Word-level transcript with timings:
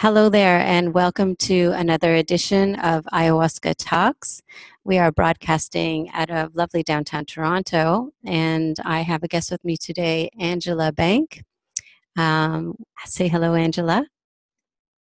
Hello 0.00 0.30
there, 0.30 0.60
and 0.60 0.94
welcome 0.94 1.36
to 1.36 1.72
another 1.72 2.14
edition 2.14 2.74
of 2.76 3.04
Ayahuasca 3.12 3.74
Talks. 3.76 4.40
We 4.82 4.96
are 4.96 5.12
broadcasting 5.12 6.08
out 6.14 6.30
of 6.30 6.56
lovely 6.56 6.82
downtown 6.82 7.26
Toronto, 7.26 8.10
and 8.24 8.78
I 8.82 9.02
have 9.02 9.22
a 9.22 9.28
guest 9.28 9.50
with 9.50 9.62
me 9.62 9.76
today, 9.76 10.30
Angela 10.38 10.90
Bank. 10.90 11.42
Um, 12.16 12.76
say 13.04 13.28
hello, 13.28 13.54
Angela. 13.54 14.06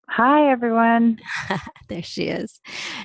Hi, 0.09 0.51
everyone. 0.51 1.21
there 1.87 2.03
she 2.03 2.25
is. 2.25 2.59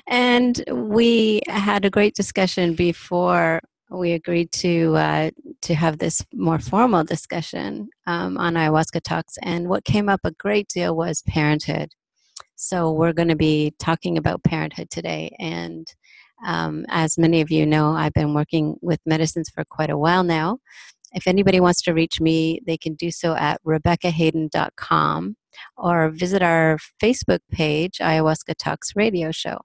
And 0.07 0.61
we 0.69 1.41
had 1.47 1.85
a 1.85 1.89
great 1.89 2.15
discussion 2.15 2.75
before 2.75 3.61
we 3.89 4.11
agreed 4.11 4.51
to 4.51 4.95
uh, 4.95 5.31
to 5.61 5.75
have 5.75 5.97
this 5.97 6.21
more 6.33 6.59
formal 6.59 7.03
discussion 7.03 7.89
um, 8.05 8.37
on 8.37 8.55
ayahuasca 8.55 9.01
talks. 9.01 9.37
And 9.41 9.69
what 9.69 9.85
came 9.85 10.09
up 10.09 10.21
a 10.23 10.31
great 10.31 10.67
deal 10.67 10.95
was 10.95 11.23
parenthood. 11.27 11.89
So 12.55 12.91
we're 12.91 13.13
going 13.13 13.29
to 13.29 13.35
be 13.35 13.73
talking 13.79 14.17
about 14.17 14.43
parenthood 14.43 14.89
today. 14.89 15.35
And 15.39 15.87
um, 16.45 16.85
as 16.89 17.17
many 17.17 17.41
of 17.41 17.51
you 17.51 17.65
know, 17.65 17.91
I've 17.91 18.13
been 18.13 18.33
working 18.33 18.75
with 18.81 18.99
medicines 19.05 19.49
for 19.49 19.63
quite 19.69 19.89
a 19.89 19.97
while 19.97 20.23
now. 20.23 20.59
If 21.13 21.27
anybody 21.27 21.59
wants 21.59 21.81
to 21.83 21.93
reach 21.93 22.19
me, 22.19 22.59
they 22.65 22.77
can 22.77 22.95
do 22.95 23.11
so 23.11 23.35
at 23.35 23.61
RebeccaHayden.com 23.63 25.37
or 25.77 26.09
visit 26.09 26.41
our 26.41 26.77
Facebook 27.01 27.39
page, 27.51 27.99
Ayahuasca 27.99 28.55
Talks 28.57 28.95
Radio 28.95 29.31
Show. 29.31 29.59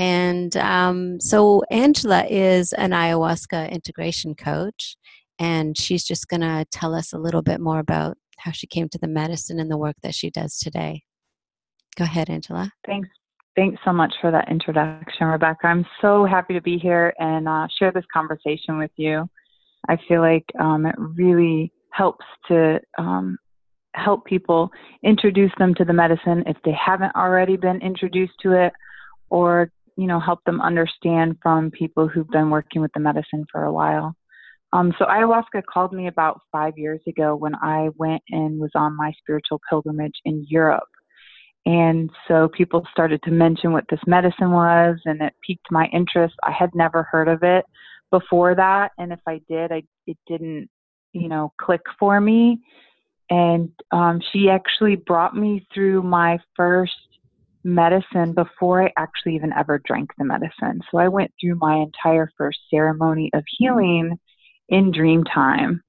And 0.00 0.56
um, 0.56 1.20
so 1.20 1.62
Angela 1.70 2.24
is 2.24 2.72
an 2.72 2.92
ayahuasca 2.92 3.70
integration 3.70 4.34
coach, 4.34 4.96
and 5.38 5.76
she's 5.76 6.04
just 6.04 6.26
going 6.26 6.40
to 6.40 6.64
tell 6.72 6.94
us 6.94 7.12
a 7.12 7.18
little 7.18 7.42
bit 7.42 7.60
more 7.60 7.80
about 7.80 8.16
how 8.38 8.50
she 8.50 8.66
came 8.66 8.88
to 8.88 8.98
the 8.98 9.06
medicine 9.06 9.60
and 9.60 9.70
the 9.70 9.76
work 9.76 9.96
that 10.02 10.14
she 10.14 10.30
does 10.30 10.56
today. 10.56 11.02
Go 11.98 12.04
ahead, 12.04 12.30
Angela. 12.30 12.72
Thanks. 12.86 13.10
Thanks 13.54 13.78
so 13.84 13.92
much 13.92 14.14
for 14.22 14.30
that 14.30 14.50
introduction, 14.50 15.26
Rebecca. 15.26 15.66
I'm 15.66 15.84
so 16.00 16.24
happy 16.24 16.54
to 16.54 16.62
be 16.62 16.78
here 16.78 17.12
and 17.18 17.46
uh, 17.46 17.66
share 17.78 17.92
this 17.92 18.06
conversation 18.10 18.78
with 18.78 18.92
you. 18.96 19.28
I 19.86 19.98
feel 20.08 20.22
like 20.22 20.46
um, 20.58 20.86
it 20.86 20.94
really 20.96 21.74
helps 21.90 22.24
to 22.48 22.80
um, 22.96 23.36
help 23.94 24.24
people 24.24 24.70
introduce 25.04 25.52
them 25.58 25.74
to 25.74 25.84
the 25.84 25.92
medicine 25.92 26.42
if 26.46 26.56
they 26.64 26.72
haven't 26.72 27.14
already 27.14 27.58
been 27.58 27.82
introduced 27.82 28.32
to 28.44 28.52
it, 28.52 28.72
or 29.28 29.70
you 29.96 30.06
know, 30.06 30.20
help 30.20 30.40
them 30.44 30.60
understand 30.60 31.36
from 31.42 31.70
people 31.70 32.08
who've 32.08 32.28
been 32.28 32.50
working 32.50 32.82
with 32.82 32.92
the 32.94 33.00
medicine 33.00 33.44
for 33.50 33.64
a 33.64 33.72
while. 33.72 34.14
Um, 34.72 34.92
so 34.98 35.04
ayahuasca 35.04 35.62
called 35.72 35.92
me 35.92 36.06
about 36.06 36.40
five 36.52 36.74
years 36.76 37.00
ago 37.08 37.34
when 37.34 37.54
I 37.56 37.88
went 37.96 38.22
and 38.30 38.60
was 38.60 38.70
on 38.74 38.96
my 38.96 39.12
spiritual 39.18 39.60
pilgrimage 39.68 40.14
in 40.24 40.46
Europe. 40.48 40.84
And 41.66 42.08
so 42.26 42.48
people 42.48 42.86
started 42.90 43.20
to 43.24 43.30
mention 43.30 43.72
what 43.72 43.84
this 43.90 44.00
medicine 44.06 44.50
was, 44.50 44.96
and 45.04 45.20
it 45.20 45.34
piqued 45.46 45.66
my 45.70 45.86
interest. 45.92 46.34
I 46.44 46.52
had 46.52 46.70
never 46.74 47.02
heard 47.10 47.28
of 47.28 47.42
it 47.42 47.64
before 48.10 48.54
that, 48.54 48.92
and 48.98 49.12
if 49.12 49.20
I 49.26 49.40
did, 49.48 49.70
I 49.70 49.82
it 50.06 50.16
didn't, 50.26 50.68
you 51.12 51.28
know, 51.28 51.52
click 51.60 51.82
for 51.98 52.20
me. 52.20 52.60
And 53.28 53.70
um, 53.92 54.20
she 54.32 54.48
actually 54.48 54.96
brought 54.96 55.36
me 55.36 55.66
through 55.72 56.02
my 56.02 56.38
first 56.56 56.96
medicine 57.62 58.32
before 58.32 58.84
I 58.84 58.92
actually 58.96 59.34
even 59.34 59.52
ever 59.52 59.80
drank 59.84 60.10
the 60.16 60.24
medicine. 60.24 60.80
So 60.90 60.98
I 60.98 61.08
went 61.08 61.32
through 61.40 61.56
my 61.56 61.76
entire 61.76 62.30
first 62.36 62.58
ceremony 62.70 63.30
of 63.34 63.44
healing 63.58 64.18
in 64.68 64.92
dream 64.92 65.24
time. 65.24 65.82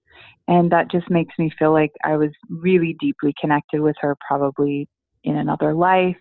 And 0.48 0.72
that 0.72 0.92
just 0.92 1.10
makes 1.10 1.34
me 1.40 1.52
feel 1.58 1.72
like 1.72 1.92
I 2.04 2.18
was 2.18 2.32
really 2.50 2.96
deeply 3.00 3.34
connected 3.40 3.80
with 3.80 3.96
her, 4.02 4.18
probably 4.28 4.90
in 5.24 5.38
another 5.38 5.74
life. 5.74 6.18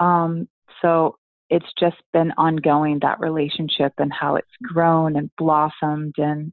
Um, 0.00 0.48
so 0.82 1.16
it's 1.48 1.72
just 1.78 1.96
been 2.12 2.32
ongoing, 2.36 2.98
that 3.00 3.20
relationship 3.20 3.92
and 3.98 4.12
how 4.12 4.36
it's 4.36 4.48
grown 4.62 5.16
and 5.16 5.30
blossomed 5.38 6.14
and 6.18 6.52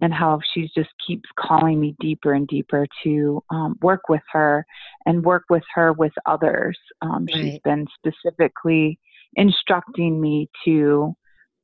and 0.00 0.12
how 0.12 0.40
she 0.52 0.70
just 0.74 0.90
keeps 1.06 1.28
calling 1.38 1.80
me 1.80 1.94
deeper 2.00 2.32
and 2.32 2.48
deeper 2.48 2.86
to 3.04 3.42
um, 3.50 3.76
work 3.82 4.08
with 4.08 4.22
her 4.32 4.64
and 5.06 5.24
work 5.24 5.44
with 5.50 5.62
her 5.74 5.92
with 5.92 6.12
others. 6.26 6.78
Um, 7.02 7.26
right. 7.26 7.34
She's 7.34 7.60
been 7.64 7.86
specifically 7.98 8.98
instructing 9.34 10.20
me 10.20 10.48
to 10.64 11.14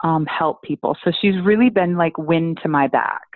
um, 0.04 0.26
help 0.26 0.62
people. 0.62 0.96
So 1.04 1.12
she's 1.20 1.34
really 1.42 1.70
been 1.70 1.96
like 1.96 2.16
wind 2.19 2.58
to 2.62 2.69
my 2.69 2.88
back 2.88 3.26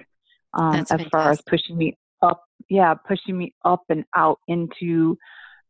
um, 0.54 0.74
as 0.74 0.88
fantastic. 0.88 1.10
far 1.10 1.30
as 1.30 1.40
pushing 1.48 1.76
me 1.76 1.96
up. 2.22 2.42
Yeah, 2.68 2.94
pushing 2.94 3.36
me 3.36 3.54
up 3.64 3.82
and 3.88 4.04
out 4.14 4.38
into 4.46 5.16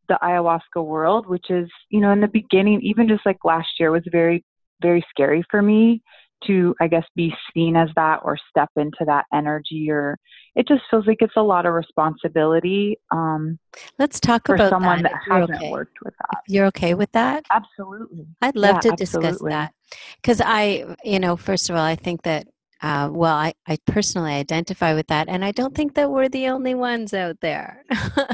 the 0.08 0.18
ayahuasca 0.22 0.84
world, 0.84 1.26
which 1.28 1.50
is, 1.50 1.70
you 1.88 2.00
know, 2.00 2.10
in 2.10 2.20
the 2.20 2.28
beginning, 2.28 2.80
even 2.82 3.08
just 3.08 3.24
like 3.24 3.38
last 3.44 3.68
year, 3.78 3.92
was 3.92 4.02
very, 4.10 4.44
very 4.82 5.04
scary 5.08 5.44
for 5.50 5.62
me 5.62 6.02
to 6.46 6.74
i 6.80 6.86
guess 6.86 7.04
be 7.14 7.32
seen 7.52 7.76
as 7.76 7.88
that 7.96 8.20
or 8.24 8.36
step 8.48 8.70
into 8.76 9.04
that 9.06 9.24
energy 9.32 9.90
or 9.90 10.16
it 10.54 10.66
just 10.66 10.82
feels 10.90 11.06
like 11.06 11.18
it's 11.20 11.36
a 11.36 11.42
lot 11.42 11.66
of 11.66 11.74
responsibility 11.74 12.98
um 13.10 13.58
let's 13.98 14.20
talk 14.20 14.46
for 14.46 14.54
about 14.54 14.70
someone 14.70 15.02
that, 15.02 15.12
that 15.28 15.40
hasn't 15.40 15.56
okay. 15.56 15.70
worked 15.70 15.98
with 16.04 16.14
that 16.18 16.42
if 16.46 16.52
you're 16.52 16.66
okay 16.66 16.94
with 16.94 17.10
that 17.12 17.44
absolutely 17.50 18.26
i'd 18.42 18.56
love 18.56 18.76
yeah, 18.76 18.90
to 18.90 18.96
discuss 18.96 19.24
absolutely. 19.24 19.50
that 19.50 19.72
because 20.16 20.40
i 20.44 20.84
you 21.04 21.18
know 21.18 21.36
first 21.36 21.70
of 21.70 21.76
all 21.76 21.82
i 21.82 21.96
think 21.96 22.22
that 22.22 22.46
uh, 22.82 23.10
well, 23.12 23.34
I, 23.34 23.52
I 23.66 23.76
personally 23.86 24.32
identify 24.32 24.94
with 24.94 25.08
that, 25.08 25.28
and 25.28 25.44
I 25.44 25.52
don't 25.52 25.74
think 25.74 25.94
that 25.94 26.10
we're 26.10 26.30
the 26.30 26.48
only 26.48 26.74
ones 26.74 27.12
out 27.12 27.36
there. 27.42 27.84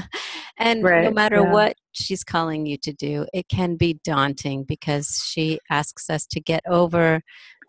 and 0.57 0.85
right, 0.85 1.05
no 1.05 1.11
matter 1.11 1.41
yeah. 1.41 1.53
what 1.53 1.77
she's 1.93 2.23
calling 2.23 2.65
you 2.65 2.77
to 2.79 2.93
do, 2.93 3.27
it 3.35 3.49
can 3.49 3.75
be 3.75 3.99
daunting 4.05 4.63
because 4.63 5.25
she 5.27 5.59
asks 5.69 6.09
us 6.09 6.27
to 6.27 6.41
get 6.41 6.63
over 6.69 7.23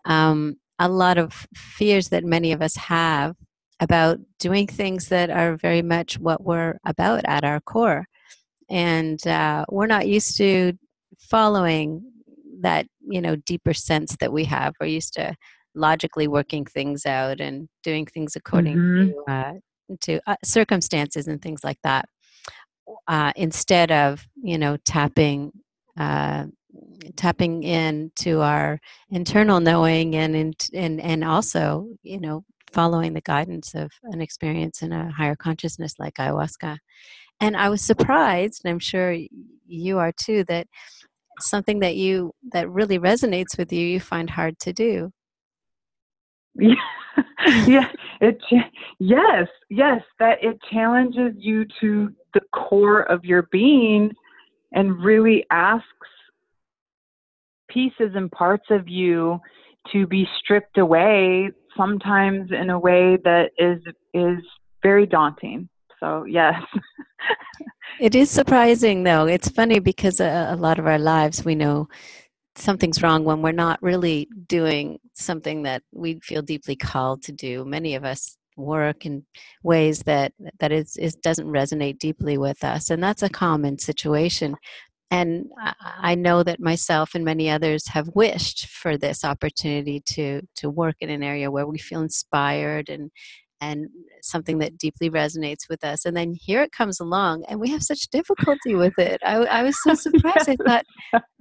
um, 0.08 0.56
a 0.80 0.88
lot 0.88 1.18
of 1.18 1.46
fears 1.54 2.08
that 2.08 2.24
many 2.24 2.50
of 2.50 2.62
us 2.62 2.74
have 2.76 3.36
about 3.80 4.18
doing 4.40 4.66
things 4.66 5.08
that 5.08 5.30
are 5.30 5.56
very 5.56 5.82
much 5.82 6.18
what 6.18 6.42
we're 6.42 6.78
about 6.84 7.22
at 7.26 7.44
our 7.44 7.60
core. 7.60 8.06
And 8.68 9.24
uh, 9.26 9.64
we're 9.70 9.86
not 9.86 10.08
used 10.08 10.36
to 10.38 10.72
following 11.18 12.02
that, 12.60 12.86
you 13.08 13.20
know, 13.20 13.36
deeper 13.36 13.72
sense 13.72 14.16
that 14.20 14.32
we 14.32 14.44
have. 14.44 14.74
We're 14.80 14.86
used 14.86 15.14
to 15.14 15.36
logically 15.74 16.26
working 16.26 16.64
things 16.64 17.06
out 17.06 17.40
and 17.40 17.68
doing 17.82 18.06
things 18.06 18.34
according 18.34 18.76
mm-hmm. 18.76 19.10
to, 19.10 19.32
uh, 19.32 19.52
to 20.00 20.20
uh, 20.26 20.36
circumstances 20.44 21.28
and 21.28 21.40
things 21.40 21.62
like 21.62 21.78
that. 21.84 22.06
Uh, 23.06 23.32
instead 23.36 23.92
of, 23.92 24.26
you 24.42 24.58
know, 24.58 24.76
tapping 24.84 25.52
uh, 25.98 26.46
tapping 27.16 27.62
into 27.62 28.40
our 28.40 28.80
internal 29.10 29.60
knowing 29.60 30.14
and 30.16 30.54
and 30.74 31.00
and 31.00 31.24
also 31.24 31.86
you 32.02 32.20
know 32.20 32.44
following 32.72 33.14
the 33.14 33.20
guidance 33.20 33.74
of 33.74 33.90
an 34.04 34.20
experience 34.20 34.82
in 34.82 34.92
a 34.92 35.10
higher 35.10 35.36
consciousness 35.36 35.94
like 35.98 36.14
ayahuasca. 36.14 36.78
And 37.40 37.56
i 37.56 37.68
was 37.68 37.82
surprised 37.82 38.62
and 38.64 38.72
i'm 38.72 38.78
sure 38.78 39.16
you 39.66 39.98
are 39.98 40.12
too 40.12 40.44
that 40.44 40.66
something 41.40 41.80
that 41.80 41.96
you 41.96 42.32
that 42.52 42.68
really 42.68 42.98
resonates 42.98 43.56
with 43.56 43.72
you 43.72 43.86
you 43.86 44.00
find 44.00 44.28
hard 44.30 44.58
to 44.60 44.72
do. 44.72 45.10
Yeah. 46.54 46.74
Yeah 47.66 47.88
it 48.20 48.38
yes 48.98 49.48
yes 49.70 50.02
that 50.18 50.38
it 50.42 50.58
challenges 50.70 51.34
you 51.36 51.64
to 51.80 52.12
the 52.34 52.40
core 52.52 53.02
of 53.02 53.24
your 53.24 53.42
being 53.52 54.12
and 54.72 55.02
really 55.02 55.44
asks 55.50 55.86
pieces 57.68 58.12
and 58.14 58.30
parts 58.30 58.66
of 58.70 58.88
you 58.88 59.38
to 59.92 60.06
be 60.06 60.26
stripped 60.38 60.78
away 60.78 61.50
sometimes 61.76 62.50
in 62.50 62.70
a 62.70 62.78
way 62.78 63.16
that 63.24 63.50
is 63.58 63.80
is 64.12 64.38
very 64.82 65.06
daunting. 65.06 65.68
So 66.00 66.24
yes. 66.24 66.54
It 68.00 68.14
is 68.14 68.30
surprising 68.30 69.02
though. 69.02 69.26
It's 69.26 69.48
funny 69.48 69.80
because 69.80 70.20
a, 70.20 70.50
a, 70.52 70.56
lot 70.56 70.78
of 70.78 70.86
our 70.86 71.00
lives 71.00 71.44
we 71.44 71.56
know 71.56 71.88
something's 72.54 73.02
wrong 73.02 73.24
when 73.24 73.42
we're 73.42 73.50
not 73.50 73.82
really 73.82 74.28
doing 74.46 75.00
something 75.14 75.64
that 75.64 75.82
we 75.92 76.20
feel 76.20 76.42
deeply 76.42 76.76
called 76.76 77.22
to 77.22 77.32
do. 77.32 77.64
Many 77.64 77.96
of 77.96 78.04
us 78.04 78.36
work 78.56 79.04
in 79.04 79.24
ways 79.64 80.00
that 80.04 80.32
that 80.60 80.70
is, 80.70 80.96
is 80.96 81.16
doesn't 81.16 81.48
resonate 81.48 81.98
deeply 81.98 82.36
with 82.38 82.62
us 82.64 82.90
and 82.90 83.02
that's 83.02 83.22
a 83.22 83.28
common 83.28 83.78
situation 83.78 84.56
and 85.10 85.46
I 85.80 86.14
know 86.14 86.42
that 86.42 86.60
myself 86.60 87.14
and 87.14 87.24
many 87.24 87.48
others 87.48 87.88
have 87.88 88.10
wished 88.14 88.66
for 88.66 88.98
this 88.98 89.24
opportunity 89.24 90.02
to 90.12 90.42
to 90.56 90.68
work 90.68 90.96
in 91.00 91.08
an 91.08 91.22
area 91.22 91.50
where 91.50 91.66
we 91.66 91.78
feel 91.78 92.02
inspired 92.02 92.88
and 92.88 93.10
and 93.60 93.88
something 94.22 94.58
that 94.58 94.78
deeply 94.78 95.10
resonates 95.10 95.68
with 95.68 95.82
us. 95.84 96.04
And 96.04 96.16
then 96.16 96.34
here 96.34 96.62
it 96.62 96.72
comes 96.72 97.00
along, 97.00 97.44
and 97.48 97.58
we 97.58 97.70
have 97.70 97.82
such 97.82 98.08
difficulty 98.08 98.74
with 98.74 98.98
it. 98.98 99.20
I, 99.24 99.36
I 99.36 99.62
was 99.62 99.76
so 99.82 99.94
surprised. 99.94 100.48
I 100.48 100.56
thought, 100.64 100.84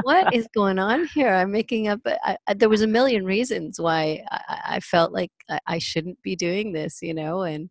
what 0.03 0.33
is 0.33 0.47
going 0.53 0.79
on 0.79 1.07
here? 1.13 1.29
I'm 1.29 1.51
making 1.51 1.87
up. 1.87 1.99
I, 2.05 2.37
I, 2.47 2.53
there 2.53 2.69
was 2.69 2.81
a 2.81 2.87
million 2.87 3.25
reasons 3.25 3.79
why 3.79 4.23
I, 4.31 4.79
felt 4.79 5.11
like 5.11 5.31
I, 5.67 5.77
shouldn't 5.77 6.21
be 6.21 6.35
doing 6.35 6.71
this, 6.73 6.99
you 7.01 7.13
know, 7.13 7.41
and 7.41 7.69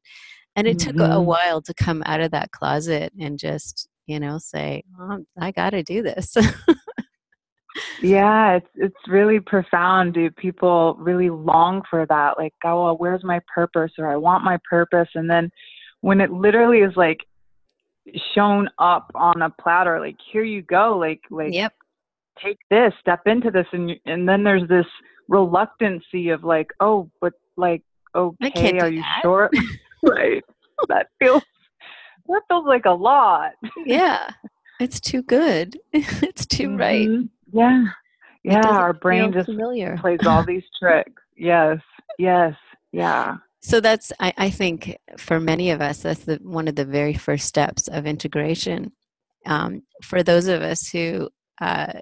and 0.55 0.67
it 0.67 0.79
mm-hmm. 0.79 0.91
took 0.91 0.97
a, 0.97 1.11
mm-hmm. 1.11 1.25
while 1.25 1.63
to 1.63 1.75
come 1.75 2.03
out 2.07 2.21
of 2.21 2.31
that 2.31 2.51
closet 2.51 3.13
and 3.19 3.39
just 3.39 3.89
you 4.07 4.21
know, 4.21 4.39
say, 4.39 4.85
oh, 4.99 5.25
I 5.39 5.51
got 5.51 5.71
to 5.71 5.83
do 5.83 6.03
this. 6.03 6.37
yeah, 8.03 8.57
it's 8.57 8.69
it's 8.75 9.09
really 9.09 9.41
profound. 9.41 10.15
Do 10.15 10.31
people 10.31 10.97
really 10.99 11.31
long 11.31 11.83
for 11.91 12.07
that? 12.07 12.39
Like, 12.39 12.55
oh, 12.65 12.85
well, 12.85 12.97
where's 12.97 13.25
my 13.25 13.41
purpose? 13.53 13.93
Or 13.99 14.09
I 14.09 14.17
want 14.17 14.45
my 14.45 14.59
purpose, 14.69 15.09
and 15.15 15.29
then 15.29 15.51
when 16.01 16.21
it 16.21 16.31
literally 16.31 16.79
is 16.79 16.97
like 16.97 17.21
shown 18.35 18.69
up 18.79 19.11
on 19.15 19.43
a 19.43 19.51
platter, 19.51 20.01
like 20.01 20.17
here 20.33 20.45
you 20.45 20.63
go, 20.63 20.97
like 20.97 21.21
like 21.31 21.53
yep. 21.53 21.73
take 22.43 22.59
this, 22.71 22.93
step 23.01 23.21
into 23.27 23.51
this, 23.51 23.67
and 23.73 23.93
and 24.07 24.29
then 24.29 24.45
there's 24.45 24.69
this 24.69 24.87
reluctancy 25.29 26.31
of 26.31 26.45
like, 26.45 26.69
oh, 26.81 27.11
but 27.21 27.33
like, 27.57 27.83
okay, 28.15 28.79
are 28.79 28.89
you 28.89 29.01
that. 29.01 29.21
sure? 29.23 29.51
right. 30.03 30.45
That 30.89 31.09
feels 31.19 31.43
that 32.29 32.43
feels 32.49 32.67
like 32.67 32.85
a 32.85 32.93
lot. 32.93 33.53
yeah. 33.85 34.31
It's 34.81 35.01
too 35.01 35.23
good. 35.23 35.79
it's 35.93 36.47
too 36.47 36.69
mm-hmm. 36.69 36.77
right. 36.77 37.09
Yeah. 37.53 37.85
Yeah. 38.45 38.69
Our 38.69 38.93
brain 38.93 39.33
just 39.33 39.47
familiar. 39.47 39.97
plays 39.99 40.21
all 40.27 40.45
these 40.45 40.65
tricks. 40.79 41.23
Yes. 41.37 41.79
Yes. 42.19 42.55
Yeah. 42.93 43.37
So 43.61 43.81
that's 43.81 44.13
I, 44.21 44.33
I 44.37 44.51
think 44.51 44.97
for 45.19 45.41
many 45.41 45.71
of 45.71 45.81
us 45.81 45.99
that's 45.99 46.25
the 46.25 46.39
one 46.43 46.69
of 46.69 46.77
the 46.77 46.85
very 46.85 47.15
first 47.15 47.47
steps 47.47 47.89
of 47.89 48.07
integration. 48.07 48.93
Um, 49.45 49.83
for 50.03 50.23
those 50.23 50.47
of 50.47 50.63
us 50.63 50.89
who 50.89 51.29
uh, 51.61 51.95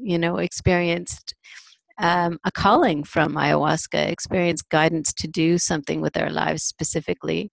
you 0.00 0.18
know 0.18 0.36
experienced 0.36 1.34
um, 1.98 2.38
a 2.44 2.50
calling 2.50 3.04
from 3.04 3.34
ayahuasca, 3.34 4.08
experienced 4.10 4.68
guidance 4.70 5.12
to 5.14 5.28
do 5.28 5.58
something 5.58 6.00
with 6.00 6.16
our 6.16 6.30
lives 6.30 6.62
specifically, 6.62 7.50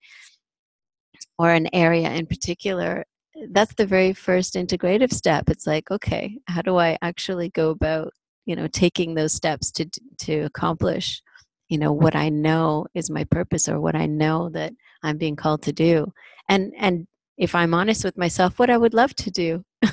or 1.37 1.51
an 1.51 1.67
area 1.73 2.09
in 2.11 2.25
particular, 2.25 3.05
that's 3.51 3.73
the 3.75 3.85
very 3.85 4.13
first 4.13 4.55
integrative 4.55 5.11
step. 5.11 5.49
It's 5.49 5.67
like, 5.67 5.91
okay, 5.91 6.39
how 6.47 6.61
do 6.61 6.77
I 6.77 6.97
actually 7.01 7.49
go 7.49 7.69
about, 7.69 8.13
you 8.45 8.55
know, 8.55 8.67
taking 8.67 9.13
those 9.13 9.33
steps 9.33 9.71
to 9.73 9.85
to 10.19 10.39
accomplish, 10.41 11.21
you 11.69 11.77
know, 11.77 11.91
what 11.91 12.15
I 12.15 12.29
know 12.29 12.87
is 12.93 13.09
my 13.09 13.23
purpose 13.25 13.69
or 13.69 13.79
what 13.79 13.95
I 13.95 14.05
know 14.05 14.49
that 14.49 14.73
I'm 15.03 15.17
being 15.17 15.35
called 15.35 15.61
to 15.63 15.73
do. 15.73 16.11
And 16.49 16.73
and 16.77 17.07
if 17.37 17.53
I'm 17.53 17.73
honest 17.73 18.03
with 18.03 18.17
myself, 18.17 18.57
what 18.57 18.69
I 18.69 18.77
would 18.77 18.93
love 18.93 19.13
to 19.15 19.31
do. 19.31 19.63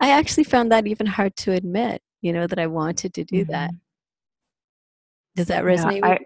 I 0.00 0.10
actually 0.10 0.44
found 0.44 0.72
that 0.72 0.86
even 0.86 1.06
hard 1.06 1.36
to 1.38 1.52
admit, 1.52 2.00
you 2.22 2.32
know, 2.32 2.46
that 2.46 2.58
I 2.58 2.66
wanted 2.66 3.14
to 3.14 3.24
do 3.24 3.42
mm-hmm. 3.42 3.52
that. 3.52 3.70
Does 5.36 5.48
that 5.48 5.64
resonate 5.64 6.00
yeah, 6.00 6.06
I, 6.06 6.18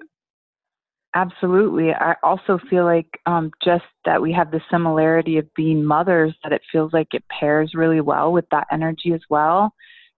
Absolutely. 1.15 1.93
I 1.93 2.17
also 2.25 2.59
feel 2.69 2.85
like 2.85 3.07
um, 3.27 3.53
just 3.63 3.85
that 4.05 4.21
we 4.21 4.33
have 4.33 4.51
the 4.51 4.61
similarity 4.69 5.39
of 5.39 5.53
being 5.55 5.85
mothers, 5.85 6.35
that 6.43 6.53
it 6.53 6.63
feels 6.73 6.93
like 6.93 7.09
it 7.13 7.23
pairs 7.29 7.73
really 7.73 8.01
well 8.01 8.33
with 8.33 8.47
that 8.51 8.67
energy 8.73 9.13
as 9.13 9.21
well. 9.31 9.73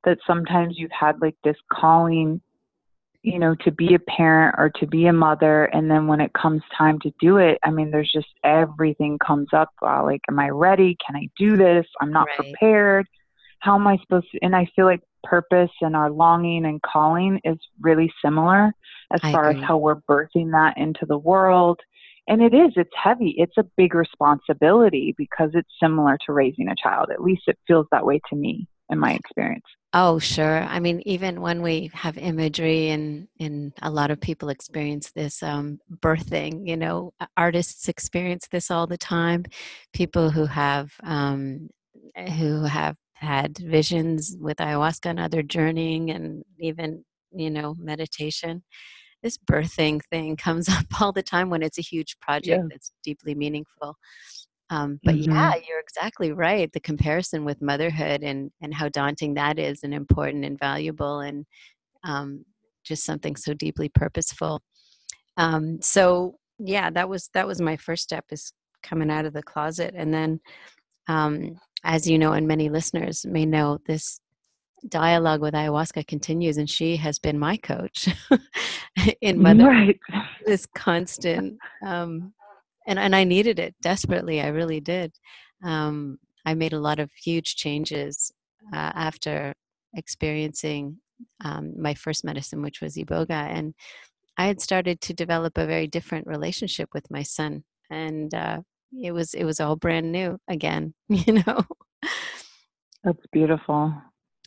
That 0.05 0.19
sometimes 0.27 0.79
you've 0.79 0.91
had 0.99 1.21
like 1.21 1.37
this 1.45 1.57
calling, 1.71 2.41
you 3.21 3.39
know, 3.39 3.55
to 3.57 3.71
be 3.71 3.95
a 3.95 3.99
parent 3.99 4.55
or 4.57 4.71
to 4.81 4.87
be 4.87 5.07
a 5.07 5.13
mother. 5.13 5.65
And 5.67 5.91
then 5.91 6.07
when 6.07 6.23
it 6.23 6.33
comes 6.33 6.63
time 6.77 6.99
to 7.01 7.13
do 7.21 7.37
it, 7.37 7.59
I 7.63 7.71
mean, 7.71 7.91
there's 7.91 8.11
just 8.11 8.29
everything 8.43 9.19
comes 9.19 9.49
up. 9.53 9.73
Uh, 9.83 10.03
like, 10.03 10.23
am 10.31 10.39
I 10.39 10.49
ready? 10.49 10.97
Can 11.07 11.17
I 11.17 11.29
do 11.37 11.59
this? 11.59 11.85
I'm 12.01 12.13
not 12.13 12.29
right. 12.39 12.39
prepared. 12.39 13.07
How 13.59 13.75
am 13.75 13.87
I 13.87 13.99
supposed 13.99 14.31
to? 14.33 14.39
And 14.41 14.57
I 14.57 14.67
feel 14.75 14.87
like 14.87 15.03
purpose 15.25 15.71
and 15.83 15.95
our 15.95 16.11
longing 16.11 16.65
and 16.65 16.81
calling 16.81 17.39
is 17.45 17.59
really 17.83 18.11
similar 18.25 18.73
as 19.13 19.21
I 19.23 19.33
far 19.33 19.51
agree. 19.51 19.63
as 19.63 19.67
how 19.67 19.79
we're 19.79 20.01
birthing 20.09 20.53
that 20.53 20.75
into 20.77 21.07
the 21.07 21.19
world. 21.19 21.81
And 22.29 22.43
it 22.43 22.55
is, 22.55 22.73
it's 22.77 22.91
heavy. 23.01 23.35
It's 23.39 23.57
a 23.57 23.65
big 23.77 23.95
responsibility 23.95 25.15
because 25.17 25.51
it's 25.55 25.71
similar 25.81 26.19
to 26.27 26.33
raising 26.33 26.69
a 26.69 26.75
child. 26.81 27.11
At 27.13 27.23
least 27.23 27.43
it 27.47 27.59
feels 27.67 27.87
that 27.93 28.05
way 28.05 28.21
to 28.31 28.37
me 28.37 28.69
in 28.91 28.99
my 28.99 29.13
experience. 29.13 29.65
Oh, 29.93 30.19
sure. 30.19 30.63
I 30.65 30.81
mean, 30.81 31.03
even 31.07 31.41
when 31.41 31.63
we 31.63 31.91
have 31.95 32.19
imagery 32.19 32.91
and, 32.91 33.29
and 33.39 33.73
a 33.81 33.91
lot 33.91 34.11
of 34.11 34.21
people 34.21 34.49
experience 34.49 35.13
this 35.13 35.43
um, 35.43 35.79
birthing, 36.01 36.69
you 36.69 36.77
know, 36.77 37.13
artists 37.37 37.89
experience 37.89 38.49
this 38.51 38.71
all 38.71 38.87
the 38.87 38.99
time. 38.99 39.45
People 39.93 40.31
who 40.31 40.47
have 40.47 40.93
um, 41.03 41.71
who 42.37 42.63
have 42.65 42.97
had 43.15 43.57
visions 43.59 44.37
with 44.39 44.59
ayahuasca 44.59 45.07
and 45.07 45.21
other 45.21 45.43
journeying 45.43 46.11
and 46.11 46.45
even 46.61 47.03
you 47.33 47.51
know 47.51 47.75
meditation 47.79 48.63
this 49.27 49.39
birthing 49.39 50.01
thing 50.11 50.37
comes 50.37 50.69
up 50.79 51.01
all 51.01 51.11
the 51.11 51.23
time 51.23 51.51
when 51.51 51.63
it's 51.63 51.79
a 51.79 51.83
huge 51.83 52.17
project 52.21 52.63
yeah. 52.63 52.69
that's 52.71 52.93
deeply 53.03 53.35
meaningful 53.35 53.97
um, 54.71 55.01
but 55.03 55.17
mm-hmm. 55.17 55.33
yeah 55.33 55.55
you're 55.69 55.81
exactly 55.81 56.33
right 56.33 56.73
the 56.73 56.81
comparison 56.81 57.45
with 57.45 57.61
motherhood 57.61 58.23
and 58.23 58.51
and 58.63 58.73
how 58.73 58.89
daunting 58.89 59.35
that 59.35 59.59
is 59.59 59.81
and 59.83 59.93
important 59.93 60.45
and 60.45 60.59
valuable 60.59 61.21
and 61.21 61.45
um, 62.05 62.45
just 62.85 63.05
something 63.05 63.35
so 63.35 63.53
deeply 63.53 63.89
purposeful 63.89 64.63
um, 65.37 65.79
so 65.83 66.37
yeah 66.61 66.89
that 66.89 67.09
was 67.09 67.29
that 67.35 67.47
was 67.47 67.61
my 67.61 67.77
first 67.77 68.05
step 68.05 68.25
is 68.31 68.53
coming 68.83 69.11
out 69.11 69.25
of 69.25 69.33
the 69.33 69.43
closet 69.43 69.93
and 69.97 70.15
then 70.15 70.39
um, 71.09 71.59
as 71.85 72.09
you 72.09 72.19
know, 72.19 72.33
and 72.33 72.49
many 72.49 72.69
listeners 72.69 73.25
may 73.25 73.47
know, 73.47 73.79
this 73.87 74.21
dialogue 74.89 75.41
with 75.41 75.55
ayahuasca 75.55 76.07
continues, 76.07 76.57
and 76.57 76.69
she 76.69 76.97
has 76.97 77.19
been 77.19 77.39
my 77.39 77.57
coach 77.57 78.09
in 79.21 79.41
mother. 79.41 79.67
Right. 79.67 79.99
This 80.45 80.67
constant, 80.67 81.59
um, 81.85 82.33
and 82.87 82.99
and 82.99 83.15
I 83.15 83.25
needed 83.25 83.59
it 83.59 83.75
desperately. 83.81 84.41
I 84.41 84.49
really 84.49 84.81
did. 84.81 85.13
Um, 85.63 86.19
I 86.45 86.55
made 86.55 86.73
a 86.73 86.81
lot 86.81 86.99
of 86.99 87.11
huge 87.13 87.57
changes 87.57 88.33
uh, 88.73 88.93
after 88.95 89.55
experiencing 89.95 90.99
um, 91.45 91.73
my 91.81 91.95
first 91.95 92.25
medicine, 92.25 92.63
which 92.63 92.81
was 92.81 92.97
iboga, 92.97 93.31
and 93.31 93.75
I 94.39 94.47
had 94.47 94.61
started 94.61 95.01
to 95.03 95.15
develop 95.15 95.59
a 95.59 95.67
very 95.67 95.87
different 95.87 96.27
relationship 96.27 96.91
with 96.93 97.11
my 97.11 97.23
son, 97.23 97.65
and 97.91 98.33
uh, 98.35 98.61
it 98.93 99.13
was 99.13 99.35
it 99.35 99.45
was 99.45 99.61
all 99.61 99.77
brand 99.77 100.13
new 100.13 100.39
again 100.49 100.95
you 101.09 101.43
know 101.47 101.63
that's 103.05 103.27
beautiful 103.33 103.93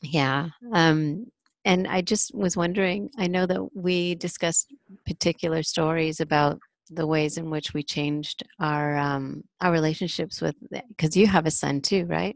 yeah 0.02 0.48
um 0.74 1.26
and 1.66 1.88
i 1.88 2.02
just 2.02 2.34
was 2.34 2.56
wondering 2.56 3.10
i 3.18 3.28
know 3.28 3.46
that 3.46 3.64
we 3.76 4.16
discussed 4.16 4.74
particular 5.06 5.62
stories 5.64 6.20
about 6.20 6.60
the 6.90 7.06
ways 7.06 7.38
in 7.38 7.50
which 7.50 7.74
we 7.74 7.84
changed 7.84 8.44
our 8.60 8.98
um 8.98 9.44
our 9.62 9.72
relationships 9.72 10.42
with 10.42 10.56
because 10.90 11.16
you 11.16 11.28
have 11.28 11.46
a 11.46 11.52
son 11.52 11.82
too 11.82 12.06
right? 12.06 12.36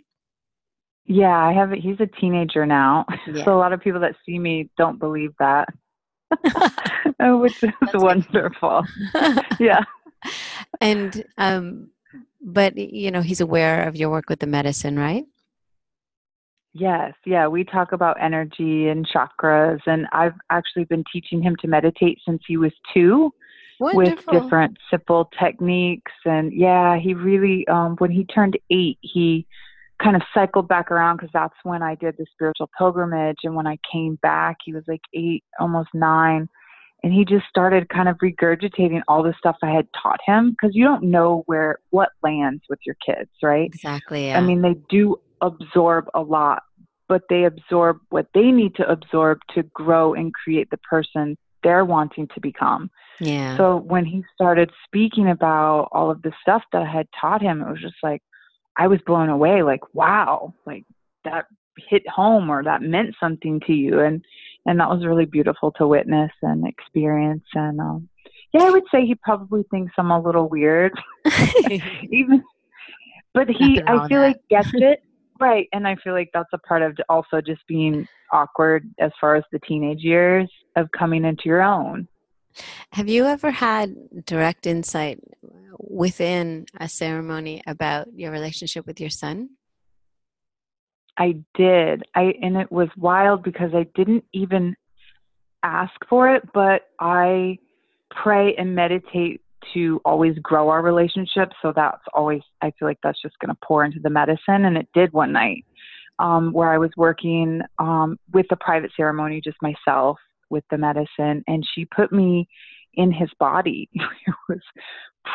Yeah 1.05 1.37
i 1.37 1.51
have 1.51 1.71
he's 1.71 1.99
a 1.99 2.07
teenager 2.07 2.65
now. 2.65 3.05
Yeah. 3.27 3.45
so 3.45 3.55
a 3.55 3.59
lot 3.59 3.73
of 3.73 3.81
people 3.81 4.01
that 4.01 4.15
see 4.25 4.37
me 4.37 4.69
don't 4.77 4.99
believe 4.99 5.33
that. 5.39 5.69
Which 7.19 7.63
is 7.63 7.71
That's 7.81 7.95
wonderful. 7.95 8.83
Yeah. 9.59 9.83
And 10.81 11.25
um 11.37 11.89
but 12.41 12.77
you 12.77 13.11
know 13.11 13.21
he's 13.21 13.41
aware 13.41 13.87
of 13.87 13.95
your 13.95 14.09
work 14.09 14.29
with 14.29 14.39
the 14.39 14.47
medicine 14.47 14.97
right 14.97 15.25
yes 16.73 17.13
yeah 17.25 17.47
we 17.47 17.63
talk 17.63 17.91
about 17.91 18.17
energy 18.21 18.87
and 18.87 19.07
chakras 19.07 19.79
and 19.85 20.07
i've 20.11 20.33
actually 20.49 20.85
been 20.85 21.03
teaching 21.11 21.41
him 21.41 21.55
to 21.59 21.67
meditate 21.67 22.19
since 22.25 22.41
he 22.47 22.57
was 22.57 22.71
two 22.93 23.31
Wonderful. 23.79 24.33
with 24.33 24.43
different 24.43 24.77
simple 24.89 25.29
techniques 25.39 26.11
and 26.25 26.53
yeah 26.53 26.97
he 26.97 27.13
really 27.13 27.67
um 27.67 27.95
when 27.97 28.11
he 28.11 28.23
turned 28.25 28.57
eight 28.69 28.97
he 29.01 29.45
kind 30.01 30.15
of 30.15 30.21
cycled 30.33 30.67
back 30.67 30.91
around 30.91 31.17
because 31.17 31.31
that's 31.33 31.55
when 31.63 31.81
i 31.81 31.95
did 31.95 32.15
the 32.17 32.25
spiritual 32.33 32.69
pilgrimage 32.77 33.37
and 33.43 33.55
when 33.55 33.67
i 33.67 33.77
came 33.91 34.17
back 34.21 34.57
he 34.65 34.73
was 34.73 34.83
like 34.87 35.01
eight 35.13 35.43
almost 35.59 35.89
nine 35.93 36.47
and 37.03 37.11
he 37.11 37.25
just 37.25 37.45
started 37.47 37.89
kind 37.89 38.07
of 38.07 38.17
regurgitating 38.17 39.01
all 39.07 39.23
the 39.23 39.33
stuff 39.37 39.57
I 39.61 39.71
had 39.71 39.87
taught 40.01 40.21
him 40.25 40.51
because 40.51 40.73
you 40.73 40.85
don't 40.85 41.03
know 41.03 41.43
where 41.47 41.79
what 41.89 42.09
lands 42.23 42.63
with 42.69 42.79
your 42.85 42.95
kids, 43.05 43.29
right? 43.43 43.65
Exactly. 43.65 44.27
Yeah. 44.27 44.37
I 44.37 44.41
mean, 44.41 44.61
they 44.61 44.75
do 44.89 45.19
absorb 45.43 46.05
a 46.15 46.21
lot, 46.21 46.63
but 47.07 47.21
they 47.29 47.43
absorb 47.43 47.99
what 48.09 48.27
they 48.33 48.49
need 48.49 48.73
to 48.75 48.89
absorb 48.89 49.39
to 49.53 49.61
grow 49.61 50.13
and 50.15 50.33
create 50.33 50.69
the 50.71 50.77
person 50.77 51.37
they're 51.61 51.85
wanting 51.85 52.27
to 52.33 52.41
become. 52.41 52.89
Yeah. 53.19 53.55
So 53.57 53.77
when 53.77 54.05
he 54.05 54.23
started 54.33 54.71
speaking 54.85 55.29
about 55.29 55.89
all 55.91 56.09
of 56.09 56.21
the 56.23 56.33
stuff 56.41 56.63
that 56.71 56.81
I 56.81 56.91
had 56.91 57.07
taught 57.19 57.41
him, 57.41 57.61
it 57.61 57.69
was 57.69 57.81
just 57.81 57.95
like 58.01 58.21
I 58.77 58.87
was 58.87 58.99
blown 59.05 59.29
away 59.29 59.61
like 59.61 59.93
wow, 59.93 60.53
like 60.65 60.85
that 61.23 61.45
hit 61.89 62.07
home 62.07 62.49
or 62.49 62.63
that 62.63 62.81
meant 62.81 63.15
something 63.19 63.59
to 63.67 63.73
you. 63.73 63.99
And 63.99 64.23
and 64.65 64.79
that 64.79 64.89
was 64.89 65.05
really 65.05 65.25
beautiful 65.25 65.71
to 65.73 65.87
witness 65.87 66.31
and 66.41 66.67
experience. 66.67 67.45
And 67.53 67.79
um 67.79 68.09
yeah 68.53 68.63
i 68.63 68.69
would 68.69 68.83
say 68.91 69.05
he 69.05 69.15
probably 69.15 69.63
thinks 69.71 69.93
i'm 69.97 70.11
a 70.11 70.19
little 70.19 70.47
weird. 70.47 70.93
Even 72.11 72.43
but 73.33 73.49
he 73.49 73.81
i 73.87 74.07
feel 74.07 74.21
like 74.21 74.37
gets 74.49 74.69
it 74.73 75.03
right 75.39 75.67
and 75.73 75.87
i 75.87 75.95
feel 76.03 76.13
like 76.13 76.29
that's 76.33 76.49
a 76.53 76.57
part 76.59 76.81
of 76.81 76.97
also 77.09 77.41
just 77.41 77.61
being 77.67 78.07
awkward 78.31 78.89
as 78.99 79.11
far 79.19 79.35
as 79.35 79.43
the 79.51 79.59
teenage 79.59 80.01
years 80.01 80.49
of 80.75 80.89
coming 80.97 81.25
into 81.25 81.43
your 81.45 81.61
own 81.61 82.07
have 82.91 83.09
you 83.09 83.25
ever 83.25 83.51
had 83.51 83.95
direct 84.25 84.67
insight 84.67 85.19
within 85.79 86.65
a 86.79 86.87
ceremony 86.87 87.61
about 87.67 88.07
your 88.15 88.31
relationship 88.31 88.85
with 88.85 88.99
your 88.99 89.09
son 89.09 89.49
I 91.17 91.35
did. 91.53 92.03
I 92.15 92.33
and 92.41 92.57
it 92.57 92.71
was 92.71 92.89
wild 92.97 93.43
because 93.43 93.71
I 93.73 93.85
didn't 93.95 94.25
even 94.33 94.75
ask 95.61 95.93
for 96.09 96.33
it, 96.33 96.43
but 96.53 96.83
I 96.99 97.59
pray 98.09 98.55
and 98.55 98.75
meditate 98.75 99.41
to 99.73 100.01
always 100.05 100.37
grow 100.39 100.69
our 100.69 100.81
relationship. 100.81 101.51
So 101.61 101.73
that's 101.75 102.01
always 102.13 102.41
I 102.61 102.71
feel 102.77 102.87
like 102.87 102.99
that's 103.03 103.21
just 103.21 103.37
going 103.39 103.53
to 103.53 103.59
pour 103.63 103.83
into 103.83 103.99
the 103.99 104.09
medicine, 104.09 104.65
and 104.65 104.77
it 104.77 104.87
did 104.93 105.13
one 105.13 105.31
night 105.31 105.65
um, 106.19 106.51
where 106.53 106.71
I 106.71 106.77
was 106.77 106.91
working 106.97 107.61
um, 107.79 108.17
with 108.33 108.45
the 108.49 108.55
private 108.57 108.91
ceremony, 108.95 109.41
just 109.43 109.57
myself 109.61 110.17
with 110.49 110.63
the 110.69 110.77
medicine, 110.77 111.43
and 111.47 111.65
she 111.73 111.85
put 111.85 112.11
me 112.11 112.47
in 112.95 113.11
his 113.11 113.29
body. 113.39 113.89
it 113.93 114.35
was 114.47 114.61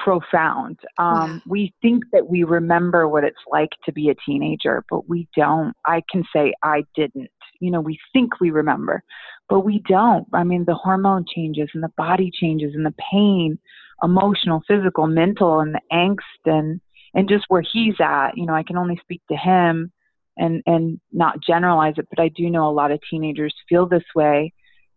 profound. 0.04 0.78
Um, 0.98 1.42
yeah. 1.44 1.50
We 1.50 1.74
think 1.82 2.04
that 2.12 2.28
we 2.28 2.44
remember 2.44 3.08
what 3.08 3.24
it's 3.24 3.36
like 3.50 3.70
to 3.84 3.92
be 3.92 4.10
a 4.10 4.14
teenager, 4.26 4.84
but 4.90 5.08
we 5.08 5.28
don't. 5.36 5.74
I 5.86 6.02
can 6.10 6.24
say 6.34 6.52
I 6.62 6.84
didn't. 6.94 7.30
You 7.60 7.70
know, 7.72 7.80
we 7.80 7.98
think 8.12 8.40
we 8.40 8.50
remember, 8.50 9.02
but 9.48 9.60
we 9.60 9.82
don't. 9.88 10.26
I 10.32 10.44
mean, 10.44 10.64
the 10.64 10.74
hormone 10.74 11.24
changes 11.34 11.68
and 11.74 11.82
the 11.82 11.92
body 11.96 12.30
changes 12.32 12.74
and 12.74 12.84
the 12.84 12.94
pain, 13.10 13.58
emotional, 14.02 14.62
physical, 14.68 15.06
mental, 15.06 15.60
and 15.60 15.74
the 15.74 15.80
angst 15.92 16.18
and 16.44 16.80
and 17.14 17.28
just 17.28 17.46
where 17.48 17.62
he's 17.72 17.94
at. 18.00 18.36
You 18.36 18.46
know, 18.46 18.54
I 18.54 18.62
can 18.62 18.76
only 18.76 18.98
speak 19.02 19.22
to 19.30 19.36
him 19.36 19.92
and 20.36 20.62
and 20.66 21.00
not 21.12 21.42
generalize 21.42 21.94
it, 21.96 22.08
but 22.10 22.20
I 22.20 22.28
do 22.28 22.50
know 22.50 22.68
a 22.68 22.70
lot 22.70 22.90
of 22.90 23.00
teenagers 23.10 23.54
feel 23.68 23.86
this 23.86 24.04
way 24.14 24.52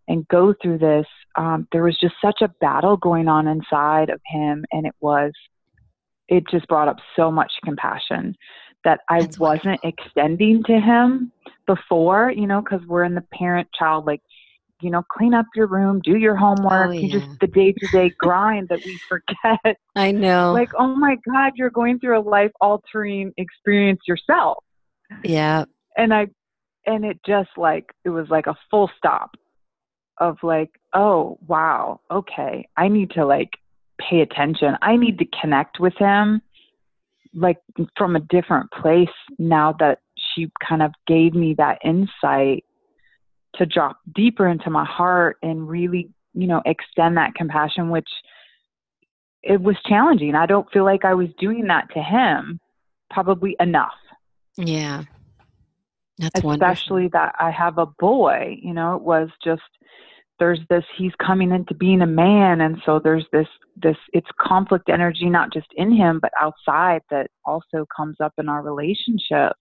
and 0.08 0.28
go 0.28 0.54
through 0.62 0.78
this, 0.78 1.06
um, 1.38 1.68
there 1.72 1.84
was 1.84 1.98
just 1.98 2.16
such 2.22 2.42
a 2.42 2.52
battle 2.60 2.98
going 2.98 3.30
on 3.30 3.48
inside 3.48 4.10
of 4.10 4.20
him, 4.26 4.66
and 4.72 4.86
it 4.86 4.94
was, 5.00 5.32
it 6.28 6.44
just 6.50 6.68
brought 6.68 6.90
up 6.90 6.98
so 7.16 7.32
much 7.32 7.52
compassion 7.64 8.36
that 8.84 9.00
I 9.10 9.22
That's 9.22 9.40
wasn't 9.40 9.80
wonderful. 9.84 9.90
extending 9.90 10.64
to 10.64 10.80
him 10.80 11.32
before, 11.66 12.30
you 12.36 12.48
know, 12.48 12.62
because 12.62 12.86
we're 12.88 13.06
in 13.06 13.16
the 13.16 13.24
parent 13.34 13.70
child, 13.78 14.06
like, 14.06 14.22
you 14.82 14.90
know, 14.90 15.04
clean 15.12 15.34
up 15.34 15.46
your 15.56 15.68
room, 15.68 16.02
do 16.04 16.18
your 16.18 16.36
homework, 16.36 16.90
oh, 16.90 16.92
yeah. 16.92 17.20
just 17.20 17.40
the 17.40 17.48
day 17.48 17.74
to 17.74 17.88
day 17.88 18.12
grind 18.18 18.70
that 18.70 18.84
we 18.86 18.98
forget. 19.10 19.78
I 19.96 20.12
know. 20.12 20.54
Like, 20.54 20.72
oh 20.78 20.96
my 20.96 21.18
God, 21.30 21.54
you're 21.56 21.70
going 21.70 22.00
through 22.00 22.20
a 22.20 22.22
life 22.22 22.52
altering 22.60 23.34
experience 23.38 24.02
yourself. 24.08 24.64
Yeah. 25.24 25.66
And 25.98 26.14
I, 26.14 26.28
and 26.86 27.06
it 27.06 27.20
just 27.26 27.50
like, 27.58 27.86
it 28.06 28.10
was 28.10 28.28
like 28.30 28.48
a 28.48 28.56
full 28.70 28.90
stop 28.98 29.32
of 30.20 30.38
like, 30.44 30.70
oh, 30.94 31.38
wow, 31.48 32.00
okay, 32.10 32.68
I 32.78 32.88
need 32.88 33.12
to 33.12 33.26
like 33.26 33.50
pay 34.00 34.22
attention. 34.22 34.76
I 34.82 34.96
need 34.96 35.20
to 35.20 35.26
connect 35.42 35.80
with 35.80 35.94
him 35.98 36.42
like 37.34 37.58
from 37.98 38.16
a 38.16 38.20
different 38.20 38.70
place 38.72 39.08
now 39.40 39.74
that 39.80 40.00
she 40.16 40.52
kind 40.68 40.82
of 40.82 40.92
gave 41.08 41.34
me 41.34 41.56
that 41.58 41.80
insight 41.84 42.66
to 43.56 43.66
drop 43.66 44.00
deeper 44.14 44.48
into 44.48 44.70
my 44.70 44.86
heart 44.86 45.38
and 45.42 45.68
really, 45.68 46.10
you 46.34 46.48
know, 46.48 46.62
extend 46.66 47.18
that 47.18 47.36
compassion, 47.36 47.90
which 47.90 48.10
it 49.44 49.62
was 49.62 49.76
challenging. 49.88 50.36
I 50.36 50.46
don't 50.46 50.72
feel 50.72 50.86
like 50.86 51.04
I 51.06 51.14
was 51.14 51.30
doing 51.40 51.68
that 51.68 51.92
to 51.94 52.02
him 52.02 52.60
probably 53.10 53.56
enough. 53.60 53.92
Yeah. 54.58 55.04
That's 56.18 56.44
especially 56.44 57.04
wonderful. 57.04 57.20
that 57.20 57.36
I 57.40 57.52
have 57.52 57.78
a 57.78 57.88
boy, 57.88 58.58
you 58.62 58.74
know, 58.74 58.96
it 58.96 59.02
was 59.02 59.30
just 59.44 59.62
there's 60.42 60.60
this 60.70 60.84
he's 60.98 61.14
coming 61.24 61.52
into 61.52 61.76
being 61.76 62.02
a 62.02 62.08
man 62.08 62.62
and 62.62 62.82
so 62.84 63.00
there's 63.00 63.26
this 63.32 63.48
this 63.76 63.96
it's 64.12 64.28
conflict 64.40 64.90
energy 64.90 65.30
not 65.30 65.54
just 65.54 65.68
in 65.76 65.96
him 65.96 66.20
but 66.20 66.32
outside 66.42 67.02
that 67.12 67.28
also 67.46 67.86
comes 67.96 68.16
up 68.20 68.34
in 68.40 68.50
our 68.50 68.64
relationship 68.64 69.54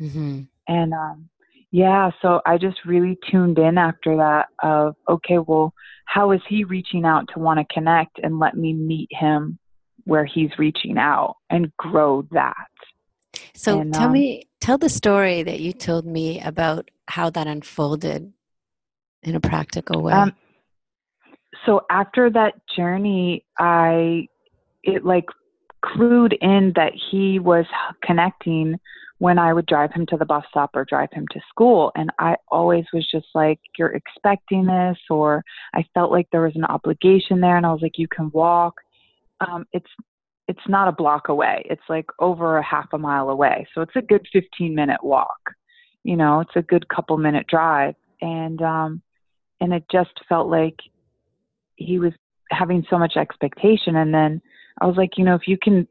mm-hmm. 0.00 0.42
and 0.68 0.94
um 0.94 1.28
yeah 1.70 2.10
so 2.20 2.40
i 2.46 2.58
just 2.58 2.78
really 2.84 3.18
tuned 3.30 3.58
in 3.58 3.78
after 3.78 4.16
that 4.16 4.48
of 4.62 4.94
okay 5.08 5.38
well 5.38 5.72
how 6.04 6.32
is 6.32 6.40
he 6.48 6.64
reaching 6.64 7.04
out 7.04 7.26
to 7.32 7.38
want 7.38 7.58
to 7.58 7.74
connect 7.74 8.18
and 8.22 8.38
let 8.38 8.56
me 8.56 8.72
meet 8.72 9.08
him 9.10 9.58
where 10.04 10.24
he's 10.24 10.50
reaching 10.58 10.98
out 10.98 11.36
and 11.50 11.74
grow 11.76 12.26
that 12.32 12.54
so 13.54 13.80
and, 13.80 13.94
tell 13.94 14.06
um, 14.06 14.12
me 14.12 14.48
tell 14.60 14.78
the 14.78 14.88
story 14.88 15.42
that 15.42 15.60
you 15.60 15.72
told 15.72 16.04
me 16.06 16.40
about 16.40 16.90
how 17.06 17.30
that 17.30 17.46
unfolded 17.46 18.32
in 19.22 19.34
a 19.34 19.40
practical 19.40 20.02
way? 20.02 20.12
Um, 20.12 20.32
so 21.66 21.82
after 21.90 22.30
that 22.30 22.54
journey, 22.74 23.44
I 23.58 24.28
it 24.82 25.04
like 25.04 25.26
clued 25.84 26.34
in 26.40 26.72
that 26.76 26.92
he 27.10 27.38
was 27.38 27.66
connecting 28.02 28.78
when 29.20 29.38
I 29.38 29.52
would 29.52 29.66
drive 29.66 29.92
him 29.92 30.06
to 30.06 30.16
the 30.16 30.24
bus 30.24 30.44
stop 30.48 30.70
or 30.72 30.86
drive 30.86 31.10
him 31.12 31.26
to 31.32 31.40
school. 31.50 31.92
And 31.94 32.10
I 32.18 32.36
always 32.48 32.86
was 32.92 33.06
just 33.10 33.26
like, 33.34 33.60
You're 33.78 33.94
expecting 33.94 34.66
this, 34.66 34.96
or 35.10 35.44
I 35.74 35.84
felt 35.94 36.10
like 36.10 36.26
there 36.32 36.42
was 36.42 36.56
an 36.56 36.64
obligation 36.64 37.40
there. 37.40 37.56
And 37.56 37.66
I 37.66 37.72
was 37.72 37.82
like, 37.82 37.98
You 37.98 38.08
can 38.08 38.30
walk. 38.32 38.74
Um, 39.46 39.66
it's 39.72 39.90
it's 40.48 40.68
not 40.68 40.88
a 40.88 40.92
block 40.92 41.28
away. 41.28 41.62
It's 41.66 41.82
like 41.88 42.06
over 42.18 42.58
a 42.58 42.64
half 42.64 42.88
a 42.92 42.98
mile 42.98 43.28
away. 43.28 43.68
So 43.74 43.82
it's 43.82 43.94
a 43.94 44.02
good 44.02 44.26
15 44.32 44.74
minute 44.74 45.04
walk. 45.04 45.38
You 46.02 46.16
know, 46.16 46.40
it's 46.40 46.56
a 46.56 46.62
good 46.62 46.88
couple 46.88 47.16
minute 47.18 47.46
drive. 47.46 47.94
And 48.22 48.60
um, 48.62 49.02
and 49.60 49.74
it 49.74 49.84
just 49.92 50.12
felt 50.28 50.48
like 50.48 50.76
he 51.76 51.98
was 51.98 52.12
having 52.50 52.84
so 52.90 52.98
much 52.98 53.16
expectation 53.16 53.96
and 53.96 54.12
then 54.12 54.42
i 54.80 54.86
was 54.86 54.96
like 54.96 55.10
you 55.16 55.24
know 55.24 55.34
if 55.34 55.46
you 55.46 55.56
can 55.62 55.86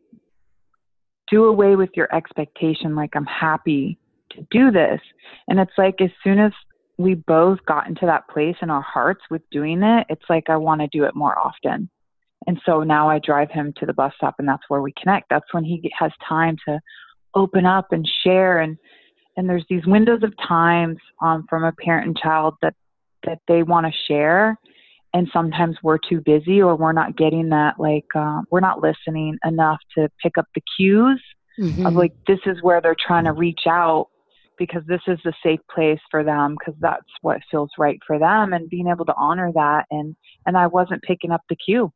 do 1.29 1.45
away 1.45 1.75
with 1.75 1.89
your 1.95 2.13
expectation 2.15 2.95
like 2.95 3.15
i'm 3.15 3.25
happy 3.25 3.97
to 4.31 4.45
do 4.51 4.69
this. 4.71 5.01
And 5.47 5.59
it's 5.59 5.71
like 5.77 6.01
as 6.01 6.11
soon 6.23 6.39
as 6.39 6.51
we 6.97 7.15
both 7.15 7.57
got 7.65 7.87
into 7.87 8.05
that 8.05 8.27
place 8.29 8.55
in 8.61 8.69
our 8.69 8.81
hearts 8.81 9.21
with 9.31 9.41
doing 9.51 9.81
it 9.81 10.05
it's 10.09 10.25
like 10.29 10.49
i 10.49 10.57
want 10.57 10.81
to 10.81 10.87
do 10.87 11.03
it 11.05 11.15
more 11.15 11.37
often. 11.37 11.89
And 12.47 12.59
so 12.65 12.83
now 12.83 13.09
i 13.09 13.19
drive 13.19 13.51
him 13.51 13.73
to 13.77 13.85
the 13.85 13.93
bus 13.93 14.13
stop 14.17 14.35
and 14.39 14.47
that's 14.47 14.69
where 14.69 14.81
we 14.81 14.93
connect. 15.01 15.29
That's 15.29 15.53
when 15.53 15.63
he 15.63 15.91
has 15.97 16.11
time 16.27 16.57
to 16.67 16.79
open 17.35 17.65
up 17.65 17.91
and 17.91 18.09
share. 18.23 18.59
And 18.59 18.77
and 19.37 19.49
there's 19.49 19.65
these 19.69 19.85
windows 19.85 20.21
of 20.23 20.33
times 20.45 20.97
um, 21.21 21.45
from 21.49 21.63
a 21.63 21.71
parent 21.71 22.07
and 22.07 22.17
child 22.17 22.55
that 22.61 22.75
that 23.25 23.39
they 23.47 23.63
want 23.63 23.85
to 23.85 23.91
share 24.07 24.57
and 25.13 25.27
sometimes 25.33 25.75
we're 25.83 25.97
too 25.97 26.21
busy 26.21 26.61
or 26.61 26.75
we're 26.75 26.91
not 26.91 27.17
getting 27.17 27.49
that 27.49 27.79
like 27.79 28.05
uh, 28.15 28.41
we're 28.51 28.59
not 28.59 28.81
listening 28.81 29.37
enough 29.45 29.79
to 29.97 30.09
pick 30.21 30.37
up 30.37 30.45
the 30.55 30.61
cues 30.77 31.21
mm-hmm. 31.59 31.85
of 31.85 31.93
like 31.93 32.13
this 32.27 32.39
is 32.45 32.61
where 32.61 32.81
they're 32.81 32.95
trying 33.07 33.25
to 33.25 33.33
reach 33.33 33.61
out 33.67 34.07
because 34.57 34.83
this 34.87 35.01
is 35.07 35.17
the 35.23 35.33
safe 35.43 35.61
place 35.73 35.99
for 36.11 36.23
them 36.23 36.55
because 36.59 36.79
that's 36.81 37.01
what 37.21 37.39
feels 37.49 37.69
right 37.77 37.97
for 38.05 38.19
them 38.19 38.53
and 38.53 38.69
being 38.69 38.87
able 38.87 39.05
to 39.05 39.13
honor 39.17 39.51
that 39.53 39.85
and 39.89 40.15
and 40.45 40.57
I 40.57 40.67
wasn't 40.67 41.01
picking 41.03 41.31
up 41.31 41.41
the 41.49 41.55
cue 41.55 41.91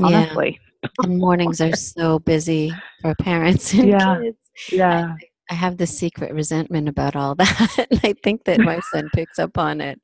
honestly 0.00 0.60
yeah. 0.82 0.88
and 1.02 1.18
mornings 1.18 1.60
are 1.60 1.74
so 1.76 2.18
busy 2.20 2.72
for 3.00 3.14
parents 3.16 3.72
and 3.74 3.88
yeah. 3.88 4.20
kids 4.20 4.36
yeah 4.70 5.14
I, 5.18 5.54
I 5.54 5.54
have 5.54 5.78
this 5.78 5.96
secret 5.96 6.32
resentment 6.32 6.88
about 6.88 7.16
all 7.16 7.34
that 7.36 7.86
and 7.90 8.00
I 8.04 8.14
think 8.22 8.44
that 8.44 8.60
my 8.60 8.80
son 8.92 9.08
picks 9.14 9.38
up 9.38 9.58
on 9.58 9.80
it 9.80 10.00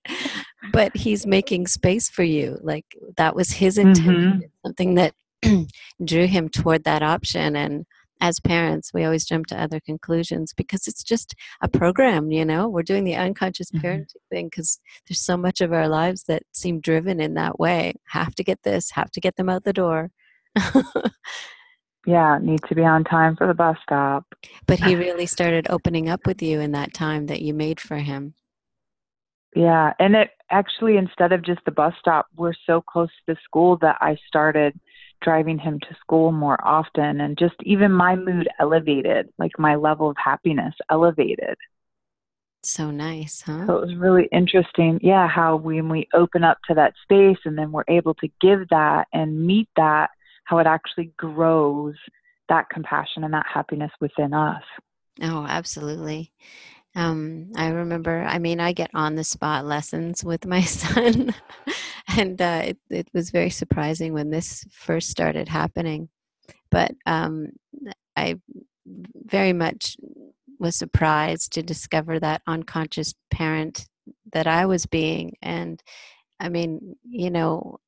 but 0.73 0.97
he's 0.97 1.27
making 1.27 1.67
space 1.67 2.09
for 2.09 2.23
you 2.23 2.59
like 2.63 2.85
that 3.17 3.35
was 3.35 3.51
his 3.53 3.79
intention. 3.79 4.15
Mm-hmm. 4.15 4.67
something 4.67 4.95
that 4.95 5.15
drew 6.05 6.27
him 6.27 6.49
toward 6.49 6.85
that 6.85 7.03
option 7.03 7.55
and 7.57 7.87
as 8.21 8.41
parents 8.41 8.93
we 8.93 9.05
always 9.05 9.25
jump 9.25 9.47
to 9.47 9.61
other 9.61 9.79
conclusions 9.79 10.53
because 10.53 10.89
it's 10.89 11.05
just 11.05 11.35
a 11.61 11.69
program 11.69 12.33
you 12.33 12.45
know? 12.45 12.69
We're 12.69 12.83
doing 12.83 13.05
the 13.05 13.15
unconscious 13.15 13.71
mm-hmm. 13.71 13.87
parenting 13.87 14.23
thing 14.31 14.47
because 14.47 14.81
there's 15.09 15.21
so 15.21 15.37
much 15.37 15.61
of 15.61 15.73
our 15.73 15.89
lives 15.89 16.25
that 16.25 16.43
seem 16.53 16.81
driven 16.81 17.21
in 17.21 17.35
that 17.35 17.61
way. 17.61 17.95
Have 18.09 18.35
to 18.37 18.45
get 18.45 18.63
this 18.65 18.91
have 18.93 19.11
to 19.13 19.21
get 19.21 19.37
them 19.37 19.49
out 19.49 19.65
the 19.65 19.73
door. 19.73 20.11
Yeah 22.07 22.39
need 22.41 22.61
to 22.69 22.75
be 22.75 22.85
on 22.85 23.05
time 23.05 23.37
for 23.37 23.47
the 23.47 23.55
bus 23.55 23.77
stop. 23.83 24.25
But 24.67 24.81
he 24.81 24.97
really 24.97 25.27
started 25.27 25.67
opening 25.71 26.09
up 26.09 26.27
with 26.27 26.43
you 26.43 26.59
in 26.59 26.73
that 26.73 26.95
time 26.95 27.27
that 27.27 27.43
you 27.43 27.55
made 27.55 27.79
for 27.79 27.97
him 27.97 28.35
yeah, 29.55 29.93
and 29.99 30.15
it 30.15 30.31
actually 30.51 30.97
instead 30.97 31.33
of 31.33 31.45
just 31.45 31.61
the 31.65 31.71
bus 31.71 31.95
stop, 31.99 32.27
we're 32.37 32.55
so 32.67 32.81
close 32.81 33.09
to 33.09 33.35
the 33.35 33.37
school 33.45 33.77
that 33.79 33.97
I 34.01 34.17
started 34.27 34.79
driving 35.21 35.59
him 35.59 35.81
to 35.81 35.97
school 36.01 36.31
more 36.33 36.59
often 36.65 37.21
and 37.21 37.37
just 37.37 37.57
even 37.63 37.91
my 37.91 38.15
mood 38.15 38.49
elevated, 38.61 39.29
like 39.39 39.59
my 39.59 39.75
level 39.75 40.11
of 40.11 40.17
happiness 40.23 40.75
elevated. 40.91 41.57
So 42.63 42.91
nice, 42.91 43.43
huh? 43.43 43.67
So 43.67 43.77
it 43.79 43.81
was 43.87 43.97
really 43.97 44.29
interesting. 44.33 45.01
Yeah, 45.03 45.29
how 45.29 45.57
when 45.57 45.89
we 45.89 46.09
open 46.15 46.45
up 46.45 46.59
to 46.69 46.75
that 46.75 46.95
space 47.03 47.39
and 47.45 47.57
then 47.57 47.73
we're 47.73 47.85
able 47.89 48.15
to 48.15 48.29
give 48.41 48.69
that 48.69 49.09
and 49.13 49.47
meet 49.47 49.69
that, 49.77 50.11
how 50.45 50.59
it 50.59 50.67
actually 50.67 51.13
grows 51.17 51.95
that 52.49 52.69
compassion 52.71 53.25
and 53.25 53.35
that 53.35 53.47
happiness 53.53 53.91
within 54.01 54.33
us. 54.35 54.63
Oh, 55.23 55.47
absolutely. 55.49 56.33
Um, 56.99 57.53
I 57.55 57.69
remember, 57.69 58.25
I 58.25 58.41
mean, 58.41 58.59
I 58.59 58.73
get 58.73 58.91
on 58.93 59.15
the 59.15 59.23
spot 59.23 59.65
lessons 59.65 60.25
with 60.25 60.45
my 60.45 60.61
son, 60.63 61.33
and 62.09 62.43
uh, 62.43 62.63
it, 62.65 62.79
it, 62.91 63.09
was 63.15 63.31
very 63.31 63.51
surprising 63.51 64.13
when 64.13 64.31
this 64.31 64.65
first 64.73 65.09
started 65.09 65.47
happening. 65.47 66.09
But 66.73 66.91
um, 67.07 67.51
I 68.17 68.41
very 69.15 69.53
much 69.53 69.97
was 70.59 70.75
surprised 70.75 71.53
to 71.53 71.63
discover 71.63 72.19
that 72.19 72.43
unconscious 72.49 73.15
parent 73.31 73.87
that 74.33 74.49
I 74.49 74.67
was 74.67 74.85
being. 74.87 75.37
And 75.41 75.81
I 76.41 76.49
mean, 76.49 76.97
you 77.09 77.31
know, 77.31 77.79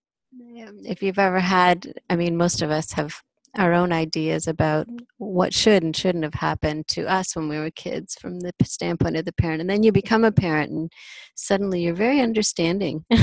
if 0.85 1.03
you've 1.03 1.19
ever 1.19 1.41
had, 1.41 1.95
I 2.09 2.15
mean, 2.15 2.37
most 2.37 2.63
of 2.63 2.71
us 2.71 2.93
have 2.93 3.21
our 3.57 3.73
own 3.73 3.93
ideas 3.93 4.47
about 4.47 4.87
what 5.19 5.53
should 5.53 5.83
and 5.83 5.97
shouldn't 5.97 6.25
have 6.25 6.35
happened 6.35 6.87
to 6.89 7.07
us 7.07 7.35
when 7.35 7.49
we 7.49 7.59
were 7.59 7.71
kids 7.71 8.15
from 8.21 8.41
the 8.41 8.53
standpoint 8.63 9.17
of 9.17 9.25
the 9.25 9.33
parent. 9.33 9.61
And 9.61 9.69
then 9.69 9.83
you 9.83 9.93
become 9.93 10.25
a 10.25 10.33
parent 10.33 10.71
and 10.71 10.93
suddenly 11.35 11.83
you're 11.83 11.95
very 11.95 12.21
understanding. 12.21 13.05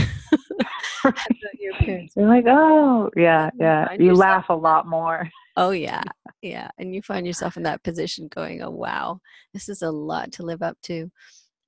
your 1.60 1.74
parents. 1.79 2.13
You're 2.15 2.27
like, 2.27 2.46
oh, 2.48 3.10
yeah, 3.15 3.50
yeah. 3.60 3.88
You, 3.98 4.07
you 4.07 4.13
laugh 4.13 4.46
a 4.50 4.55
lot 4.55 4.88
more. 4.88 5.29
Oh, 5.55 5.72
yeah, 5.72 6.03
yeah. 6.41 6.69
And 6.77 6.93
you 6.93 7.01
find 7.01 7.25
yourself 7.25 7.57
in 7.57 7.63
that 7.63 7.84
position 7.84 8.27
going, 8.27 8.62
oh, 8.62 8.69
wow, 8.69 9.19
this 9.53 9.69
is 9.69 9.81
a 9.81 9.91
lot 9.91 10.31
to 10.34 10.43
live 10.43 10.62
up 10.62 10.77
to. 10.84 11.12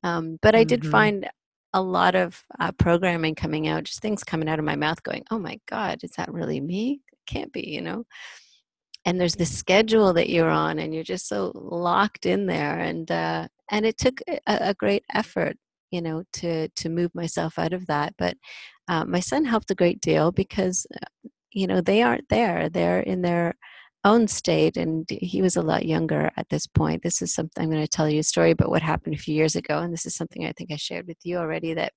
Um, 0.03 0.39
but 0.41 0.55
I 0.55 0.63
did 0.63 0.81
mm-hmm. 0.81 0.91
find 0.91 1.29
a 1.73 1.81
lot 1.81 2.15
of 2.15 2.43
uh, 2.59 2.71
programming 2.73 3.35
coming 3.35 3.67
out, 3.67 3.83
just 3.83 4.01
things 4.01 4.23
coming 4.23 4.49
out 4.49 4.59
of 4.59 4.65
my 4.65 4.75
mouth 4.75 5.03
going, 5.03 5.23
oh 5.29 5.39
my 5.39 5.59
God, 5.69 5.99
is 6.03 6.11
that 6.11 6.33
really 6.33 6.59
me? 6.59 7.01
It 7.11 7.19
can't 7.27 7.53
be, 7.53 7.67
you 7.69 7.81
know? 7.81 8.05
And 9.05 9.19
there's 9.19 9.35
this 9.35 9.57
schedule 9.57 10.13
that 10.13 10.29
you're 10.29 10.49
on, 10.49 10.79
and 10.79 10.93
you're 10.93 11.03
just 11.03 11.27
so 11.27 11.51
locked 11.55 12.25
in 12.25 12.45
there. 12.45 12.79
And, 12.79 13.09
uh, 13.09 13.47
and 13.71 13.85
it 13.85 13.97
took 13.97 14.21
a, 14.27 14.39
a 14.47 14.73
great 14.73 15.03
effort, 15.13 15.57
you 15.91 16.01
know, 16.01 16.23
to, 16.33 16.67
to 16.69 16.89
move 16.89 17.15
myself 17.15 17.57
out 17.57 17.73
of 17.73 17.87
that. 17.87 18.13
But 18.17 18.35
uh, 18.87 19.05
my 19.05 19.19
son 19.19 19.45
helped 19.45 19.71
a 19.71 19.75
great 19.75 20.01
deal 20.01 20.31
because, 20.31 20.85
uh, 20.93 21.29
you 21.51 21.65
know, 21.65 21.81
they 21.81 22.01
aren't 22.01 22.29
there. 22.29 22.69
They're 22.69 22.99
in 22.99 23.21
their 23.21 23.55
own 24.03 24.27
state, 24.27 24.77
and 24.77 25.07
he 25.09 25.41
was 25.41 25.55
a 25.55 25.61
lot 25.61 25.85
younger 25.85 26.31
at 26.37 26.49
this 26.49 26.67
point. 26.67 27.03
This 27.03 27.21
is 27.21 27.33
something 27.33 27.63
I'm 27.63 27.69
going 27.69 27.81
to 27.81 27.87
tell 27.87 28.09
you 28.09 28.19
a 28.19 28.23
story 28.23 28.51
about 28.51 28.69
what 28.69 28.81
happened 28.81 29.15
a 29.15 29.19
few 29.19 29.35
years 29.35 29.55
ago, 29.55 29.79
and 29.79 29.91
this 29.93 30.05
is 30.05 30.15
something 30.15 30.45
I 30.45 30.53
think 30.57 30.71
I 30.71 30.77
shared 30.77 31.07
with 31.07 31.17
you 31.23 31.37
already. 31.37 31.73
That 31.73 31.93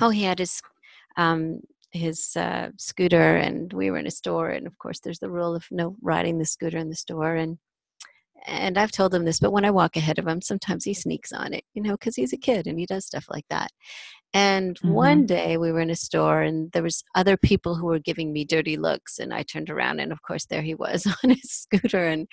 oh, 0.00 0.10
he 0.10 0.22
had 0.24 0.38
his 0.38 0.60
um, 1.16 1.60
his 1.90 2.36
uh, 2.36 2.70
scooter, 2.78 3.36
and 3.36 3.72
we 3.72 3.90
were 3.90 3.98
in 3.98 4.06
a 4.06 4.10
store, 4.10 4.50
and 4.50 4.66
of 4.66 4.78
course, 4.78 5.00
there's 5.00 5.20
the 5.20 5.30
rule 5.30 5.54
of 5.54 5.64
no 5.70 5.96
riding 6.02 6.38
the 6.38 6.44
scooter 6.44 6.78
in 6.78 6.90
the 6.90 6.96
store, 6.96 7.34
and 7.34 7.58
and 8.46 8.78
I've 8.78 8.92
told 8.92 9.12
him 9.12 9.24
this, 9.24 9.40
but 9.40 9.52
when 9.52 9.64
I 9.64 9.70
walk 9.70 9.96
ahead 9.96 10.18
of 10.18 10.26
him, 10.26 10.40
sometimes 10.40 10.84
he 10.84 10.94
sneaks 10.94 11.32
on 11.32 11.52
it, 11.52 11.64
you 11.74 11.82
know, 11.82 11.92
because 11.92 12.14
he's 12.14 12.32
a 12.32 12.38
kid 12.38 12.66
and 12.66 12.78
he 12.78 12.86
does 12.86 13.04
stuff 13.04 13.26
like 13.28 13.44
that. 13.50 13.70
And 14.32 14.76
mm-hmm. 14.76 14.92
one 14.92 15.26
day 15.26 15.56
we 15.56 15.72
were 15.72 15.80
in 15.80 15.90
a 15.90 15.96
store 15.96 16.42
and 16.42 16.70
there 16.72 16.82
was 16.82 17.02
other 17.14 17.36
people 17.36 17.74
who 17.74 17.86
were 17.86 17.98
giving 17.98 18.32
me 18.32 18.44
dirty 18.44 18.76
looks 18.76 19.18
and 19.18 19.34
I 19.34 19.42
turned 19.42 19.70
around 19.70 19.98
and 19.98 20.12
of 20.12 20.22
course 20.22 20.46
there 20.46 20.62
he 20.62 20.74
was 20.74 21.06
on 21.24 21.30
his 21.30 21.50
scooter 21.50 22.06
and 22.06 22.28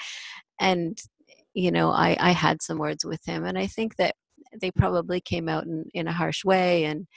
and 0.60 0.98
you 1.54 1.72
know 1.72 1.92
I 1.92 2.18
I 2.20 2.32
had 2.32 2.62
some 2.62 2.78
words 2.78 3.06
with 3.06 3.24
him 3.26 3.46
and 3.46 3.58
I 3.58 3.68
think 3.68 3.96
that 3.98 4.16
they 4.60 4.72
probably 4.72 5.22
came 5.22 5.48
out 5.48 5.64
in, 5.64 5.86
in 5.94 6.08
a 6.08 6.14
harsh 6.14 6.44
way 6.44 6.84
and 6.86 7.08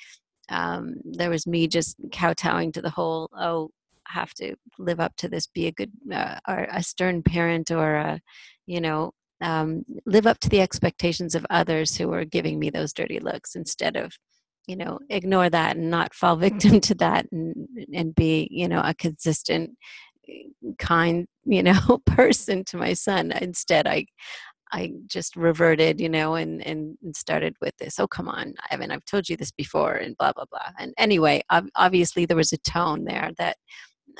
um, 0.48 0.94
there 1.04 1.30
was 1.30 1.46
me 1.46 1.66
just 1.66 1.96
kowtowing 2.12 2.72
to 2.72 2.82
the 2.82 2.90
whole 2.90 3.28
oh 3.38 3.70
have 4.08 4.32
to 4.34 4.54
live 4.78 5.00
up 5.00 5.14
to 5.16 5.28
this 5.28 5.46
be 5.46 5.66
a 5.66 5.72
good 5.72 5.90
uh, 6.12 6.38
or 6.48 6.66
a 6.70 6.82
stern 6.82 7.22
parent 7.22 7.70
or 7.70 7.96
a 7.96 8.20
you 8.66 8.80
know 8.80 9.12
um, 9.40 9.84
live 10.06 10.26
up 10.26 10.38
to 10.40 10.48
the 10.48 10.60
expectations 10.60 11.34
of 11.34 11.44
others 11.50 11.96
who 11.96 12.08
were 12.08 12.24
giving 12.24 12.58
me 12.58 12.70
those 12.70 12.92
dirty 12.92 13.18
looks 13.18 13.54
instead 13.54 13.96
of 13.96 14.12
you 14.66 14.76
know 14.76 14.98
ignore 15.10 15.50
that 15.50 15.76
and 15.76 15.90
not 15.90 16.14
fall 16.14 16.36
victim 16.48 16.80
to 16.80 16.94
that 16.94 17.26
and 17.32 17.68
and 17.92 18.14
be 18.14 18.48
you 18.50 18.68
know 18.68 18.80
a 18.84 18.94
consistent 18.94 19.70
kind 20.78 21.26
you 21.44 21.62
know 21.62 22.00
person 22.06 22.64
to 22.64 22.76
my 22.76 22.92
son. 22.92 23.32
Instead 23.32 23.86
i 23.86 24.06
i 24.72 24.92
just 25.06 25.36
reverted 25.36 26.00
you 26.00 26.08
know 26.08 26.34
and 26.34 26.64
and 26.66 26.96
started 27.14 27.54
with 27.60 27.76
this 27.78 27.98
oh 27.98 28.06
come 28.06 28.28
on 28.28 28.54
evan 28.70 28.90
i've 28.90 29.04
told 29.04 29.28
you 29.28 29.36
this 29.36 29.52
before 29.52 29.94
and 29.94 30.16
blah 30.18 30.32
blah 30.32 30.44
blah 30.50 30.70
and 30.78 30.92
anyway 30.98 31.42
obviously 31.76 32.26
there 32.26 32.36
was 32.36 32.52
a 32.52 32.58
tone 32.58 33.04
there 33.04 33.30
that 33.38 33.56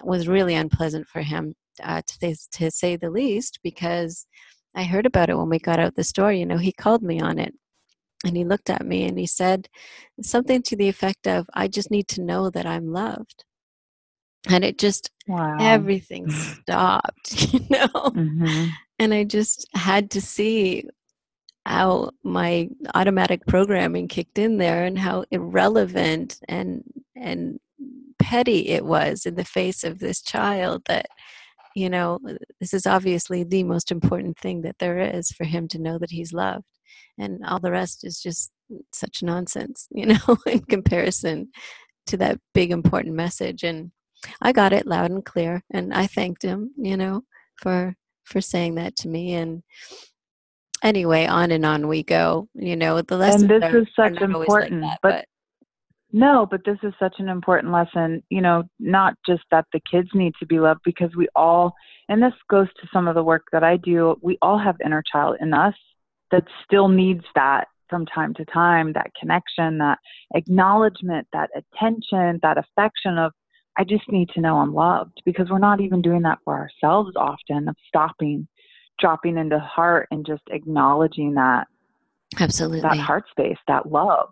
was 0.03 0.29
really 0.29 0.55
unpleasant 0.55 1.07
for 1.07 1.23
him 1.23 1.55
uh, 1.83 2.03
to, 2.07 2.37
to 2.53 2.71
say 2.71 2.97
the 2.97 3.11
least 3.11 3.59
because 3.63 4.27
i 4.75 4.83
heard 4.83 5.07
about 5.07 5.31
it 5.31 5.37
when 5.37 5.49
we 5.49 5.59
got 5.59 5.79
out 5.79 5.95
the 5.95 6.05
store 6.05 6.33
you 6.33 6.47
know 6.47 6.59
he 6.59 6.73
called 6.73 7.03
me 7.03 7.21
on 7.21 7.39
it 7.39 7.55
and 8.25 8.37
he 8.37 8.45
looked 8.45 8.71
at 8.71 8.85
me 8.85 9.05
and 9.05 9.19
he 9.19 9.27
said 9.27 9.69
something 10.23 10.63
to 10.63 10.77
the 10.77 10.89
effect 10.89 11.27
of, 11.27 11.49
I 11.55 11.69
just 11.69 11.91
need 11.91 12.09
to 12.09 12.23
know 12.23 12.51
that 12.51 12.67
I'm 12.67 12.93
loved. 12.93 13.45
And 14.49 14.65
it 14.65 14.79
just, 14.79 15.11
wow. 15.27 15.57
everything 15.61 16.31
stopped, 16.31 17.53
you 17.53 17.61
know? 17.71 17.89
Mm-hmm. 17.89 18.67
And 18.99 19.13
I 19.13 19.25
just 19.25 19.69
had 19.75 20.11
to 20.13 20.21
see 20.21 20.85
how 21.67 22.11
my 22.23 22.69
automatic 22.95 23.45
programming 23.47 24.07
kicked 24.07 24.39
in 24.39 24.57
there 24.57 24.85
and 24.85 24.99
how 24.99 25.25
irrelevant 25.31 26.39
and 26.49 26.85
and 27.17 27.59
petty 28.19 28.69
it 28.69 28.85
was 28.85 29.27
in 29.27 29.35
the 29.35 29.45
face 29.45 29.83
of 29.85 29.99
this 29.99 30.23
child 30.23 30.83
that 30.87 31.07
you 31.75 31.91
know 31.91 32.19
this 32.61 32.73
is 32.73 32.87
obviously 32.87 33.43
the 33.43 33.65
most 33.65 33.91
important 33.91 34.39
thing 34.39 34.63
that 34.63 34.79
there 34.79 34.99
is 34.99 35.31
for 35.31 35.45
him 35.45 35.67
to 35.69 35.79
know 35.79 35.99
that 35.99 36.11
he's 36.11 36.33
loved. 36.33 36.65
And 37.19 37.45
all 37.45 37.61
the 37.61 37.73
rest 37.73 38.05
is 38.05 38.21
just 38.21 38.53
such 38.93 39.23
nonsense 39.23 39.89
you 39.93 40.07
know 40.07 40.39
in 40.47 40.61
comparison 40.61 41.51
to 42.07 42.17
that 42.19 42.39
big 42.55 42.71
important 42.71 43.15
message. 43.17 43.65
And 43.65 43.91
i 44.41 44.53
got 44.53 44.73
it 44.73 44.87
loud 44.87 45.11
and 45.11 45.25
clear 45.25 45.63
and 45.71 45.93
i 45.93 46.07
thanked 46.07 46.43
him 46.43 46.71
you 46.79 46.97
know 46.97 47.23
for 47.61 47.95
for 48.27 48.41
saying 48.41 48.75
that 48.75 48.97
to 48.97 49.09
me 49.09 49.35
and 49.35 49.63
anyway 50.83 51.27
on 51.27 51.51
and 51.51 51.65
on 51.65 51.89
we 51.89 52.03
go 52.03 52.49
you 52.55 52.77
know 52.77 53.01
the 53.01 53.17
lesson 53.17 53.51
and 53.51 53.63
this 53.63 53.73
is 53.73 53.87
such 53.97 54.21
important 54.21 54.83
like 54.83 54.91
that, 54.91 54.99
but, 55.03 55.11
but 55.11 55.25
no, 56.13 56.47
but 56.51 56.65
this 56.65 56.79
is 56.83 56.95
such 56.99 57.17
an 57.19 57.29
important 57.29 57.73
lesson, 57.73 58.23
you 58.31 58.41
know, 58.41 58.63
not 58.79 59.15
just 59.27 59.43
that 59.51 59.67
the 59.73 59.81
kids 59.91 60.09
need 60.15 60.33
to 60.39 60.47
be 60.47 60.61
loved 60.61 60.81
because 60.85 61.11
we 61.15 61.29
all, 61.35 61.75
and 62.09 62.23
this 62.23 62.33
goes 62.49 62.69
to 62.81 62.89
some 62.93 63.09
of 63.09 63.15
the 63.15 63.23
work 63.23 63.43
that 63.53 63.65
I 63.65 63.77
do, 63.77 64.17
we 64.23 64.39
all 64.41 64.59
have 64.59 64.77
inner 64.83 65.03
child 65.03 65.37
in 65.41 65.53
us 65.53 65.75
that 66.31 66.45
still 66.65 66.89
needs 66.89 67.25
that 67.35 67.67
from 67.91 68.07
time 68.07 68.35
to 68.35 68.45
time 68.47 68.93
that 68.95 69.11
connection, 69.19 69.79
that 69.79 69.99
acknowledgement, 70.35 71.27
that 71.33 71.51
attention, 71.55 72.41
that 72.43 72.57
affection 72.57 73.19
of, 73.19 73.33
I 73.79 73.85
just 73.85 74.11
need 74.11 74.29
to 74.31 74.41
know 74.41 74.59
I'm 74.59 74.75
loved 74.75 75.23
because 75.25 75.49
we're 75.51 75.59
not 75.59 75.81
even 75.81 76.03
doing 76.03 76.23
that 76.23 76.39
for 76.45 76.55
ourselves 76.55 77.13
often, 77.17 77.69
of 77.69 77.77
stopping, 77.89 78.49
dropping 78.99 79.37
into 79.37 79.59
heart 79.59 80.09
and 80.11 80.25
just 80.27 80.43
acknowledging 80.51 81.35
that. 81.35 81.67
Absolutely. 82.39 82.81
That 82.81 82.99
heart 82.99 83.25
space, 83.31 83.59
that 83.69 83.91
love. 83.91 84.31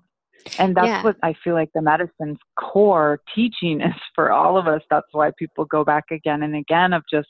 And 0.59 0.77
that's 0.77 0.87
yeah. 0.87 1.03
what 1.03 1.17
I 1.23 1.35
feel 1.43 1.55
like 1.55 1.71
the 1.75 1.83
medicine's 1.83 2.39
core 2.59 3.21
teaching 3.35 3.81
is 3.81 3.95
for 4.15 4.33
all 4.33 4.57
of 4.57 4.67
us. 4.67 4.83
That's 4.91 5.07
why 5.13 5.31
people 5.39 5.65
go 5.65 5.85
back 5.85 6.05
again 6.11 6.43
and 6.43 6.55
again 6.57 6.93
of 6.93 7.03
just 7.11 7.29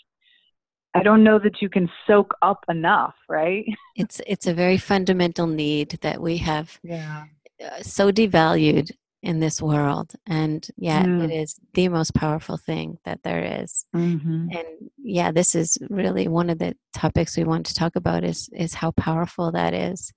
I 0.96 1.03
don't 1.03 1.24
know 1.24 1.40
that 1.40 1.61
you 1.61 1.68
can 1.68 1.90
soak 2.07 2.35
up 2.42 2.64
enough, 2.68 3.14
right? 3.29 3.64
It's 3.96 4.20
it's 4.27 4.46
a 4.46 4.55
very 4.55 4.77
fundamental 4.77 5.46
need 5.46 5.98
that 6.03 6.20
we 6.20 6.38
have 6.38 6.79
yeah. 6.83 7.24
Uh, 7.64 7.81
so 7.83 8.11
devalued 8.11 8.90
in 9.25 9.41
this 9.41 9.61
world 9.63 10.13
and 10.27 10.69
yet 10.77 11.07
mm. 11.07 11.25
it 11.25 11.33
is 11.35 11.59
the 11.73 11.89
most 11.89 12.15
powerful 12.15 12.59
thing 12.59 12.99
that 13.07 13.23
there 13.25 13.63
is. 13.63 13.87
Mm-hmm. 13.97 14.49
and 14.53 14.67
yeah 14.99 15.33
this 15.33 15.55
is 15.55 15.79
really 15.89 16.29
one 16.29 16.51
of 16.51 16.59
the 16.59 16.75
topics 16.93 17.37
we 17.37 17.45
want 17.45 17.65
to 17.67 17.75
talk 17.75 17.97
about 17.97 18.23
is 18.23 18.51
is 18.53 18.75
how 18.75 18.91
powerful 18.91 19.51
that 19.53 19.73
is 19.73 20.13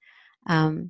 um, 0.47 0.89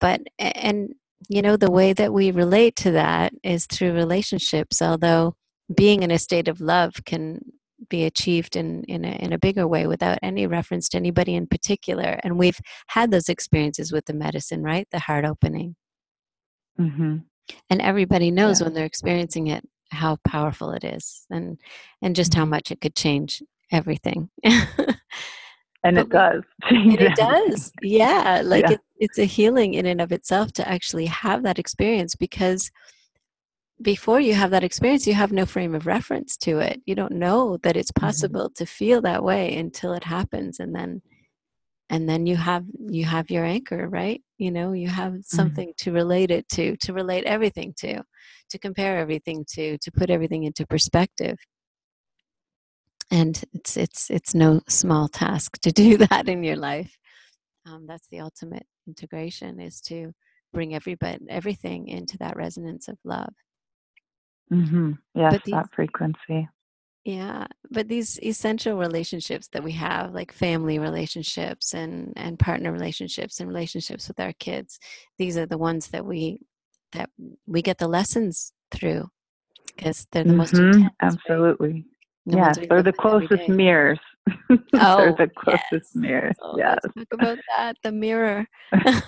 but 0.00 0.20
and 0.38 0.94
you 1.28 1.40
know 1.40 1.56
the 1.56 1.70
way 1.70 1.92
that 1.92 2.12
we 2.12 2.32
relate 2.32 2.74
to 2.76 2.90
that 2.90 3.32
is 3.44 3.66
through 3.66 3.92
relationships 3.92 4.82
although 4.82 5.36
being 5.74 6.02
in 6.02 6.10
a 6.10 6.18
state 6.18 6.48
of 6.48 6.60
love 6.60 7.04
can 7.04 7.38
be 7.88 8.04
achieved 8.04 8.56
in 8.56 8.82
in 8.84 9.04
a, 9.04 9.12
in 9.12 9.32
a 9.32 9.38
bigger 9.38 9.68
way 9.68 9.86
without 9.86 10.18
any 10.24 10.44
reference 10.44 10.88
to 10.88 10.96
anybody 10.96 11.36
in 11.36 11.46
particular 11.46 12.18
and 12.24 12.36
we've 12.36 12.58
had 12.88 13.12
those 13.12 13.28
experiences 13.28 13.92
with 13.92 14.06
the 14.06 14.14
medicine 14.14 14.64
right 14.64 14.88
the 14.90 14.98
heart 14.98 15.24
opening 15.24 15.76
mm-hmm. 16.80 17.16
and 17.70 17.80
everybody 17.80 18.30
knows 18.30 18.60
yeah. 18.60 18.66
when 18.66 18.74
they're 18.74 18.84
experiencing 18.84 19.46
it 19.48 19.66
how 19.90 20.16
powerful 20.24 20.70
it 20.70 20.84
is 20.84 21.26
and 21.30 21.58
and 22.02 22.14
just 22.14 22.34
how 22.34 22.42
mm-hmm. 22.42 22.50
much 22.50 22.70
it 22.70 22.80
could 22.80 22.94
change 22.94 23.42
everything 23.72 24.28
and 24.44 25.98
it 25.98 26.08
does 26.08 26.42
and 26.70 27.00
it 27.00 27.14
does 27.16 27.72
yeah 27.82 28.42
like 28.44 28.64
yeah. 28.64 28.72
It, 28.72 28.80
it's 29.00 29.18
a 29.18 29.24
healing 29.24 29.74
in 29.74 29.86
and 29.86 30.00
of 30.00 30.12
itself 30.12 30.52
to 30.54 30.68
actually 30.68 31.06
have 31.06 31.42
that 31.44 31.58
experience 31.58 32.14
because 32.14 32.70
before 33.80 34.20
you 34.20 34.34
have 34.34 34.50
that 34.50 34.64
experience, 34.64 35.06
you 35.06 35.14
have 35.14 35.32
no 35.32 35.46
frame 35.46 35.74
of 35.74 35.86
reference 35.86 36.36
to 36.38 36.58
it. 36.58 36.80
You 36.84 36.94
don't 36.94 37.12
know 37.12 37.58
that 37.58 37.76
it's 37.76 37.92
mm-hmm. 37.92 38.06
possible 38.06 38.46
mm-hmm. 38.46 38.64
to 38.64 38.66
feel 38.66 39.00
that 39.02 39.22
way 39.22 39.56
until 39.56 39.92
it 39.92 40.04
happens, 40.04 40.58
and 40.58 40.74
then, 40.74 41.02
and 41.90 42.08
then 42.08 42.26
you 42.26 42.36
have 42.36 42.64
you 42.78 43.04
have 43.04 43.30
your 43.30 43.44
anchor, 43.44 43.88
right? 43.88 44.22
You 44.38 44.50
know, 44.50 44.72
you 44.72 44.88
have 44.88 45.12
mm-hmm. 45.12 45.36
something 45.36 45.68
mm-hmm. 45.68 45.90
to 45.90 45.92
relate 45.92 46.30
it 46.30 46.48
to, 46.50 46.76
to 46.78 46.92
relate 46.92 47.24
everything 47.24 47.74
to, 47.78 48.02
to 48.50 48.58
compare 48.58 48.98
everything 48.98 49.44
to, 49.54 49.78
to 49.78 49.92
put 49.92 50.10
everything 50.10 50.44
into 50.44 50.66
perspective. 50.66 51.38
And 53.10 53.42
it's 53.54 53.76
it's 53.76 54.10
it's 54.10 54.34
no 54.34 54.60
small 54.68 55.08
task 55.08 55.58
to 55.62 55.72
do 55.72 55.96
that 56.08 56.28
in 56.28 56.44
your 56.44 56.56
life. 56.56 56.94
um, 57.66 57.86
that's 57.86 58.06
the 58.08 58.20
ultimate 58.20 58.66
integration 58.86 59.60
is 59.60 59.80
to 59.82 60.12
bring 60.52 60.74
everybody 60.74 61.18
everything 61.28 61.88
into 61.88 62.16
that 62.18 62.36
resonance 62.36 62.88
of 62.88 62.96
love 63.04 63.32
mm-hmm. 64.50 64.92
yes 65.14 65.38
these, 65.44 65.52
that 65.52 65.70
frequency 65.74 66.48
yeah 67.08 67.46
but 67.70 67.88
these 67.88 68.18
essential 68.22 68.76
relationships 68.76 69.48
that 69.48 69.64
we 69.64 69.72
have 69.72 70.12
like 70.12 70.30
family 70.30 70.78
relationships 70.78 71.72
and 71.72 72.12
and 72.16 72.38
partner 72.38 72.70
relationships 72.70 73.40
and 73.40 73.48
relationships 73.48 74.08
with 74.08 74.20
our 74.20 74.34
kids 74.34 74.78
these 75.18 75.38
are 75.38 75.46
the 75.46 75.56
ones 75.56 75.88
that 75.88 76.04
we 76.04 76.38
that 76.92 77.08
we 77.46 77.62
get 77.62 77.78
the 77.78 77.88
lessons 77.88 78.52
through 78.70 79.08
because 79.74 80.06
they're 80.12 80.22
the 80.22 80.30
mm-hmm. 80.30 80.38
most 80.38 80.54
intense, 80.54 80.92
absolutely 81.00 81.72
right? 81.72 81.84
The 82.26 82.36
yes, 82.36 82.58
they're 82.68 82.82
the 82.82 82.92
closest 82.92 83.48
mirrors. 83.48 83.98
oh, 84.50 84.58
they're 84.74 85.12
the 85.12 85.30
closest 85.34 85.64
yes. 85.72 85.94
mirrors. 85.94 86.36
Oh, 86.42 86.58
yes. 86.58 86.78
talk 86.82 87.06
about 87.12 87.38
that. 87.56 87.76
The 87.82 87.92
mirror. 87.92 88.46
I've 88.72 89.02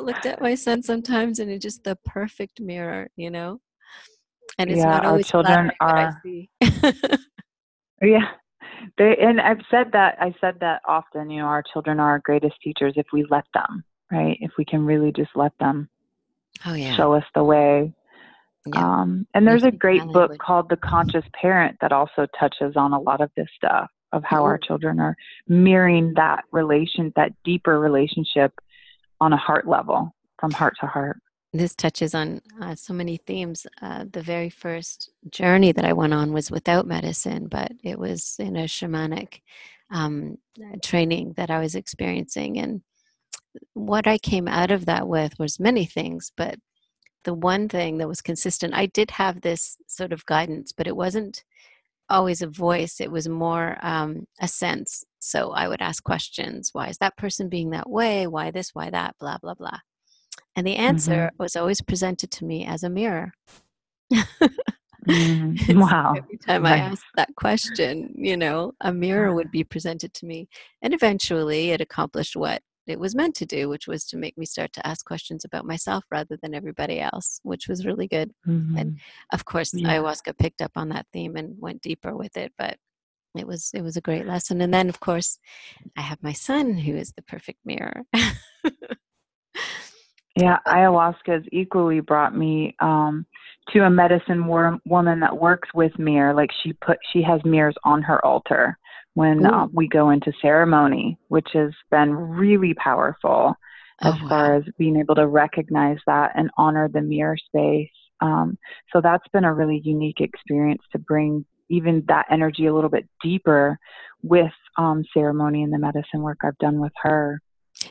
looked 0.00 0.26
at 0.26 0.40
my 0.40 0.56
son 0.56 0.82
sometimes 0.82 1.38
and 1.38 1.48
it's 1.48 1.62
just 1.62 1.84
the 1.84 1.94
perfect 2.04 2.60
mirror, 2.60 3.10
you 3.14 3.30
know? 3.30 3.60
And 4.58 4.70
it's 4.70 4.78
yeah, 4.78 4.84
not 4.84 5.04
always 5.06 5.26
our 5.26 5.42
children 5.42 5.72
are. 5.80 6.22
yeah. 8.02 8.28
They 8.98 9.16
and 9.20 9.40
I've 9.40 9.62
said 9.70 9.92
that 9.92 10.16
I 10.20 10.34
said 10.40 10.60
that 10.60 10.82
often, 10.86 11.30
you 11.30 11.40
know, 11.40 11.46
our 11.46 11.62
children 11.62 12.00
are 12.00 12.12
our 12.12 12.18
greatest 12.20 12.54
teachers 12.62 12.94
if 12.96 13.06
we 13.12 13.26
let 13.30 13.44
them, 13.54 13.84
right? 14.10 14.38
If 14.40 14.52
we 14.58 14.64
can 14.64 14.84
really 14.84 15.12
just 15.12 15.30
let 15.34 15.52
them 15.58 15.88
oh, 16.64 16.74
yeah. 16.74 16.94
show 16.94 17.14
us 17.14 17.24
the 17.34 17.44
way. 17.44 17.92
Um, 18.74 19.26
and 19.32 19.46
there's 19.46 19.62
a 19.62 19.70
great 19.70 20.04
book 20.06 20.38
called 20.38 20.68
The 20.68 20.76
Conscious 20.76 21.24
Parent 21.40 21.76
that 21.80 21.92
also 21.92 22.26
touches 22.38 22.74
on 22.76 22.92
a 22.92 23.00
lot 23.00 23.20
of 23.20 23.30
this 23.36 23.46
stuff 23.56 23.88
of 24.12 24.24
how 24.24 24.42
our 24.42 24.58
children 24.58 24.98
are 24.98 25.16
mirroring 25.46 26.14
that 26.16 26.44
relation, 26.52 27.12
that 27.16 27.32
deeper 27.44 27.78
relationship 27.78 28.52
on 29.20 29.32
a 29.32 29.36
heart 29.36 29.68
level, 29.68 30.14
from 30.40 30.50
heart 30.50 30.74
to 30.80 30.86
heart. 30.86 31.18
This 31.56 31.74
touches 31.74 32.14
on 32.14 32.40
uh, 32.60 32.74
so 32.74 32.92
many 32.92 33.16
themes. 33.18 33.66
Uh, 33.80 34.04
the 34.10 34.22
very 34.22 34.50
first 34.50 35.10
journey 35.30 35.72
that 35.72 35.84
I 35.84 35.92
went 35.92 36.14
on 36.14 36.32
was 36.32 36.50
without 36.50 36.86
medicine, 36.86 37.48
but 37.48 37.72
it 37.82 37.98
was 37.98 38.36
in 38.38 38.56
a 38.56 38.64
shamanic 38.64 39.40
um, 39.90 40.38
training 40.82 41.34
that 41.36 41.50
I 41.50 41.60
was 41.60 41.74
experiencing. 41.74 42.58
And 42.58 42.82
what 43.74 44.06
I 44.06 44.18
came 44.18 44.48
out 44.48 44.70
of 44.70 44.86
that 44.86 45.08
with 45.08 45.38
was 45.38 45.60
many 45.60 45.84
things, 45.86 46.32
but 46.36 46.58
the 47.24 47.34
one 47.34 47.68
thing 47.68 47.98
that 47.98 48.06
was 48.06 48.20
consistent 48.20 48.72
i 48.72 48.86
did 48.86 49.10
have 49.10 49.40
this 49.40 49.78
sort 49.88 50.12
of 50.12 50.24
guidance 50.26 50.70
but 50.70 50.86
it 50.86 50.94
wasn't 50.94 51.42
always 52.08 52.42
a 52.42 52.46
voice. 52.46 53.00
It 53.00 53.10
was 53.10 53.28
more 53.28 53.78
um, 53.82 54.26
a 54.40 54.48
sense. 54.48 55.04
So 55.18 55.50
i 55.52 55.66
would 55.68 55.82
ask 55.82 56.02
questions. 56.04 56.70
Why 56.72 56.88
is 56.88 56.98
that 56.98 57.16
person 57.16 57.48
being 57.48 57.70
that 57.70 57.90
way? 57.90 58.26
Why 58.26 58.50
this? 58.50 58.74
Why 58.74 58.90
that? 58.90 59.16
Blah 59.18 59.38
blah 59.38 59.54
blah 59.54 59.80
and 60.56 60.66
the 60.66 60.76
answer 60.76 61.12
mm-hmm. 61.12 61.42
was 61.42 61.56
always 61.56 61.80
presented 61.80 62.30
to 62.30 62.44
me 62.44 62.64
as 62.64 62.82
a 62.82 62.90
mirror 62.90 63.32
mm, 65.06 65.76
wow 65.76 66.14
every 66.16 66.36
time 66.38 66.66
i 66.66 66.76
asked 66.76 67.04
that 67.16 67.34
question 67.36 68.12
you 68.16 68.36
know 68.36 68.72
a 68.80 68.92
mirror 68.92 69.34
would 69.34 69.50
be 69.50 69.64
presented 69.64 70.12
to 70.14 70.26
me 70.26 70.48
and 70.82 70.94
eventually 70.94 71.70
it 71.70 71.80
accomplished 71.80 72.36
what 72.36 72.62
it 72.86 73.00
was 73.00 73.14
meant 73.14 73.34
to 73.36 73.46
do, 73.46 73.68
which 73.68 73.88
was 73.88 74.04
to 74.06 74.16
make 74.16 74.38
me 74.38 74.46
start 74.46 74.72
to 74.74 74.86
ask 74.86 75.04
questions 75.04 75.44
about 75.44 75.64
myself 75.64 76.04
rather 76.10 76.36
than 76.40 76.54
everybody 76.54 77.00
else, 77.00 77.40
which 77.42 77.68
was 77.68 77.84
really 77.84 78.06
good. 78.06 78.32
Mm-hmm. 78.46 78.76
And 78.76 79.00
of 79.32 79.44
course, 79.44 79.74
yeah. 79.74 79.88
ayahuasca 79.88 80.38
picked 80.38 80.62
up 80.62 80.72
on 80.76 80.90
that 80.90 81.06
theme 81.12 81.36
and 81.36 81.56
went 81.58 81.82
deeper 81.82 82.16
with 82.16 82.36
it, 82.36 82.52
but 82.56 82.76
it 83.36 83.46
was 83.46 83.70
it 83.74 83.82
was 83.82 83.96
a 83.96 84.00
great 84.00 84.26
lesson. 84.26 84.60
And 84.60 84.72
then, 84.72 84.88
of 84.88 85.00
course, 85.00 85.38
I 85.96 86.02
have 86.02 86.22
my 86.22 86.32
son 86.32 86.78
who 86.78 86.94
is 86.96 87.12
the 87.12 87.22
perfect 87.22 87.58
mirror. 87.64 88.02
yeah, 90.36 90.58
ayahuasca 90.66 91.28
has 91.28 91.42
equally 91.50 92.00
brought 92.00 92.36
me 92.36 92.76
um, 92.80 93.24
to 93.72 93.80
a 93.80 93.90
medicine 93.90 94.46
wor- 94.46 94.78
woman 94.84 95.18
that 95.20 95.36
works 95.36 95.68
with 95.74 95.98
mirror. 95.98 96.34
Like 96.34 96.50
she 96.62 96.74
put, 96.74 96.98
she 97.12 97.22
has 97.22 97.40
mirrors 97.44 97.74
on 97.84 98.02
her 98.02 98.24
altar 98.24 98.78
when 99.14 99.46
uh, 99.46 99.66
we 99.72 99.88
go 99.88 100.10
into 100.10 100.30
ceremony, 100.42 101.18
which 101.28 101.48
has 101.54 101.70
been 101.90 102.12
really 102.12 102.74
powerful 102.74 103.54
oh, 104.02 104.08
as 104.10 104.14
far 104.28 104.56
as 104.56 104.62
being 104.78 104.96
able 104.96 105.14
to 105.14 105.26
recognize 105.26 105.96
that 106.06 106.32
and 106.34 106.50
honor 106.58 106.90
the 106.92 107.00
mirror 107.00 107.38
space. 107.46 107.88
Um, 108.20 108.58
so 108.92 109.00
that's 109.00 109.26
been 109.32 109.44
a 109.44 109.54
really 109.54 109.80
unique 109.84 110.20
experience 110.20 110.82
to 110.92 110.98
bring 110.98 111.46
even 111.70 112.04
that 112.08 112.26
energy 112.30 112.66
a 112.66 112.74
little 112.74 112.90
bit 112.90 113.08
deeper 113.22 113.78
with 114.22 114.52
um, 114.76 115.02
ceremony 115.14 115.62
and 115.62 115.72
the 115.72 115.78
medicine 115.78 116.20
work 116.20 116.38
I've 116.44 116.58
done 116.58 116.78
with 116.78 116.92
her. 117.02 117.40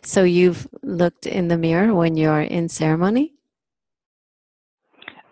So 0.01 0.23
you've 0.23 0.67
looked 0.83 1.25
in 1.25 1.47
the 1.47 1.57
mirror 1.57 1.93
when 1.93 2.15
you're 2.15 2.41
in 2.41 2.69
ceremony? 2.69 3.33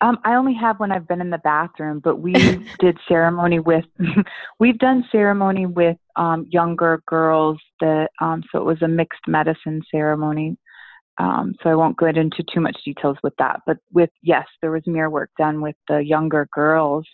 Um, 0.04 0.20
I 0.26 0.36
only 0.36 0.54
have 0.56 0.82
when 0.82 0.92
I've 0.92 1.08
been 1.08 1.22
in 1.22 1.30
the 1.30 1.38
bathroom, 1.38 2.02
but 2.04 2.18
we 2.18 2.34
did 2.80 2.98
ceremony 3.08 3.60
with, 3.60 3.86
we've 4.60 4.78
done 4.78 5.06
ceremony 5.12 5.66
with 5.66 5.96
um, 6.18 6.46
younger 6.50 7.02
girls 7.08 7.58
that, 7.80 8.10
um, 8.20 8.44
so 8.52 8.60
it 8.60 8.66
was 8.66 8.82
a 8.82 8.88
mixed 8.88 9.28
medicine 9.28 9.82
ceremony. 9.90 10.58
Um, 11.20 11.54
so 11.64 11.70
I 11.70 11.76
won't 11.76 11.96
go 11.96 12.08
into 12.08 12.44
too 12.54 12.60
much 12.60 12.78
details 12.84 13.18
with 13.24 13.34
that, 13.38 13.62
but 13.66 13.78
with, 13.94 14.10
yes, 14.22 14.46
there 14.62 14.72
was 14.72 14.82
mirror 14.88 15.10
work 15.10 15.30
done 15.38 15.62
with 15.62 15.76
the 15.88 16.00
younger 16.00 16.50
girls, 16.54 17.06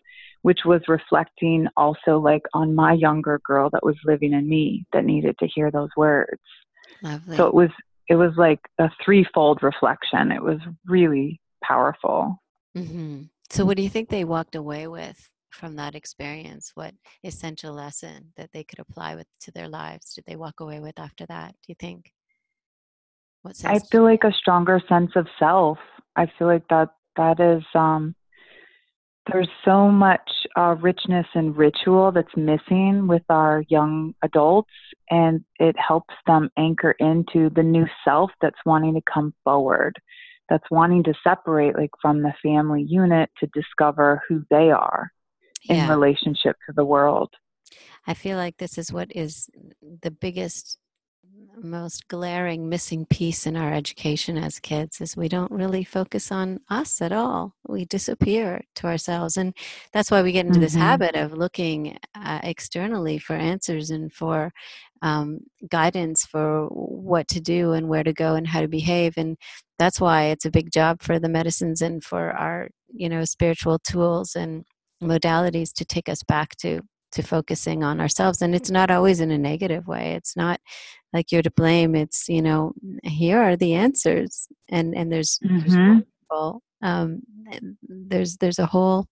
which 0.42 0.62
was 0.66 0.82
reflecting 0.88 1.68
also 1.78 2.18
like 2.18 2.44
on 2.54 2.74
my 2.74 2.94
younger 2.94 3.40
girl 3.46 3.70
that 3.72 3.86
was 3.86 3.98
living 4.06 4.34
in 4.34 4.50
me 4.50 4.86
that 4.94 5.06
needed 5.06 5.38
to 5.40 5.48
hear 5.48 5.70
those 5.70 5.90
words. 5.96 6.42
Lovely. 7.02 7.38
So 7.38 7.48
it 7.48 7.54
was, 7.54 7.70
it 8.08 8.16
was 8.16 8.32
like 8.38 8.60
a 8.80 8.90
threefold 9.04 9.62
reflection. 9.62 10.32
It 10.32 10.44
was 10.44 10.60
really 10.86 11.40
powerful. 11.64 12.42
Mm-hmm. 12.78 13.24
So, 13.50 13.66
what 13.66 13.78
do 13.78 13.84
you 13.84 13.90
think 13.90 14.10
they 14.10 14.24
walked 14.24 14.56
away 14.56 14.88
with 14.88 15.30
from 15.50 15.76
that 15.78 15.96
experience? 15.96 16.72
What 16.76 16.94
essential 17.24 17.74
lesson 17.74 18.34
that 18.38 18.52
they 18.54 18.64
could 18.64 18.80
apply 18.80 19.16
with 19.16 19.28
to 19.42 19.52
their 19.52 19.68
lives 19.68 20.14
did 20.14 20.26
they 20.28 20.36
walk 20.36 20.60
away 20.60 20.80
with 20.80 21.00
after 21.00 21.26
that? 21.28 21.54
Do 21.54 21.66
you 21.68 21.76
think? 21.80 22.12
What 23.42 23.56
sense? 23.56 23.84
I 23.84 23.88
feel 23.88 24.04
like 24.04 24.24
a 24.24 24.34
stronger 24.34 24.82
sense 24.88 25.12
of 25.16 25.28
self. 25.40 25.78
I 26.16 26.28
feel 26.38 26.48
like 26.48 26.68
that 26.70 26.90
that 27.16 27.40
is 27.40 27.64
um, 27.74 28.16
there's 29.32 29.50
so 29.66 29.90
much 29.90 30.30
uh, 30.58 30.76
richness 30.80 31.26
and 31.34 31.56
ritual 31.56 32.12
that's 32.12 32.36
missing 32.36 33.08
with 33.08 33.24
our 33.30 33.64
young 33.70 34.14
adults, 34.24 34.72
and 35.10 35.44
it 35.60 35.76
helps 35.78 36.14
them 36.28 36.50
anchor 36.58 36.92
into 37.00 37.50
the 37.56 37.64
new 37.64 37.86
self 38.04 38.32
that's 38.42 38.60
wanting 38.66 38.94
to 38.96 39.02
come 39.12 39.34
forward 39.44 40.00
that's 40.50 40.70
wanting 40.72 41.04
to 41.04 41.14
separate 41.24 41.78
like 41.78 41.92
from 42.02 42.22
the 42.22 42.34
family 42.44 42.84
unit 42.88 43.30
to 43.40 43.48
discover 43.54 44.22
who 44.28 44.44
they 44.50 44.72
are 44.72 45.12
yeah. 45.64 45.84
in 45.84 45.90
relationship 45.90 46.58
to 46.66 46.74
the 46.76 46.84
world. 46.84 47.30
I 48.08 48.14
feel 48.14 48.38
like 48.38 48.58
this 48.58 48.78
is 48.78 48.92
what 48.92 49.16
is 49.16 49.50
the 50.02 50.12
biggest 50.12 50.80
most 51.62 52.08
glaring 52.08 52.70
missing 52.70 53.06
piece 53.06 53.46
in 53.46 53.56
our 53.56 53.74
education 53.74 54.38
as 54.38 54.60
kids 54.60 55.02
is 55.02 55.18
we 55.18 55.28
don't 55.28 55.52
really 55.52 55.84
focus 55.84 56.32
on 56.32 56.60
us 56.70 57.02
at 57.02 57.12
all. 57.12 57.54
We 57.68 57.86
disappear 57.86 58.62
to 58.76 58.88
ourselves. 58.88 59.38
And 59.38 59.56
that's 59.94 60.12
why 60.12 60.22
we 60.22 60.32
get 60.32 60.46
into 60.46 60.54
mm-hmm. 60.54 60.62
this 60.62 60.76
habit 60.76 61.16
of 61.16 61.34
looking 61.34 61.98
uh, 62.16 62.40
externally 62.44 63.18
for 63.18 63.36
answers 63.36 63.90
and 63.90 64.12
for 64.12 64.52
um, 65.02 65.40
guidance 65.70 66.26
for 66.26 66.68
what 66.68 67.28
to 67.30 67.40
do 67.40 67.74
and 67.74 67.88
where 67.88 68.04
to 68.04 68.14
go 68.14 68.36
and 68.36 68.48
how 68.48 68.62
to 68.62 68.68
behave. 68.68 69.14
And 69.18 69.38
that's 69.78 70.00
why 70.00 70.26
it's 70.26 70.46
a 70.46 70.52
big 70.52 70.72
job 70.72 71.02
for 71.02 71.20
the 71.20 71.30
medicines 71.30 71.82
and 71.82 72.04
for 72.04 72.32
our 72.32 72.70
you 72.92 73.08
know 73.08 73.24
spiritual 73.24 73.80
tools 73.80 74.36
and 74.36 74.66
modalities 75.02 75.72
to 75.74 75.86
take 75.86 76.10
us 76.10 76.24
back 76.24 76.56
to 76.58 76.82
to 77.12 77.24
focusing 77.24 77.84
on 77.84 78.00
ourselves. 78.00 78.42
And 78.42 78.54
it's 78.54 78.70
not 78.70 78.92
always 78.92 79.20
in 79.20 79.32
a 79.32 79.38
negative 79.38 79.88
way. 79.88 80.14
It's 80.14 80.36
not 80.36 80.60
like 81.14 81.32
you're 81.32 81.42
to 81.42 81.52
blame 81.52 81.96
it's 81.96 82.28
you 82.30 82.42
know 82.42 82.74
here 83.04 83.40
are 83.40 83.56
the 83.56 83.74
answers 83.74 84.48
and 84.70 84.96
and 84.96 85.12
there's, 85.12 85.40
mm-hmm. 85.44 85.60
there's 85.60 85.76
um, 86.82 87.22
there's 87.82 88.38
there's 88.38 88.60
a 88.60 88.66
whole 88.66 89.06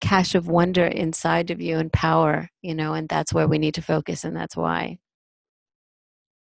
cache 0.00 0.34
of 0.34 0.48
wonder 0.48 0.84
inside 0.86 1.50
of 1.50 1.60
you 1.60 1.78
and 1.78 1.92
power 1.92 2.48
you 2.62 2.74
know 2.74 2.92
and 2.94 3.08
that's 3.08 3.32
where 3.32 3.48
we 3.48 3.58
need 3.58 3.74
to 3.74 3.82
focus 3.82 4.24
and 4.24 4.36
that's 4.36 4.56
why 4.56 4.98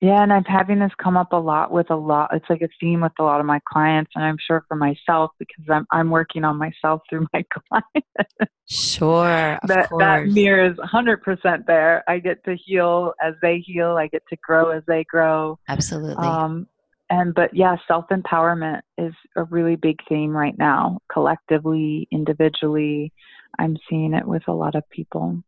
yeah, 0.03 0.21
and 0.21 0.33
I'm 0.33 0.43
having 0.43 0.79
this 0.79 0.91
come 1.01 1.15
up 1.15 1.31
a 1.31 1.37
lot 1.37 1.71
with 1.71 1.89
a 1.89 1.95
lot. 1.95 2.31
It's 2.33 2.49
like 2.49 2.61
a 2.61 2.67
theme 2.77 2.99
with 2.99 3.13
a 3.19 3.23
lot 3.23 3.39
of 3.39 3.45
my 3.45 3.61
clients, 3.71 4.11
and 4.13 4.25
I'm 4.25 4.35
sure 4.45 4.65
for 4.67 4.75
myself 4.75 5.31
because 5.39 5.63
I'm 5.69 5.87
I'm 5.91 6.09
working 6.09 6.43
on 6.43 6.57
myself 6.57 7.03
through 7.09 7.25
my 7.31 7.45
clients. 7.69 8.51
Sure, 8.67 9.57
that 9.63 9.89
course. 9.89 10.01
that 10.01 10.27
mirror 10.27 10.69
is 10.69 10.77
100% 10.77 11.65
there. 11.67 12.03
I 12.05 12.19
get 12.19 12.43
to 12.43 12.57
heal 12.65 13.13
as 13.23 13.35
they 13.41 13.59
heal. 13.59 13.95
I 13.95 14.07
get 14.07 14.23
to 14.27 14.35
grow 14.45 14.71
as 14.71 14.83
they 14.87 15.05
grow. 15.05 15.57
Absolutely. 15.69 16.27
Um, 16.27 16.67
and 17.09 17.33
but 17.33 17.55
yeah, 17.55 17.77
self 17.87 18.03
empowerment 18.11 18.81
is 18.97 19.13
a 19.37 19.45
really 19.45 19.77
big 19.77 19.99
theme 20.09 20.31
right 20.31 20.57
now, 20.57 20.99
collectively, 21.09 22.09
individually. 22.11 23.13
I'm 23.57 23.77
seeing 23.89 24.13
it 24.13 24.27
with 24.27 24.49
a 24.49 24.53
lot 24.53 24.75
of 24.75 24.83
people. 24.89 25.41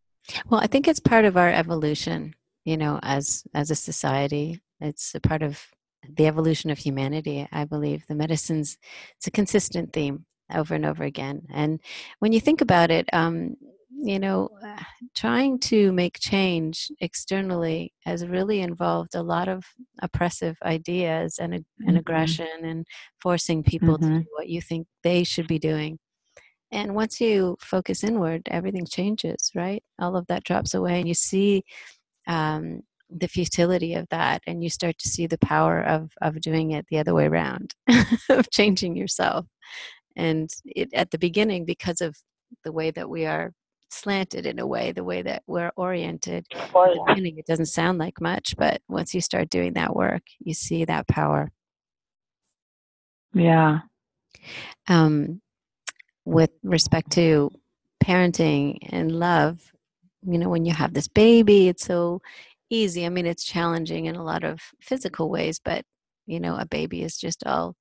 Well, 0.48 0.62
I 0.62 0.68
think 0.68 0.88
it's 0.88 1.02
part 1.02 1.26
of 1.26 1.36
our 1.36 1.50
evolution 1.50 2.36
you 2.66 2.78
know, 2.78 3.00
as 3.04 3.44
as 3.54 3.72
a 3.72 3.76
society. 3.76 4.62
It's 4.82 5.16
a 5.16 5.22
part 5.22 5.42
of 5.42 5.62
the 6.18 6.28
evolution 6.28 6.70
of 6.70 6.78
humanity, 6.78 7.48
I 7.52 7.64
believe. 7.66 8.06
The 8.08 8.16
medicines, 8.16 8.78
it's 9.18 9.28
a 9.28 9.32
consistent 9.32 9.94
theme 9.94 10.26
over 10.54 10.76
and 10.76 10.86
over 10.86 11.04
again. 11.04 11.44
And 11.54 11.80
when 12.20 12.34
you 12.34 12.40
think 12.40 12.62
about 12.62 12.92
it, 12.92 13.08
um, 13.14 13.56
you 13.90 14.20
know, 14.20 14.50
uh, 14.64 14.84
trying 15.16 15.58
to 15.58 15.92
make 15.92 16.20
change 16.20 16.92
externally 17.00 17.94
has 18.02 18.28
really 18.28 18.62
involved 18.62 19.16
a 19.16 19.24
lot 19.24 19.48
of 19.48 19.64
oppressive 20.02 20.58
ideas 20.64 21.40
and, 21.40 21.54
mm-hmm. 21.54 21.88
and 21.88 21.98
aggression 21.98 22.48
and 22.64 22.86
forcing 23.20 23.64
people 23.64 23.98
mm-hmm. 23.98 24.18
to 24.18 24.20
do 24.20 24.26
what 24.36 24.50
you 24.50 24.62
think 24.62 24.86
they 25.04 25.24
should 25.24 25.48
be 25.48 25.58
doing. 25.58 25.98
And 26.72 26.94
once 26.94 27.22
you 27.22 27.58
focus 27.62 28.04
inward, 28.04 28.42
everything 28.52 28.86
changes, 28.86 29.52
right? 29.56 29.82
All 29.98 30.18
of 30.18 30.28
that 30.28 30.44
drops 30.44 30.74
away, 30.74 31.00
and 31.00 31.08
you 31.08 31.14
see 31.14 31.64
um, 32.28 32.82
the 33.10 33.28
futility 33.28 33.94
of 33.94 34.08
that, 34.10 34.42
and 34.48 34.64
you 34.64 34.70
start 34.70 34.98
to 35.00 35.10
see 35.10 35.28
the 35.28 35.38
power 35.38 35.82
of 35.82 36.12
of 36.22 36.42
doing 36.42 36.72
it 36.72 36.86
the 36.90 37.00
other 37.00 37.14
way 37.14 37.26
around, 37.26 37.76
of 38.30 38.50
changing 38.52 38.96
yourself. 38.96 39.46
And 40.16 40.50
it, 40.66 40.94
at 40.94 41.12
the 41.12 41.18
beginning, 41.18 41.66
because 41.66 42.02
of 42.02 42.16
the 42.64 42.72
way 42.72 42.92
that 42.92 43.10
we 43.10 43.26
are 43.26 43.52
slanted 43.90 44.46
in 44.46 44.60
a 44.60 44.68
way, 44.68 44.92
the 44.92 45.04
way 45.04 45.22
that 45.22 45.44
we're 45.48 45.72
oriented. 45.76 46.46
Beginning, 47.08 47.38
it 47.38 47.46
doesn't 47.48 47.68
sound 47.68 47.98
like 47.98 48.20
much, 48.22 48.56
but 48.58 48.82
once 48.88 49.14
you 49.14 49.22
start 49.22 49.50
doing 49.50 49.74
that 49.74 49.96
work, 49.96 50.24
you 50.40 50.54
see 50.54 50.86
that 50.86 51.08
power. 51.08 51.52
Yeah. 53.34 53.80
Um, 54.88 55.42
with 56.26 56.52
respect 56.64 57.12
to 57.14 57.52
parenting 58.04 58.78
and 58.90 59.12
love, 59.12 59.72
you 60.26 60.38
know, 60.38 60.50
when 60.50 60.66
you 60.66 60.74
have 60.74 60.94
this 60.94 61.08
baby, 61.08 61.68
it's 61.68 61.86
so 61.86 62.22
easy. 62.70 63.06
I 63.06 63.10
mean, 63.10 63.26
it's 63.26 63.44
challenging 63.44 64.06
in 64.06 64.16
a 64.16 64.24
lot 64.24 64.44
of 64.44 64.60
physical 64.82 65.30
ways, 65.30 65.60
but 65.64 65.84
you 66.26 66.40
know, 66.40 66.56
a 66.58 66.66
baby 66.66 67.04
is 67.04 67.18
just 67.18 67.46
all 67.46 67.76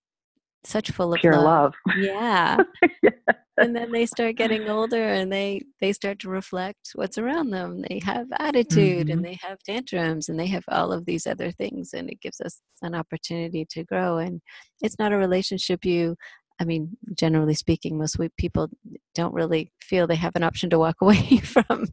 such 0.64 0.90
full 0.90 1.14
of 1.14 1.20
pure 1.20 1.34
love. 1.36 1.74
love. 1.86 1.96
Yeah. 1.98 2.56
yeah. 3.02 3.10
And 3.56 3.76
then 3.76 3.92
they 3.92 4.04
start 4.04 4.34
getting 4.34 4.68
older 4.68 5.02
and 5.02 5.32
they 5.32 5.62
they 5.80 5.92
start 5.92 6.18
to 6.20 6.28
reflect 6.28 6.90
what's 6.94 7.18
around 7.18 7.50
them. 7.50 7.82
They 7.88 8.00
have 8.04 8.26
attitude 8.38 9.06
mm-hmm. 9.06 9.18
and 9.18 9.24
they 9.24 9.38
have 9.42 9.58
tantrums 9.62 10.28
and 10.28 10.38
they 10.38 10.48
have 10.48 10.64
all 10.68 10.92
of 10.92 11.06
these 11.06 11.26
other 11.26 11.52
things 11.52 11.92
and 11.94 12.10
it 12.10 12.20
gives 12.20 12.40
us 12.40 12.60
an 12.82 12.94
opportunity 12.94 13.64
to 13.70 13.84
grow 13.84 14.18
and 14.18 14.40
it's 14.82 14.98
not 14.98 15.12
a 15.12 15.16
relationship 15.16 15.84
you 15.84 16.16
I 16.60 16.64
mean, 16.64 16.96
generally 17.14 17.54
speaking, 17.54 17.98
most 17.98 18.16
people 18.38 18.68
don't 19.14 19.34
really 19.34 19.72
feel 19.80 20.06
they 20.06 20.14
have 20.14 20.36
an 20.36 20.44
option 20.44 20.70
to 20.70 20.78
walk 20.78 20.96
away 21.02 21.38
from. 21.38 21.86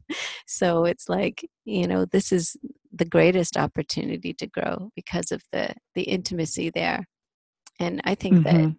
So 0.46 0.84
it's 0.84 1.08
like, 1.08 1.48
you 1.64 1.86
know, 1.86 2.04
this 2.04 2.32
is 2.32 2.56
the 2.92 3.04
greatest 3.04 3.56
opportunity 3.56 4.34
to 4.34 4.46
grow 4.46 4.90
because 4.94 5.32
of 5.32 5.42
the 5.52 5.74
the 5.94 6.02
intimacy 6.02 6.70
there 6.70 7.06
and 7.82 8.00
I 8.04 8.14
think 8.14 8.36
mm-hmm. 8.36 8.68
that, 8.68 8.76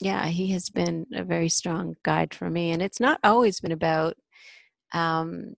yeah, 0.00 0.26
he 0.26 0.48
has 0.48 0.68
been 0.68 1.06
a 1.14 1.24
very 1.24 1.48
strong 1.48 1.94
guide 2.04 2.34
for 2.34 2.50
me. 2.50 2.72
And 2.72 2.82
it's 2.82 3.00
not 3.00 3.18
always 3.24 3.60
been 3.60 3.72
about, 3.72 4.14
um, 4.92 5.54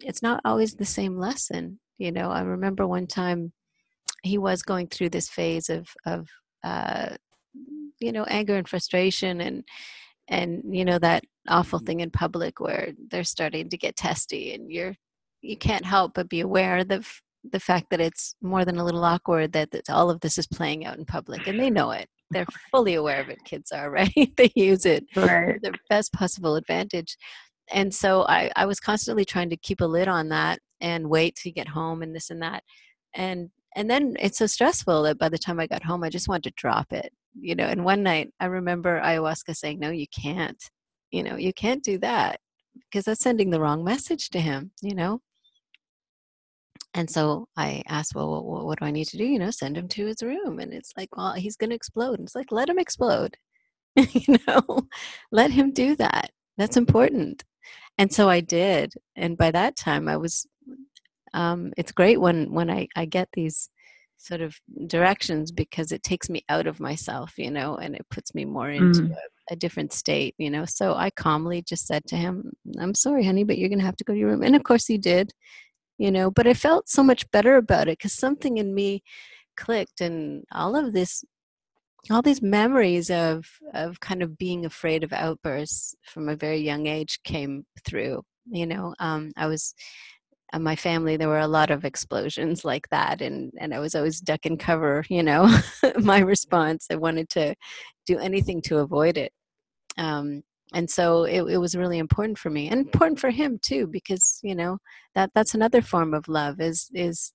it's 0.00 0.22
not 0.22 0.40
always 0.44 0.74
the 0.74 0.84
same 0.84 1.18
lesson. 1.18 1.78
You 1.98 2.12
know, 2.12 2.30
I 2.30 2.40
remember 2.40 2.86
one 2.86 3.06
time 3.06 3.52
he 4.22 4.38
was 4.38 4.62
going 4.62 4.86
through 4.86 5.10
this 5.10 5.28
phase 5.28 5.68
of, 5.68 5.88
of, 6.06 6.26
uh, 6.64 7.16
you 8.02 8.12
know, 8.12 8.24
anger 8.24 8.56
and 8.56 8.68
frustration 8.68 9.40
and, 9.40 9.64
and 10.28 10.62
you 10.70 10.84
know 10.84 10.98
that 10.98 11.24
awful 11.48 11.78
mm-hmm. 11.78 11.86
thing 11.86 12.00
in 12.00 12.10
public 12.10 12.60
where 12.60 12.92
they're 13.10 13.24
starting 13.24 13.68
to 13.68 13.76
get 13.76 13.96
testy 13.96 14.54
and 14.54 14.70
you're 14.70 14.94
you 15.40 15.56
can't 15.56 15.84
help 15.84 16.14
but 16.14 16.28
be 16.28 16.40
aware 16.40 16.84
that 16.84 17.02
the 17.50 17.60
fact 17.60 17.86
that 17.90 18.00
it's 18.00 18.36
more 18.40 18.64
than 18.64 18.78
a 18.78 18.84
little 18.84 19.04
awkward 19.04 19.52
that, 19.52 19.72
that 19.72 19.90
all 19.90 20.10
of 20.10 20.20
this 20.20 20.38
is 20.38 20.46
playing 20.46 20.86
out 20.86 20.98
in 20.98 21.04
public 21.04 21.48
and 21.48 21.58
they 21.58 21.70
know 21.70 21.90
it. 21.90 22.08
They're 22.30 22.46
fully 22.70 22.94
aware 22.94 23.20
of 23.20 23.28
it 23.28 23.44
kids 23.44 23.72
are 23.72 23.90
right? 23.98 24.32
They 24.36 24.52
use 24.54 24.86
it 24.86 25.04
right. 25.16 25.60
the 25.60 25.74
best 25.90 26.12
possible 26.12 26.54
advantage. 26.54 27.16
And 27.72 27.92
so 27.92 28.22
I, 28.28 28.50
I 28.54 28.66
was 28.66 28.78
constantly 28.78 29.24
trying 29.24 29.50
to 29.50 29.56
keep 29.56 29.80
a 29.80 29.86
lid 29.86 30.06
on 30.06 30.28
that 30.28 30.60
and 30.80 31.10
wait 31.10 31.36
to 31.36 31.50
get 31.50 31.68
home 31.68 32.02
and 32.02 32.14
this 32.14 32.30
and 32.30 32.42
that. 32.42 32.62
And 33.14 33.50
and 33.74 33.90
then 33.90 34.16
it's 34.20 34.38
so 34.38 34.46
stressful 34.46 35.02
that 35.02 35.18
by 35.18 35.28
the 35.28 35.38
time 35.38 35.58
i 35.58 35.66
got 35.66 35.82
home 35.82 36.04
i 36.04 36.10
just 36.10 36.28
wanted 36.28 36.44
to 36.44 36.52
drop 36.56 36.92
it 36.92 37.12
you 37.38 37.54
know 37.54 37.64
and 37.64 37.84
one 37.84 38.02
night 38.02 38.30
i 38.40 38.46
remember 38.46 39.00
ayahuasca 39.00 39.54
saying 39.54 39.78
no 39.78 39.90
you 39.90 40.06
can't 40.08 40.70
you 41.10 41.22
know 41.22 41.36
you 41.36 41.52
can't 41.52 41.82
do 41.82 41.98
that 41.98 42.38
because 42.90 43.04
that's 43.04 43.22
sending 43.22 43.50
the 43.50 43.60
wrong 43.60 43.84
message 43.84 44.30
to 44.30 44.40
him 44.40 44.70
you 44.82 44.94
know 44.94 45.20
and 46.94 47.08
so 47.08 47.48
I 47.56 47.82
asked, 47.88 48.14
well, 48.14 48.44
what, 48.44 48.66
what, 48.66 48.78
do 48.78 48.84
I 48.84 48.90
need 48.90 49.06
to 49.08 49.16
do? 49.16 49.24
You 49.24 49.38
know, 49.38 49.50
send 49.50 49.78
him 49.78 49.88
to 49.88 50.06
his 50.06 50.22
room. 50.22 50.58
And 50.58 50.74
it's 50.74 50.92
like, 50.96 51.16
well, 51.16 51.32
he's 51.32 51.56
going 51.56 51.70
to 51.70 51.76
explode. 51.76 52.18
And 52.18 52.26
it's 52.26 52.34
like, 52.34 52.52
let 52.52 52.68
him 52.68 52.78
explode. 52.78 53.36
you 53.96 54.36
know, 54.46 54.88
let 55.30 55.50
him 55.50 55.72
do 55.72 55.96
that. 55.96 56.30
That's 56.58 56.76
important. 56.76 57.44
And 57.96 58.12
so 58.12 58.28
I 58.28 58.40
did. 58.40 58.92
And 59.16 59.38
by 59.38 59.50
that 59.52 59.76
time, 59.76 60.06
I 60.06 60.18
was, 60.18 60.46
um, 61.32 61.72
it's 61.78 61.92
great 61.92 62.20
when, 62.20 62.52
when 62.52 62.70
I, 62.70 62.88
I 62.94 63.06
get 63.06 63.28
these 63.32 63.70
sort 64.22 64.40
of 64.40 64.56
directions 64.86 65.52
because 65.52 65.92
it 65.92 66.02
takes 66.02 66.30
me 66.30 66.44
out 66.48 66.66
of 66.66 66.80
myself, 66.80 67.34
you 67.36 67.50
know, 67.50 67.76
and 67.76 67.94
it 67.94 68.06
puts 68.10 68.34
me 68.34 68.44
more 68.44 68.70
into 68.70 69.02
mm. 69.02 69.12
a, 69.12 69.52
a, 69.54 69.56
different 69.56 69.92
state, 69.92 70.34
you 70.38 70.50
know. 70.50 70.64
So 70.64 70.94
I 70.94 71.10
calmly 71.10 71.62
just 71.62 71.86
said 71.86 72.04
to 72.06 72.16
him, 72.16 72.52
I'm 72.78 72.94
sorry, 72.94 73.24
honey, 73.24 73.44
but 73.44 73.58
you're 73.58 73.68
going 73.68 73.80
to 73.80 73.84
have 73.84 73.96
to 73.96 74.04
go 74.04 74.12
to 74.12 74.18
your 74.18 74.30
room. 74.30 74.42
And 74.42 74.56
of 74.56 74.62
course 74.62 74.86
he 74.86 74.98
did 74.98 75.32
you 75.98 76.10
know 76.10 76.30
but 76.30 76.46
i 76.46 76.54
felt 76.54 76.88
so 76.88 77.02
much 77.02 77.30
better 77.30 77.56
about 77.56 77.88
it 77.88 77.98
because 77.98 78.12
something 78.12 78.58
in 78.58 78.74
me 78.74 79.02
clicked 79.56 80.00
and 80.00 80.44
all 80.52 80.74
of 80.74 80.92
this 80.92 81.24
all 82.10 82.22
these 82.22 82.42
memories 82.42 83.10
of 83.10 83.46
of 83.72 84.00
kind 84.00 84.22
of 84.22 84.36
being 84.36 84.64
afraid 84.64 85.04
of 85.04 85.12
outbursts 85.12 85.94
from 86.02 86.28
a 86.28 86.36
very 86.36 86.58
young 86.58 86.86
age 86.86 87.20
came 87.22 87.64
through 87.84 88.22
you 88.46 88.66
know 88.66 88.94
um, 88.98 89.30
i 89.36 89.46
was 89.46 89.74
in 90.52 90.60
uh, 90.60 90.62
my 90.62 90.76
family 90.76 91.16
there 91.16 91.28
were 91.28 91.38
a 91.38 91.46
lot 91.46 91.70
of 91.70 91.84
explosions 91.84 92.64
like 92.64 92.88
that 92.90 93.20
and 93.20 93.52
and 93.58 93.74
i 93.74 93.78
was 93.78 93.94
always 93.94 94.20
duck 94.20 94.44
and 94.44 94.58
cover 94.58 95.04
you 95.08 95.22
know 95.22 95.48
my 96.00 96.18
response 96.18 96.86
i 96.90 96.94
wanted 96.94 97.28
to 97.28 97.54
do 98.06 98.18
anything 98.18 98.60
to 98.60 98.78
avoid 98.78 99.16
it 99.16 99.32
um, 99.98 100.42
and 100.74 100.88
so 100.88 101.24
it, 101.24 101.42
it 101.42 101.58
was 101.58 101.76
really 101.76 101.98
important 101.98 102.38
for 102.38 102.48
me 102.48 102.68
and 102.68 102.80
important 102.80 103.20
for 103.20 103.30
him 103.30 103.58
too 103.62 103.86
because 103.86 104.38
you 104.42 104.54
know 104.54 104.78
that 105.14 105.30
that's 105.34 105.54
another 105.54 105.82
form 105.82 106.14
of 106.14 106.28
love 106.28 106.60
is 106.60 106.88
is 106.94 107.32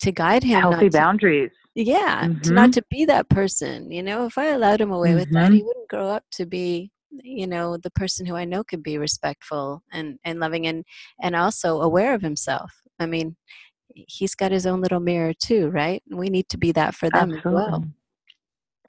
to 0.00 0.10
guide 0.10 0.42
him 0.42 0.60
healthy 0.60 0.88
boundaries 0.88 1.50
yeah 1.74 2.24
mm-hmm. 2.24 2.40
to 2.40 2.52
not 2.52 2.72
to 2.72 2.82
be 2.90 3.04
that 3.04 3.28
person 3.28 3.90
you 3.90 4.02
know 4.02 4.26
if 4.26 4.36
i 4.36 4.46
allowed 4.46 4.80
him 4.80 4.90
away 4.90 5.10
mm-hmm. 5.10 5.18
with 5.18 5.30
that 5.32 5.52
he 5.52 5.58
mm-hmm. 5.58 5.66
wouldn't 5.66 5.88
grow 5.88 6.08
up 6.08 6.24
to 6.30 6.46
be 6.46 6.90
you 7.22 7.46
know 7.46 7.76
the 7.76 7.90
person 7.90 8.24
who 8.24 8.34
i 8.34 8.44
know 8.44 8.64
could 8.64 8.82
be 8.82 8.98
respectful 8.98 9.82
and 9.92 10.18
and 10.24 10.40
loving 10.40 10.66
and 10.66 10.84
and 11.20 11.36
also 11.36 11.80
aware 11.80 12.14
of 12.14 12.22
himself 12.22 12.72
i 12.98 13.06
mean 13.06 13.36
he's 13.94 14.34
got 14.34 14.50
his 14.50 14.66
own 14.66 14.80
little 14.80 15.00
mirror 15.00 15.32
too 15.34 15.68
right 15.70 16.02
we 16.10 16.30
need 16.30 16.48
to 16.48 16.56
be 16.56 16.72
that 16.72 16.94
for 16.94 17.10
them 17.10 17.34
Absolutely. 17.34 17.50
as 17.50 17.68
well 17.68 17.84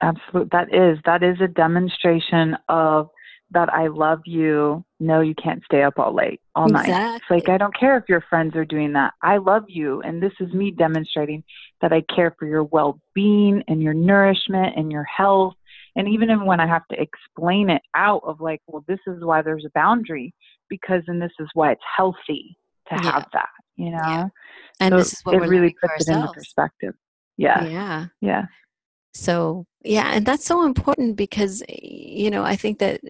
Absolutely. 0.02 0.48
That 0.52 0.74
is 0.74 0.98
that 1.06 1.22
is 1.22 1.36
a 1.40 1.48
demonstration 1.48 2.56
of 2.68 3.08
that 3.52 3.72
I 3.72 3.86
love 3.86 4.20
you. 4.26 4.84
No, 5.00 5.20
you 5.20 5.34
can't 5.34 5.62
stay 5.64 5.82
up 5.82 5.98
all 5.98 6.14
late, 6.14 6.40
all 6.54 6.66
exactly. 6.66 6.92
night. 6.92 7.16
It's 7.16 7.30
like, 7.30 7.48
I 7.48 7.58
don't 7.58 7.78
care 7.78 7.96
if 7.96 8.04
your 8.08 8.24
friends 8.28 8.56
are 8.56 8.64
doing 8.64 8.92
that. 8.94 9.12
I 9.22 9.36
love 9.36 9.64
you. 9.68 10.02
And 10.02 10.22
this 10.22 10.32
is 10.40 10.52
me 10.52 10.72
demonstrating 10.72 11.44
that 11.80 11.92
I 11.92 12.02
care 12.14 12.34
for 12.38 12.46
your 12.46 12.64
well 12.64 13.00
being 13.14 13.62
and 13.68 13.80
your 13.82 13.94
nourishment 13.94 14.76
and 14.76 14.90
your 14.90 15.04
health. 15.04 15.54
And 15.96 16.08
even 16.08 16.44
when 16.44 16.60
I 16.60 16.66
have 16.66 16.86
to 16.88 17.00
explain 17.00 17.70
it 17.70 17.82
out 17.94 18.22
of 18.24 18.40
like, 18.40 18.60
well, 18.66 18.84
this 18.88 19.00
is 19.06 19.24
why 19.24 19.42
there's 19.42 19.64
a 19.64 19.70
boundary, 19.74 20.34
because 20.68 21.02
then 21.06 21.18
this 21.18 21.32
is 21.38 21.48
why 21.54 21.72
it's 21.72 21.82
healthy 21.96 22.56
to 22.88 22.96
yeah. 22.96 23.12
have 23.12 23.26
that, 23.32 23.48
you 23.76 23.90
know? 23.90 23.98
Yeah. 23.98 24.28
And 24.80 24.92
so 24.92 24.96
this 24.98 25.12
is 25.12 25.20
what 25.22 25.36
it 25.36 25.48
really 25.48 25.74
puts 25.80 26.08
it 26.08 26.12
into 26.12 26.32
perspective. 26.32 26.94
Yeah. 27.36 27.64
Yeah. 27.64 28.06
Yeah 28.20 28.46
so 29.14 29.64
yeah 29.84 30.10
and 30.12 30.26
that's 30.26 30.44
so 30.44 30.66
important 30.66 31.16
because 31.16 31.62
you 31.68 32.30
know 32.30 32.42
i 32.42 32.56
think 32.56 32.80
that 32.80 33.00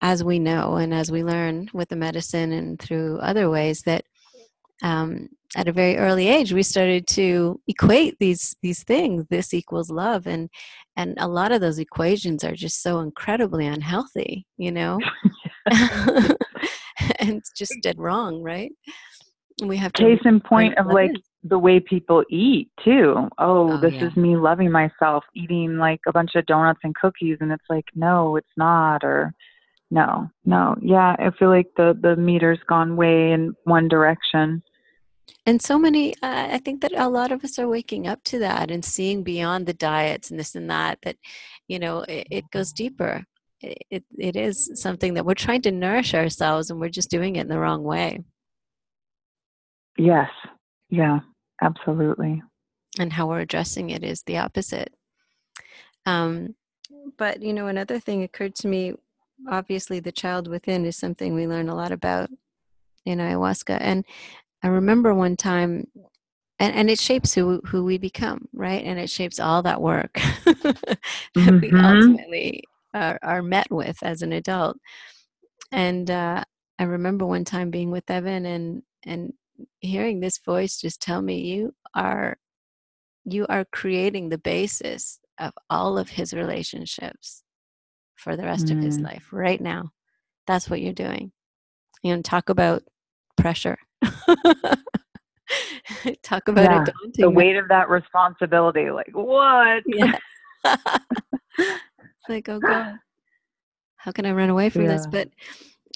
as 0.00 0.24
we 0.24 0.38
know 0.38 0.74
and 0.74 0.92
as 0.92 1.10
we 1.10 1.22
learn 1.22 1.68
with 1.72 1.88
the 1.88 1.96
medicine 1.96 2.52
and 2.52 2.80
through 2.80 3.16
other 3.18 3.48
ways 3.48 3.82
that 3.82 4.04
um, 4.82 5.28
at 5.56 5.68
a 5.68 5.72
very 5.72 5.96
early 5.96 6.28
age 6.28 6.52
we 6.52 6.62
started 6.62 7.06
to 7.06 7.60
equate 7.66 8.16
these 8.18 8.56
these 8.62 8.82
things 8.84 9.24
this 9.28 9.52
equals 9.52 9.90
love 9.90 10.26
and 10.26 10.48
and 10.96 11.14
a 11.18 11.28
lot 11.28 11.52
of 11.52 11.60
those 11.60 11.78
equations 11.78 12.44
are 12.44 12.54
just 12.54 12.82
so 12.82 13.00
incredibly 13.00 13.66
unhealthy 13.66 14.46
you 14.56 14.70
know 14.70 14.98
and 17.18 17.36
it's 17.36 17.52
just 17.52 17.74
dead 17.82 17.98
wrong 17.98 18.42
right 18.42 18.72
we 19.64 19.76
have 19.76 19.92
to 19.92 20.02
case 20.02 20.20
in 20.24 20.40
point 20.40 20.76
of 20.78 20.86
like 20.86 21.12
the 21.44 21.58
way 21.58 21.80
people 21.80 22.24
eat 22.30 22.70
too. 22.84 23.14
Oh, 23.38 23.72
oh 23.72 23.76
this 23.80 23.94
yeah. 23.94 24.06
is 24.06 24.16
me 24.16 24.36
loving 24.36 24.70
myself, 24.70 25.24
eating 25.34 25.76
like 25.76 26.00
a 26.06 26.12
bunch 26.12 26.34
of 26.34 26.46
donuts 26.46 26.80
and 26.84 26.94
cookies, 26.94 27.38
and 27.40 27.52
it's 27.52 27.64
like, 27.68 27.86
no, 27.94 28.36
it's 28.36 28.46
not, 28.56 29.02
or 29.02 29.32
no, 29.90 30.30
no, 30.44 30.76
yeah. 30.80 31.16
I 31.18 31.30
feel 31.38 31.48
like 31.48 31.68
the 31.76 31.98
the 32.00 32.16
meter's 32.16 32.60
gone 32.68 32.96
way 32.96 33.32
in 33.32 33.54
one 33.64 33.88
direction. 33.88 34.62
And 35.46 35.60
so 35.60 35.78
many 35.78 36.14
uh, 36.22 36.48
i 36.52 36.58
think 36.58 36.80
that 36.80 36.92
a 36.96 37.08
lot 37.08 37.32
of 37.32 37.44
us 37.44 37.58
are 37.58 37.68
waking 37.68 38.06
up 38.06 38.22
to 38.24 38.38
that 38.38 38.70
and 38.70 38.84
seeing 38.84 39.22
beyond 39.22 39.66
the 39.66 39.74
diets 39.74 40.30
and 40.30 40.38
this 40.38 40.54
and 40.54 40.70
that 40.70 40.98
that 41.02 41.16
you 41.68 41.78
know 41.78 42.00
it, 42.00 42.26
it 42.30 42.50
goes 42.50 42.72
deeper. 42.72 43.24
It, 43.64 44.02
it 44.18 44.34
is 44.34 44.72
something 44.74 45.14
that 45.14 45.24
we're 45.24 45.34
trying 45.34 45.62
to 45.62 45.70
nourish 45.70 46.14
ourselves 46.14 46.68
and 46.68 46.80
we're 46.80 46.88
just 46.88 47.10
doing 47.10 47.36
it 47.36 47.42
in 47.42 47.48
the 47.48 47.60
wrong 47.60 47.84
way. 47.84 48.18
Yes. 49.96 50.28
Yeah 50.90 51.20
absolutely. 51.62 52.42
And 52.98 53.12
how 53.12 53.28
we're 53.28 53.40
addressing 53.40 53.90
it 53.90 54.04
is 54.04 54.22
the 54.24 54.38
opposite. 54.38 54.92
Um, 56.04 56.56
but 57.16 57.40
you 57.40 57.52
know 57.52 57.68
another 57.68 57.98
thing 57.98 58.22
occurred 58.22 58.54
to 58.56 58.68
me 58.68 58.94
obviously 59.48 59.98
the 60.00 60.12
child 60.12 60.46
within 60.46 60.84
is 60.84 60.96
something 60.96 61.34
we 61.34 61.46
learn 61.46 61.68
a 61.68 61.74
lot 61.74 61.92
about 61.92 62.30
in 63.04 63.18
ayahuasca. 63.18 63.78
And 63.80 64.04
I 64.62 64.68
remember 64.68 65.14
one 65.14 65.36
time, 65.36 65.88
and, 66.58 66.74
and 66.74 66.90
it 66.90 67.00
shapes 67.00 67.34
who 67.34 67.60
who 67.64 67.84
we 67.84 67.98
become, 67.98 68.48
right? 68.52 68.84
And 68.84 68.98
it 68.98 69.10
shapes 69.10 69.40
all 69.40 69.62
that 69.62 69.82
work 69.82 70.14
that 70.44 70.92
mm-hmm. 71.36 71.60
we 71.60 71.72
ultimately 71.72 72.64
are, 72.94 73.18
are, 73.22 73.42
met 73.42 73.70
with 73.70 73.98
as 74.02 74.22
an 74.22 74.32
adult. 74.32 74.76
And 75.72 76.10
uh, 76.10 76.44
I 76.78 76.84
remember 76.84 77.26
one 77.26 77.44
time 77.44 77.70
being 77.70 77.90
with 77.90 78.10
Evan 78.10 78.46
and 78.46 78.82
and 79.04 79.32
hearing 79.80 80.20
this 80.20 80.38
voice 80.38 80.80
just 80.80 81.02
tell 81.02 81.22
me, 81.22 81.40
"You 81.40 81.74
are, 81.94 82.36
you 83.24 83.46
are 83.48 83.64
creating 83.72 84.28
the 84.28 84.38
basis 84.38 85.18
of 85.38 85.52
all 85.68 85.98
of 85.98 86.10
his 86.10 86.32
relationships 86.32 87.42
for 88.14 88.36
the 88.36 88.44
rest 88.44 88.66
mm. 88.66 88.78
of 88.78 88.84
his 88.84 88.98
mm. 88.98 89.04
life 89.04 89.28
right 89.32 89.60
now. 89.60 89.90
That's 90.46 90.70
what 90.70 90.80
you're 90.80 90.92
doing." 90.92 91.32
You 92.04 92.14
know, 92.14 92.22
talk 92.22 92.48
about 92.48 92.84
pressure 93.36 93.78
Talk 96.22 96.48
about 96.48 96.64
yeah, 96.64 96.82
it 96.82 96.86
daunting. 96.86 97.12
The 97.18 97.30
weight 97.30 97.56
of 97.56 97.68
that 97.68 97.88
responsibility. 97.88 98.90
Like, 98.90 99.12
what? 99.12 99.82
Yeah. 99.86 100.18
like, 102.28 102.48
oh 102.48 102.58
God, 102.58 102.96
how 103.96 104.12
can 104.12 104.26
I 104.26 104.32
run 104.32 104.50
away 104.50 104.70
from 104.70 104.82
yeah. 104.82 104.88
this? 104.88 105.06
But 105.06 105.28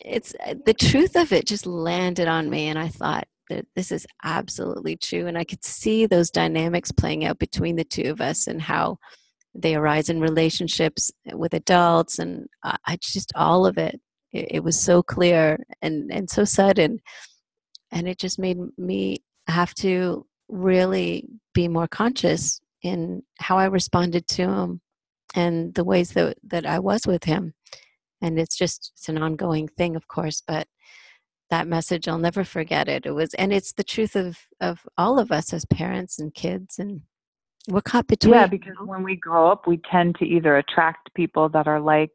it's 0.04 0.34
uh, 0.44 0.54
the 0.64 0.74
truth 0.74 1.16
of 1.16 1.32
it 1.32 1.46
just 1.46 1.66
landed 1.66 2.28
on 2.28 2.50
me, 2.50 2.68
and 2.68 2.78
I 2.78 2.88
thought 2.88 3.26
that 3.48 3.66
this 3.74 3.92
is 3.92 4.06
absolutely 4.24 4.96
true. 4.96 5.26
And 5.26 5.38
I 5.38 5.44
could 5.44 5.64
see 5.64 6.06
those 6.06 6.30
dynamics 6.30 6.92
playing 6.92 7.24
out 7.24 7.38
between 7.38 7.76
the 7.76 7.84
two 7.84 8.10
of 8.10 8.20
us 8.20 8.46
and 8.46 8.60
how 8.60 8.98
they 9.54 9.74
arise 9.74 10.08
in 10.08 10.20
relationships 10.20 11.10
with 11.32 11.54
adults, 11.54 12.18
and 12.18 12.46
I 12.62 12.98
just 13.00 13.32
all 13.34 13.66
of 13.66 13.78
it. 13.78 14.00
It, 14.32 14.46
it 14.50 14.64
was 14.64 14.78
so 14.78 15.02
clear 15.02 15.58
and 15.80 16.10
and 16.12 16.28
so 16.28 16.44
sudden 16.44 17.00
and 17.92 18.08
it 18.08 18.18
just 18.18 18.38
made 18.38 18.58
me 18.78 19.22
have 19.48 19.74
to 19.74 20.26
really 20.48 21.28
be 21.54 21.68
more 21.68 21.88
conscious 21.88 22.60
in 22.82 23.22
how 23.38 23.58
I 23.58 23.66
responded 23.66 24.26
to 24.28 24.42
him 24.42 24.80
and 25.34 25.74
the 25.74 25.84
ways 25.84 26.10
that, 26.12 26.38
that 26.44 26.66
I 26.66 26.78
was 26.78 27.06
with 27.06 27.24
him. 27.24 27.54
And 28.20 28.38
it's 28.38 28.56
just 28.56 28.92
it's 28.94 29.08
an 29.08 29.18
ongoing 29.18 29.68
thing, 29.68 29.94
of 29.94 30.08
course, 30.08 30.42
but 30.46 30.66
that 31.50 31.68
message 31.68 32.08
I'll 32.08 32.18
never 32.18 32.44
forget 32.44 32.88
it. 32.88 33.06
It 33.06 33.12
was 33.12 33.34
and 33.34 33.52
it's 33.52 33.72
the 33.72 33.84
truth 33.84 34.16
of 34.16 34.38
of 34.60 34.80
all 34.96 35.18
of 35.18 35.30
us 35.30 35.52
as 35.52 35.64
parents 35.64 36.18
and 36.18 36.34
kids 36.34 36.78
and 36.78 37.02
we're 37.68 37.82
caught 37.82 38.06
between. 38.06 38.34
Yeah, 38.34 38.46
because 38.46 38.74
when 38.84 39.02
we 39.02 39.16
grow 39.16 39.50
up 39.50 39.66
we 39.66 39.80
tend 39.90 40.16
to 40.16 40.24
either 40.24 40.56
attract 40.56 41.12
people 41.14 41.48
that 41.50 41.68
are 41.68 41.80
like 41.80 42.12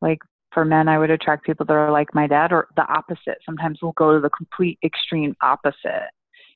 like 0.00 0.20
for 0.52 0.64
men, 0.64 0.88
I 0.88 0.98
would 0.98 1.10
attract 1.10 1.46
people 1.46 1.66
that 1.66 1.72
are 1.72 1.90
like 1.90 2.14
my 2.14 2.26
dad 2.26 2.52
or 2.52 2.68
the 2.76 2.86
opposite. 2.86 3.38
Sometimes 3.44 3.78
we'll 3.82 3.92
go 3.92 4.14
to 4.14 4.20
the 4.20 4.30
complete 4.30 4.78
extreme 4.84 5.36
opposite, 5.42 6.10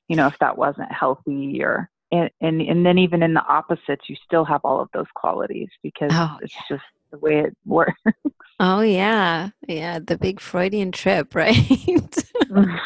you 0.07 0.15
know, 0.15 0.27
if 0.27 0.37
that 0.39 0.57
wasn't 0.57 0.91
healthy 0.91 1.63
or, 1.63 1.89
and, 2.11 2.29
and, 2.41 2.61
and 2.61 2.85
then 2.85 2.97
even 2.97 3.23
in 3.23 3.33
the 3.33 3.45
opposites, 3.45 4.07
you 4.07 4.15
still 4.25 4.45
have 4.45 4.61
all 4.63 4.81
of 4.81 4.89
those 4.93 5.07
qualities 5.15 5.69
because 5.81 6.11
oh, 6.13 6.37
it's 6.41 6.53
yeah. 6.53 6.77
just 6.77 6.83
the 7.11 7.17
way 7.17 7.39
it 7.39 7.55
works. 7.65 7.99
Oh, 8.59 8.81
yeah. 8.81 9.49
Yeah. 9.67 9.99
The 9.99 10.17
big 10.17 10.39
Freudian 10.39 10.91
trip, 10.91 11.33
right? 11.35 11.57
um, 12.55 12.79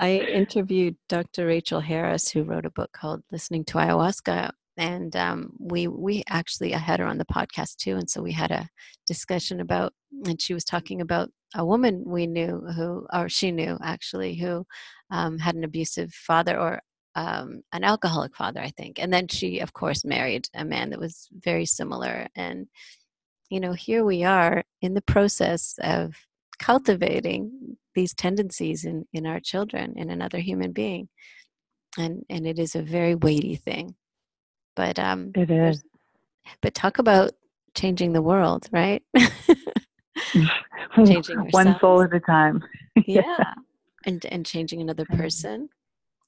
I 0.00 0.18
interviewed 0.18 0.96
Dr. 1.08 1.46
Rachel 1.46 1.80
Harris, 1.80 2.30
who 2.30 2.44
wrote 2.44 2.66
a 2.66 2.70
book 2.70 2.92
called 2.92 3.22
Listening 3.32 3.64
to 3.66 3.78
Ayahuasca 3.78 4.52
and 4.78 5.14
um, 5.16 5.52
we 5.58 5.88
we 5.88 6.22
actually 6.28 6.74
I 6.74 6.78
had 6.78 7.00
her 7.00 7.06
on 7.06 7.18
the 7.18 7.24
podcast 7.26 7.76
too, 7.76 7.96
and 7.96 8.08
so 8.08 8.22
we 8.22 8.32
had 8.32 8.52
a 8.52 8.68
discussion 9.06 9.60
about, 9.60 9.92
and 10.24 10.40
she 10.40 10.54
was 10.54 10.64
talking 10.64 11.00
about 11.00 11.30
a 11.54 11.64
woman 11.64 12.04
we 12.06 12.26
knew 12.26 12.62
who, 12.76 13.06
or 13.12 13.28
she 13.28 13.50
knew 13.50 13.76
actually, 13.82 14.36
who 14.36 14.64
um, 15.10 15.38
had 15.38 15.56
an 15.56 15.64
abusive 15.64 16.14
father 16.14 16.58
or 16.58 16.80
um, 17.16 17.62
an 17.72 17.84
alcoholic 17.84 18.36
father, 18.36 18.60
I 18.60 18.70
think, 18.70 18.98
and 18.98 19.12
then 19.12 19.28
she 19.28 19.58
of 19.58 19.72
course 19.72 20.04
married 20.04 20.48
a 20.54 20.64
man 20.64 20.90
that 20.90 21.00
was 21.00 21.28
very 21.32 21.66
similar, 21.66 22.28
and 22.36 22.68
you 23.50 23.60
know 23.60 23.72
here 23.72 24.04
we 24.04 24.24
are 24.24 24.62
in 24.80 24.94
the 24.94 25.02
process 25.02 25.74
of 25.82 26.14
cultivating 26.60 27.76
these 27.94 28.14
tendencies 28.14 28.84
in 28.84 29.06
in 29.12 29.26
our 29.26 29.40
children 29.40 29.94
in 29.96 30.10
another 30.10 30.38
human 30.38 30.72
being 30.72 31.08
and 31.96 32.24
and 32.28 32.46
it 32.46 32.58
is 32.58 32.74
a 32.74 32.82
very 32.82 33.14
weighty 33.14 33.56
thing 33.56 33.94
but 34.78 34.98
um, 35.00 35.32
it 35.34 35.50
is. 35.50 35.82
But 36.62 36.72
talk 36.72 36.98
about 36.98 37.32
changing 37.74 38.12
the 38.12 38.22
world, 38.22 38.68
right? 38.70 39.02
changing 41.04 41.38
one 41.50 41.76
soul 41.80 42.02
at 42.02 42.14
a 42.14 42.20
time. 42.20 42.62
yeah, 43.06 43.54
and 44.06 44.24
and 44.26 44.46
changing 44.46 44.80
another 44.80 45.04
person. 45.04 45.68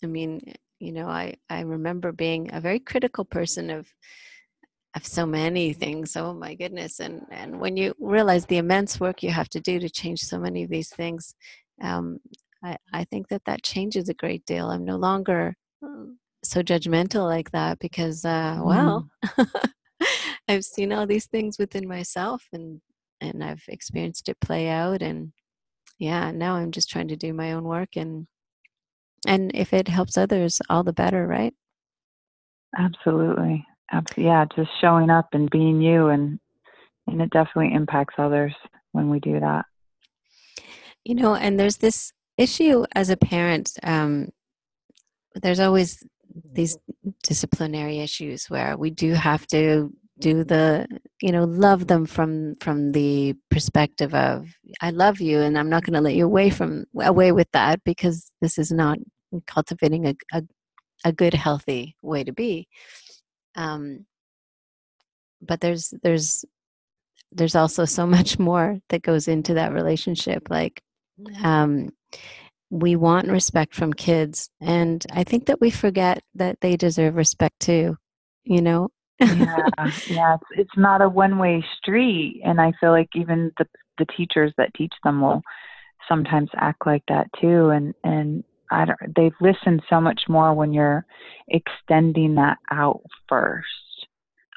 I 0.02 0.06
mean, 0.06 0.40
you 0.80 0.92
know, 0.92 1.06
I 1.06 1.36
I 1.48 1.60
remember 1.60 2.10
being 2.10 2.52
a 2.52 2.60
very 2.60 2.80
critical 2.80 3.24
person 3.24 3.70
of 3.70 3.86
of 4.96 5.06
so 5.06 5.24
many 5.24 5.72
things. 5.72 6.16
Oh 6.16 6.34
my 6.34 6.56
goodness! 6.56 6.98
And 6.98 7.22
and 7.30 7.60
when 7.60 7.76
you 7.76 7.94
realize 8.00 8.46
the 8.46 8.58
immense 8.58 8.98
work 8.98 9.22
you 9.22 9.30
have 9.30 9.48
to 9.50 9.60
do 9.60 9.78
to 9.78 9.88
change 9.88 10.22
so 10.22 10.40
many 10.40 10.64
of 10.64 10.70
these 10.70 10.90
things, 10.90 11.36
um, 11.80 12.18
I 12.64 12.76
I 12.92 13.04
think 13.04 13.28
that 13.28 13.44
that 13.44 13.62
changes 13.62 14.08
a 14.08 14.14
great 14.14 14.44
deal. 14.44 14.70
I'm 14.70 14.84
no 14.84 14.96
longer 14.96 15.54
so 16.50 16.62
judgmental 16.62 17.26
like 17.26 17.50
that 17.52 17.78
because 17.78 18.24
uh 18.24 18.56
mm. 18.56 18.64
well 18.64 19.08
i've 20.48 20.64
seen 20.64 20.92
all 20.92 21.06
these 21.06 21.26
things 21.26 21.58
within 21.58 21.86
myself 21.86 22.44
and 22.52 22.80
and 23.20 23.44
i've 23.44 23.62
experienced 23.68 24.28
it 24.28 24.40
play 24.40 24.68
out 24.68 25.02
and 25.02 25.32
yeah 25.98 26.30
now 26.30 26.54
i'm 26.54 26.70
just 26.70 26.90
trying 26.90 27.08
to 27.08 27.16
do 27.16 27.32
my 27.32 27.52
own 27.52 27.64
work 27.64 27.96
and 27.96 28.26
and 29.26 29.50
if 29.54 29.72
it 29.72 29.88
helps 29.88 30.16
others 30.16 30.60
all 30.68 30.82
the 30.82 30.92
better 30.92 31.26
right? 31.26 31.54
Absolutely. 32.78 33.66
Yeah 34.16 34.44
just 34.54 34.70
showing 34.80 35.10
up 35.10 35.28
and 35.32 35.50
being 35.50 35.80
you 35.80 36.08
and 36.08 36.38
and 37.06 37.20
it 37.20 37.30
definitely 37.30 37.74
impacts 37.74 38.14
others 38.18 38.54
when 38.92 39.10
we 39.10 39.18
do 39.20 39.40
that. 39.40 39.64
You 41.04 41.16
know 41.16 41.34
and 41.34 41.58
there's 41.58 41.78
this 41.78 42.12
issue 42.38 42.84
as 42.94 43.10
a 43.10 43.16
parent 43.16 43.72
um 43.82 44.30
there's 45.34 45.60
always 45.60 46.02
these 46.52 46.76
disciplinary 47.22 48.00
issues 48.00 48.46
where 48.48 48.76
we 48.76 48.90
do 48.90 49.12
have 49.12 49.46
to 49.48 49.92
do 50.18 50.44
the 50.44 50.86
you 51.22 51.32
know 51.32 51.44
love 51.44 51.86
them 51.86 52.04
from 52.04 52.54
from 52.60 52.92
the 52.92 53.34
perspective 53.50 54.14
of 54.14 54.46
i 54.82 54.90
love 54.90 55.18
you 55.18 55.40
and 55.40 55.58
i'm 55.58 55.70
not 55.70 55.82
going 55.82 55.94
to 55.94 56.00
let 56.00 56.14
you 56.14 56.26
away 56.26 56.50
from 56.50 56.84
away 57.00 57.32
with 57.32 57.50
that 57.52 57.82
because 57.84 58.30
this 58.42 58.58
is 58.58 58.70
not 58.70 58.98
cultivating 59.46 60.06
a, 60.06 60.14
a, 60.32 60.42
a 61.04 61.12
good 61.12 61.34
healthy 61.34 61.96
way 62.02 62.24
to 62.24 62.32
be. 62.32 62.68
Um 63.54 64.06
but 65.42 65.60
there's 65.60 65.94
there's 66.02 66.44
there's 67.32 67.54
also 67.54 67.84
so 67.84 68.06
much 68.06 68.38
more 68.38 68.78
that 68.88 69.02
goes 69.02 69.28
into 69.28 69.54
that 69.54 69.72
relationship 69.72 70.48
like 70.50 70.82
um 71.42 71.90
we 72.70 72.94
want 72.96 73.28
respect 73.28 73.74
from 73.74 73.92
kids 73.92 74.48
and 74.60 75.04
i 75.12 75.24
think 75.24 75.46
that 75.46 75.60
we 75.60 75.70
forget 75.70 76.22
that 76.34 76.60
they 76.60 76.76
deserve 76.76 77.16
respect 77.16 77.58
too 77.60 77.96
you 78.44 78.62
know? 78.62 78.88
Yeah 79.20 79.68
yeah 80.06 80.34
it's, 80.36 80.44
it's 80.52 80.76
not 80.76 81.02
a 81.02 81.08
one 81.08 81.38
way 81.38 81.62
street 81.76 82.40
and 82.44 82.60
i 82.60 82.72
feel 82.80 82.90
like 82.90 83.10
even 83.14 83.52
the 83.58 83.66
the 83.98 84.06
teachers 84.16 84.52
that 84.56 84.72
teach 84.74 84.94
them 85.04 85.20
will 85.20 85.42
sometimes 86.08 86.48
act 86.56 86.86
like 86.86 87.02
that 87.08 87.26
too 87.40 87.68
and 87.68 87.94
and 88.02 88.42
i 88.70 88.84
don't 88.86 88.98
they've 89.14 89.34
listened 89.40 89.82
so 89.90 90.00
much 90.00 90.22
more 90.28 90.54
when 90.54 90.72
you're 90.72 91.04
extending 91.48 92.34
that 92.34 92.56
out 92.72 93.02
first 93.28 93.66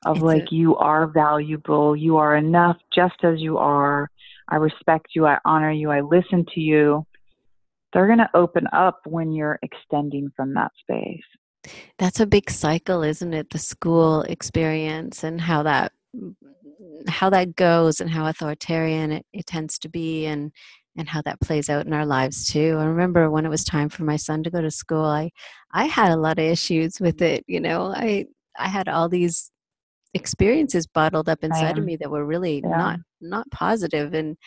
of 0.06 0.18
it's 0.18 0.24
like 0.24 0.52
a, 0.52 0.56
you 0.56 0.78
are 0.78 1.08
valuable 1.08 1.96
you 1.96 2.18
are 2.18 2.38
enough 2.38 2.78
just 2.96 3.16
as 3.24 3.40
you 3.40 3.58
are 3.58 4.10
i 4.48 4.56
respect 4.56 5.08
you 5.14 5.26
i 5.26 5.38
honor 5.44 5.72
you 5.72 5.92
i 5.92 6.00
listen 6.00 6.46
to 6.54 6.62
you 6.62 7.06
they're 7.94 8.08
going 8.08 8.20
to 8.20 8.30
open 8.34 8.68
up 8.74 9.02
when 9.06 9.32
you're 9.32 9.60
extending 9.62 10.32
from 10.36 10.54
that 10.56 10.72
space. 10.80 11.24
That's 11.98 12.20
a 12.20 12.26
big 12.26 12.50
cycle, 12.50 13.04
isn't 13.04 13.34
it? 13.34 13.50
The 13.50 13.60
school 13.60 14.24
experience 14.24 15.24
and 15.24 15.40
how 15.40 15.64
that 15.64 15.94
how 17.08 17.30
that 17.30 17.56
goes 17.56 18.00
and 18.00 18.10
how 18.10 18.28
authoritarian 18.28 19.12
it, 19.12 19.26
it 19.34 19.46
tends 19.46 19.80
to 19.80 19.90
be 19.90 20.26
and 20.26 20.52
and 20.96 21.10
how 21.10 21.22
that 21.24 21.42
plays 21.42 21.70
out 21.70 21.88
in 21.88 21.94
our 21.94 22.06
lives 22.06 22.52
too. 22.52 22.78
I 22.80 22.86
remember 22.86 23.30
when 23.30 23.46
it 23.46 23.50
was 23.50 23.64
time 23.64 23.90
for 23.90 24.04
my 24.04 24.16
son 24.16 24.44
to 24.44 24.52
go 24.52 24.62
to 24.62 24.70
school, 24.70 25.06
I 25.06 25.32
I 25.72 25.86
had 25.86 26.12
a 26.12 26.18
lot 26.18 26.38
of 26.38 26.46
issues 26.46 27.00
with 27.00 27.22
it, 27.22 27.44
you 27.48 27.60
know. 27.60 27.94
I 27.96 28.26
I 28.58 28.68
had 28.68 28.88
all 28.88 29.10
these 29.10 29.52
experiences 30.14 30.86
bottled 30.86 31.30
up 31.30 31.44
inside 31.44 31.78
of 31.78 31.86
me 31.86 31.96
that 31.96 32.12
were 32.12 32.26
really 32.26 32.62
yeah. 32.64 32.70
not 32.70 33.00
not 33.22 33.52
positive 33.52 34.14
and 34.14 34.38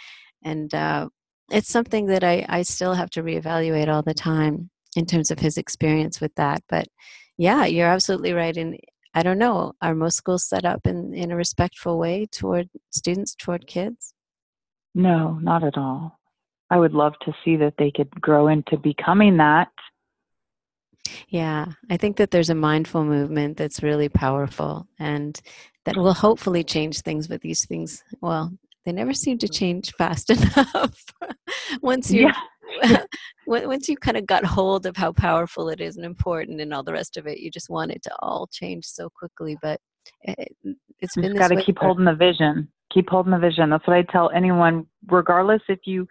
and 0.44 0.72
uh, 0.74 1.08
it's 1.50 1.68
something 1.68 2.06
that 2.06 2.24
I, 2.24 2.44
I 2.48 2.62
still 2.62 2.94
have 2.94 3.10
to 3.10 3.22
reevaluate 3.22 3.88
all 3.88 4.02
the 4.02 4.14
time 4.14 4.70
in 4.96 5.06
terms 5.06 5.30
of 5.30 5.38
his 5.38 5.58
experience 5.58 6.20
with 6.20 6.34
that 6.36 6.62
but 6.68 6.86
yeah 7.36 7.66
you're 7.66 7.88
absolutely 7.88 8.32
right 8.32 8.56
and 8.56 8.78
i 9.14 9.22
don't 9.22 9.38
know 9.38 9.72
are 9.82 9.94
most 9.94 10.16
schools 10.16 10.48
set 10.48 10.64
up 10.64 10.86
in, 10.86 11.12
in 11.14 11.30
a 11.30 11.36
respectful 11.36 11.98
way 11.98 12.26
toward 12.26 12.68
students 12.90 13.34
toward 13.34 13.66
kids? 13.66 14.14
No 14.94 15.38
not 15.42 15.62
at 15.62 15.76
all. 15.76 16.18
I 16.70 16.78
would 16.78 16.94
love 16.94 17.12
to 17.24 17.32
see 17.44 17.56
that 17.56 17.74
they 17.78 17.90
could 17.90 18.10
grow 18.20 18.48
into 18.48 18.76
becoming 18.76 19.36
that. 19.36 19.68
Yeah, 21.28 21.66
I 21.90 21.96
think 21.96 22.16
that 22.16 22.30
there's 22.32 22.50
a 22.50 22.54
mindful 22.54 23.04
movement 23.04 23.56
that's 23.56 23.82
really 23.82 24.08
powerful 24.08 24.88
and 24.98 25.40
that 25.84 25.96
will 25.96 26.14
hopefully 26.14 26.64
change 26.64 27.00
things, 27.00 27.28
but 27.28 27.40
these 27.40 27.64
things, 27.64 28.02
well, 28.20 28.52
they 28.86 28.92
never 28.92 29.12
seem 29.12 29.36
to 29.38 29.48
change 29.48 29.92
fast 29.92 30.30
enough. 30.30 31.04
once 31.82 32.10
you 32.10 32.30
yeah. 32.82 33.04
once 33.46 33.88
you 33.88 33.96
kind 33.96 34.16
of 34.16 34.26
got 34.26 34.44
hold 34.44 34.86
of 34.86 34.96
how 34.96 35.12
powerful 35.12 35.68
it 35.68 35.80
is 35.80 35.96
and 35.96 36.06
important 36.06 36.60
and 36.60 36.72
all 36.72 36.82
the 36.82 36.92
rest 36.92 37.16
of 37.16 37.26
it, 37.26 37.38
you 37.38 37.50
just 37.50 37.68
want 37.68 37.90
it 37.90 38.02
to 38.02 38.10
all 38.20 38.48
change 38.50 38.86
so 38.86 39.10
quickly. 39.10 39.56
But 39.60 39.80
it, 40.22 40.56
has 41.00 41.10
been 41.16 41.36
got 41.36 41.48
to 41.48 41.62
keep 41.62 41.78
holding 41.78 42.04
the 42.04 42.14
vision. 42.14 42.68
Keep 42.92 43.10
holding 43.10 43.32
the 43.32 43.38
vision. 43.38 43.70
That's 43.70 43.86
what 43.86 43.96
I 43.96 44.02
tell 44.02 44.30
anyone, 44.30 44.86
regardless 45.08 45.62
if 45.68 45.80
you 45.84 46.06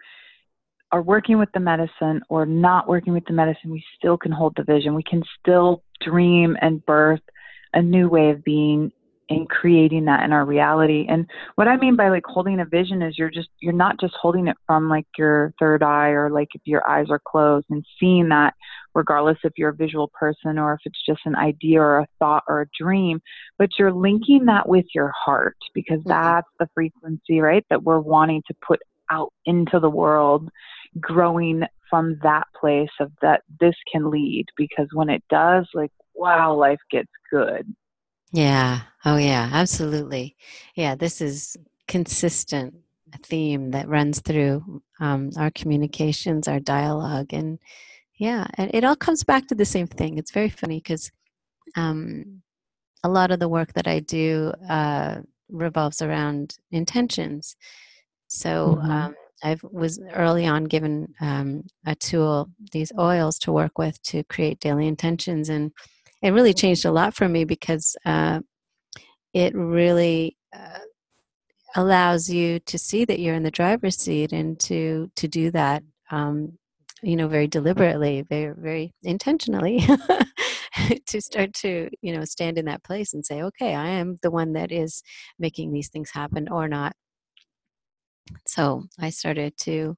are 0.92 1.02
working 1.02 1.38
with 1.38 1.48
the 1.52 1.60
medicine 1.60 2.20
or 2.28 2.46
not 2.46 2.88
working 2.88 3.12
with 3.12 3.24
the 3.26 3.32
medicine, 3.32 3.70
we 3.70 3.84
still 3.98 4.16
can 4.16 4.32
hold 4.32 4.54
the 4.56 4.62
vision. 4.62 4.94
We 4.94 5.02
can 5.02 5.22
still 5.40 5.82
dream 6.00 6.56
and 6.60 6.84
birth 6.86 7.20
a 7.74 7.82
new 7.82 8.08
way 8.08 8.30
of 8.30 8.44
being 8.44 8.92
and 9.28 9.48
creating 9.48 10.04
that 10.04 10.22
in 10.22 10.32
our 10.32 10.44
reality. 10.44 11.06
And 11.08 11.26
what 11.56 11.68
I 11.68 11.76
mean 11.76 11.96
by 11.96 12.10
like 12.10 12.24
holding 12.26 12.60
a 12.60 12.64
vision 12.64 13.02
is 13.02 13.18
you're 13.18 13.30
just 13.30 13.48
you're 13.60 13.72
not 13.72 13.98
just 14.00 14.14
holding 14.20 14.46
it 14.46 14.56
from 14.66 14.88
like 14.88 15.06
your 15.18 15.52
third 15.58 15.82
eye 15.82 16.10
or 16.10 16.30
like 16.30 16.48
if 16.54 16.60
your 16.64 16.88
eyes 16.88 17.06
are 17.10 17.20
closed 17.24 17.66
and 17.70 17.84
seeing 17.98 18.28
that 18.28 18.54
regardless 18.94 19.38
if 19.44 19.52
you're 19.56 19.70
a 19.70 19.74
visual 19.74 20.08
person 20.08 20.58
or 20.58 20.74
if 20.74 20.80
it's 20.84 21.04
just 21.04 21.20
an 21.26 21.36
idea 21.36 21.80
or 21.80 21.98
a 21.98 22.06
thought 22.18 22.44
or 22.48 22.62
a 22.62 22.66
dream, 22.78 23.20
but 23.58 23.70
you're 23.78 23.92
linking 23.92 24.46
that 24.46 24.68
with 24.68 24.86
your 24.94 25.12
heart 25.24 25.56
because 25.74 26.00
mm-hmm. 26.00 26.10
that's 26.10 26.48
the 26.58 26.68
frequency, 26.74 27.40
right? 27.40 27.66
That 27.68 27.82
we're 27.82 28.00
wanting 28.00 28.42
to 28.46 28.54
put 28.66 28.80
out 29.10 29.32
into 29.44 29.78
the 29.80 29.90
world 29.90 30.48
growing 31.00 31.62
from 31.90 32.18
that 32.22 32.46
place 32.58 32.90
of 33.00 33.12
that 33.22 33.42
this 33.60 33.74
can 33.92 34.10
lead 34.10 34.46
because 34.56 34.88
when 34.92 35.08
it 35.08 35.22
does 35.30 35.68
like 35.74 35.92
wow 36.14 36.52
life 36.52 36.80
gets 36.90 37.10
good 37.30 37.72
yeah. 38.36 38.82
Oh 39.04 39.16
yeah. 39.16 39.48
Absolutely. 39.52 40.36
Yeah 40.74 40.94
this 40.94 41.20
is 41.20 41.56
consistent 41.88 42.74
theme 43.22 43.70
that 43.70 43.88
runs 43.88 44.20
through 44.20 44.82
um, 45.00 45.30
our 45.38 45.50
communications 45.52 46.48
our 46.48 46.60
dialogue 46.60 47.32
and 47.32 47.58
yeah 48.18 48.46
and 48.58 48.70
it 48.74 48.84
all 48.84 48.96
comes 48.96 49.24
back 49.24 49.46
to 49.46 49.54
the 49.54 49.64
same 49.64 49.86
thing. 49.86 50.18
It's 50.18 50.32
very 50.32 50.50
funny 50.50 50.78
because 50.78 51.10
um, 51.76 52.42
a 53.02 53.08
lot 53.08 53.30
of 53.30 53.38
the 53.38 53.48
work 53.48 53.72
that 53.74 53.86
i 53.86 54.00
do 54.00 54.52
uh, 54.68 55.20
revolves 55.48 56.02
around 56.02 56.56
intentions. 56.70 57.56
So 58.28 58.76
mm-hmm. 58.78 58.90
um, 58.90 59.14
I 59.42 59.56
was 59.62 60.00
early 60.14 60.46
on 60.46 60.64
given 60.64 61.14
um, 61.20 61.64
a 61.86 61.94
tool, 61.94 62.48
these 62.72 62.92
oils 62.98 63.38
to 63.40 63.52
work 63.52 63.78
with 63.78 64.02
to 64.04 64.24
create 64.24 64.60
daily 64.60 64.86
intentions, 64.86 65.48
and 65.48 65.72
it 66.26 66.32
really 66.32 66.54
changed 66.54 66.84
a 66.84 66.90
lot 66.90 67.14
for 67.14 67.28
me 67.28 67.44
because 67.44 67.96
uh, 68.04 68.40
it 69.32 69.54
really 69.54 70.36
uh, 70.54 70.78
allows 71.74 72.28
you 72.28 72.60
to 72.60 72.78
see 72.78 73.04
that 73.04 73.20
you're 73.20 73.34
in 73.34 73.42
the 73.42 73.50
driver's 73.50 73.96
seat 73.98 74.32
and 74.32 74.58
to 74.60 75.10
to 75.16 75.28
do 75.28 75.50
that, 75.52 75.82
um, 76.10 76.58
you 77.02 77.16
know, 77.16 77.28
very 77.28 77.46
deliberately, 77.46 78.22
very 78.22 78.54
very 78.56 78.94
intentionally. 79.02 79.86
to 81.06 81.20
start 81.22 81.54
to 81.54 81.88
you 82.02 82.14
know 82.14 82.24
stand 82.24 82.58
in 82.58 82.66
that 82.66 82.84
place 82.84 83.14
and 83.14 83.24
say 83.24 83.42
okay 83.42 83.74
i 83.74 83.88
am 83.88 84.18
the 84.22 84.30
one 84.30 84.52
that 84.52 84.70
is 84.70 85.02
making 85.38 85.72
these 85.72 85.88
things 85.88 86.10
happen 86.12 86.48
or 86.50 86.68
not 86.68 86.94
so 88.46 88.84
I 88.98 89.10
started 89.10 89.56
to 89.58 89.96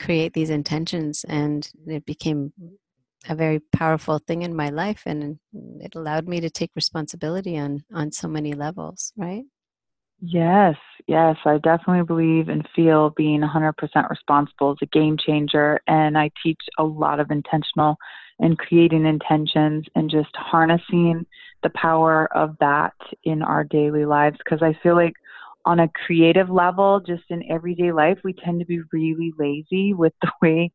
create 0.00 0.32
these 0.32 0.50
intentions, 0.50 1.24
and 1.28 1.68
it 1.86 2.04
became 2.04 2.52
a 3.28 3.34
very 3.34 3.60
powerful 3.72 4.18
thing 4.18 4.42
in 4.42 4.54
my 4.54 4.70
life, 4.70 5.02
and 5.06 5.38
it 5.80 5.94
allowed 5.94 6.28
me 6.28 6.40
to 6.40 6.50
take 6.50 6.70
responsibility 6.74 7.58
on 7.58 7.84
on 7.92 8.12
so 8.12 8.28
many 8.28 8.54
levels. 8.54 9.12
Right? 9.16 9.44
Yes, 10.20 10.76
yes, 11.06 11.36
I 11.44 11.58
definitely 11.58 12.04
believe 12.04 12.48
and 12.48 12.66
feel 12.74 13.10
being 13.10 13.42
100% 13.42 13.74
responsible 14.08 14.72
is 14.72 14.78
a 14.80 14.86
game 14.86 15.16
changer, 15.18 15.80
and 15.86 16.16
I 16.16 16.30
teach 16.42 16.60
a 16.78 16.84
lot 16.84 17.20
of 17.20 17.30
intentional 17.30 17.96
and 18.38 18.58
creating 18.58 19.06
intentions 19.06 19.84
and 19.94 20.10
just 20.10 20.34
harnessing 20.34 21.26
the 21.62 21.70
power 21.74 22.28
of 22.34 22.56
that 22.60 22.94
in 23.24 23.42
our 23.42 23.64
daily 23.64 24.06
lives 24.06 24.38
because 24.38 24.62
I 24.62 24.78
feel 24.82 24.94
like 24.94 25.14
on 25.66 25.80
a 25.80 25.88
creative 26.06 26.50
level, 26.50 27.00
just 27.00 27.24
in 27.30 27.50
everyday 27.50 27.92
life, 27.92 28.18
we 28.22 28.32
tend 28.32 28.60
to 28.60 28.66
be 28.66 28.80
really 28.92 29.32
lazy 29.38 29.94
with 29.94 30.12
the 30.20 30.30
way 30.42 30.70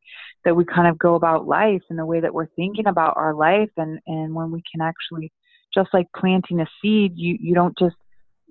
that 0.46 0.56
we 0.56 0.66
kind 0.66 0.88
of 0.88 0.98
go 0.98 1.16
about 1.16 1.48
life 1.48 1.82
and 1.90 2.00
the 2.00 2.06
way 2.06 2.20
that 2.20 2.34
we're 2.34 2.48
thinking 2.56 2.88
about 2.88 3.16
our 3.16 3.34
life. 3.34 3.70
And, 3.78 4.00
and 4.08 4.34
when 4.34 4.52
we 4.52 4.64
can 4.72 4.82
actually, 4.82 5.32
just 5.74 5.90
like 5.94 6.08
planting 6.16 6.60
a 6.60 6.68
seed, 6.82 7.14
you, 7.16 7.38
you 7.40 7.54
don't 7.54 7.78
just, 7.78 7.96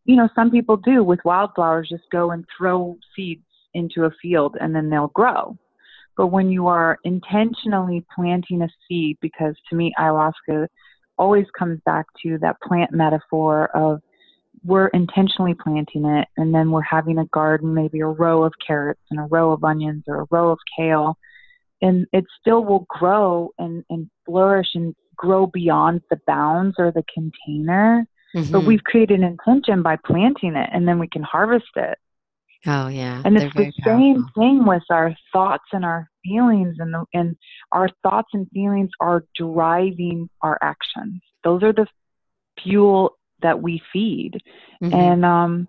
you 0.05 0.17
know, 0.17 0.29
some 0.35 0.51
people 0.51 0.77
do 0.77 1.03
with 1.03 1.19
wildflowers, 1.25 1.89
just 1.91 2.05
go 2.13 2.31
and 2.31 2.45
throw 2.57 2.97
seeds 3.17 3.43
into 3.75 4.05
a 4.05 4.11
field 4.23 4.57
and 4.61 4.75
then 4.75 4.91
they'll 4.91 5.09
grow. 5.09 5.57
But 6.17 6.29
when 6.29 6.51
you 6.51 6.67
are 6.67 6.99
intentionally 7.05 8.05
planting 8.15 8.63
a 8.63 8.69
seed, 8.89 9.19
because 9.21 9.55
to 9.71 9.77
me, 9.77 9.93
ayahuasca 9.99 10.67
always 11.17 11.47
comes 11.57 11.81
back 11.85 12.07
to 12.23 12.39
that 12.39 12.61
plant 12.61 12.93
metaphor 12.93 13.67
of 13.77 14.01
we're 14.65 14.89
intentionally 14.89 15.55
planting 15.55 16.05
it 16.05 16.29
and 16.37 16.55
then 16.55 16.71
we're 16.71 16.83
having 16.83 17.19
a 17.19 17.27
garden, 17.27 17.75
maybe 17.75 18.01
a 18.01 18.07
row 18.07 18.45
of 18.45 18.53
carrots 18.65 19.01
and 19.11 19.21
a 19.21 19.25
row 19.25 19.53
of 19.53 19.65
onions 19.65 20.05
or 20.07 20.23
a 20.23 20.27
row 20.31 20.51
of 20.51 20.59
kale. 20.77 21.17
And 21.81 22.07
it 22.13 22.25
still 22.41 22.65
will 22.65 22.87
grow 22.89 23.51
and, 23.59 23.85
and 23.89 24.11
flourish 24.27 24.69
and 24.75 24.95
grow 25.17 25.47
beyond 25.47 26.03
the 26.11 26.21
bounds 26.27 26.77
or 26.79 26.91
the 26.91 27.05
container. 27.13 28.07
Mm-hmm. 28.35 28.53
But 28.53 28.65
we've 28.65 28.85
created 28.85 29.21
an 29.21 29.25
intention 29.25 29.83
by 29.83 29.97
planting 30.05 30.57
it 30.57 30.71
and 30.73 30.87
then 30.87 30.99
we 30.99 31.09
can 31.09 31.23
harvest 31.23 31.71
it. 31.77 31.99
Oh 32.67 32.89
yeah. 32.89 33.23
And 33.25 33.37
it's 33.37 33.55
the 33.55 33.73
same 33.85 34.27
thing 34.37 34.67
with 34.67 34.83
our 34.91 35.15
thoughts 35.33 35.65
and 35.73 35.85
our 35.85 36.11
feelings 36.25 36.77
and 36.81 36.93
the, 36.93 37.05
and 37.15 37.37
our 37.71 37.89
thoughts 38.03 38.31
and 38.33 38.49
feelings 38.53 38.91
are 39.01 39.25
driving 39.37 40.29
our 40.43 40.59
actions. 40.61 41.23
Those 41.45 41.63
are 41.63 41.73
the 41.73 41.87
fuel 42.63 43.18
that 43.43 43.61
we 43.63 43.83
feed. 43.93 44.39
Mm-hmm. 44.83 44.95
And 44.95 45.25
um, 45.25 45.69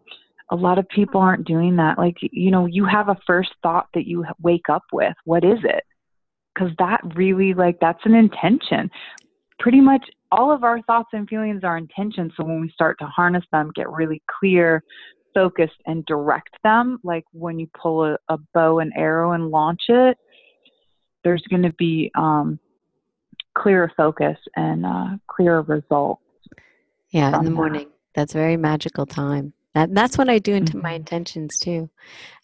a 0.49 0.55
lot 0.55 0.77
of 0.77 0.87
people 0.89 1.21
aren't 1.21 1.47
doing 1.47 1.75
that. 1.77 1.97
Like, 1.97 2.17
you 2.21 2.51
know, 2.51 2.65
you 2.65 2.85
have 2.85 3.09
a 3.09 3.17
first 3.27 3.51
thought 3.61 3.87
that 3.93 4.07
you 4.07 4.25
wake 4.41 4.69
up 4.69 4.83
with. 4.91 5.13
What 5.25 5.43
is 5.43 5.59
it? 5.63 5.83
Because 6.53 6.71
that 6.79 7.01
really, 7.15 7.53
like, 7.53 7.79
that's 7.79 8.05
an 8.05 8.15
intention. 8.15 8.89
Pretty 9.59 9.81
much 9.81 10.05
all 10.31 10.51
of 10.51 10.63
our 10.63 10.81
thoughts 10.83 11.09
and 11.13 11.27
feelings 11.27 11.63
are 11.63 11.77
intentions. 11.77 12.33
So 12.35 12.43
when 12.43 12.61
we 12.61 12.69
start 12.69 12.97
to 12.99 13.05
harness 13.05 13.45
them, 13.51 13.71
get 13.75 13.89
really 13.89 14.21
clear, 14.39 14.83
focused, 15.33 15.81
and 15.85 16.05
direct 16.05 16.57
them, 16.63 16.99
like 17.03 17.25
when 17.31 17.59
you 17.59 17.67
pull 17.79 18.05
a, 18.05 18.17
a 18.29 18.37
bow 18.53 18.79
and 18.79 18.91
arrow 18.95 19.33
and 19.33 19.49
launch 19.49 19.83
it, 19.89 20.17
there's 21.23 21.43
going 21.49 21.63
to 21.63 21.73
be 21.73 22.11
um, 22.15 22.59
clearer 23.55 23.91
focus 23.95 24.37
and 24.55 24.85
uh, 24.85 25.17
clearer 25.27 25.61
results. 25.63 26.21
Yeah, 27.11 27.37
in 27.37 27.45
the 27.45 27.51
morning. 27.51 27.85
That. 27.85 27.93
That's 28.15 28.33
very 28.33 28.57
magical 28.57 29.05
time. 29.05 29.53
That, 29.75 29.93
that's 29.93 30.17
what 30.17 30.29
I 30.29 30.39
do 30.39 30.53
into 30.53 30.73
mm-hmm. 30.73 30.81
my 30.81 30.93
intentions 30.93 31.59
too. 31.59 31.89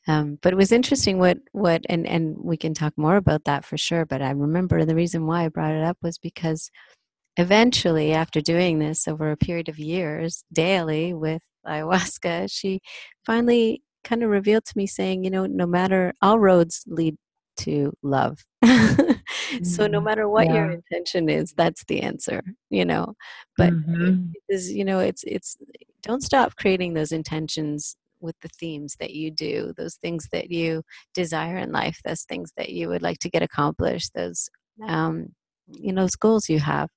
Um, 0.07 0.37
but 0.41 0.53
it 0.53 0.55
was 0.55 0.71
interesting 0.71 1.17
what 1.17 1.39
what 1.51 1.81
and 1.89 2.05
and 2.05 2.37
we 2.37 2.57
can 2.57 2.75
talk 2.75 2.93
more 2.95 3.15
about 3.15 3.45
that 3.45 3.65
for 3.65 3.77
sure. 3.77 4.05
But 4.05 4.21
I 4.21 4.29
remember 4.31 4.85
the 4.85 4.95
reason 4.95 5.25
why 5.25 5.45
I 5.45 5.49
brought 5.49 5.73
it 5.73 5.83
up 5.83 5.97
was 6.03 6.19
because 6.19 6.69
eventually, 7.37 8.13
after 8.13 8.41
doing 8.41 8.79
this 8.79 9.07
over 9.07 9.31
a 9.31 9.37
period 9.37 9.69
of 9.69 9.79
years 9.79 10.43
daily 10.53 11.13
with 11.13 11.41
ayahuasca, 11.67 12.51
she 12.51 12.81
finally 13.25 13.81
kind 14.03 14.21
of 14.21 14.29
revealed 14.29 14.65
to 14.65 14.77
me 14.77 14.85
saying, 14.85 15.23
you 15.23 15.31
know, 15.31 15.47
no 15.47 15.65
matter 15.65 16.13
all 16.21 16.39
roads 16.39 16.83
lead 16.87 17.17
to 17.57 17.91
love. 18.03 18.45
so 19.63 19.87
no 19.87 19.97
mm-hmm. 19.97 20.05
matter 20.05 20.29
what 20.29 20.47
yeah. 20.47 20.53
your 20.53 20.71
intention 20.71 21.29
is, 21.29 21.53
that's 21.53 21.83
the 21.85 22.01
answer, 22.01 22.41
you 22.69 22.85
know. 22.85 23.13
But 23.57 23.73
mm-hmm. 23.73 24.31
is 24.49 24.71
you 24.71 24.85
know, 24.85 24.99
it's 24.99 25.23
it's 25.25 25.57
don't 26.01 26.23
stop 26.23 26.55
creating 26.55 26.93
those 26.93 27.11
intentions 27.11 27.95
with 28.21 28.35
the 28.41 28.49
themes 28.49 28.95
that 28.99 29.11
you 29.11 29.31
do, 29.31 29.73
those 29.77 29.95
things 29.95 30.27
that 30.31 30.49
you 30.51 30.83
desire 31.13 31.57
in 31.57 31.71
life, 31.71 31.99
those 32.03 32.23
things 32.23 32.51
that 32.57 32.69
you 32.69 32.89
would 32.89 33.01
like 33.01 33.19
to 33.19 33.29
get 33.29 33.43
accomplished, 33.43 34.11
those 34.13 34.49
um, 34.87 35.27
you 35.67 35.93
know 35.93 36.01
those 36.01 36.15
goals 36.15 36.49
you 36.49 36.59
have. 36.59 36.89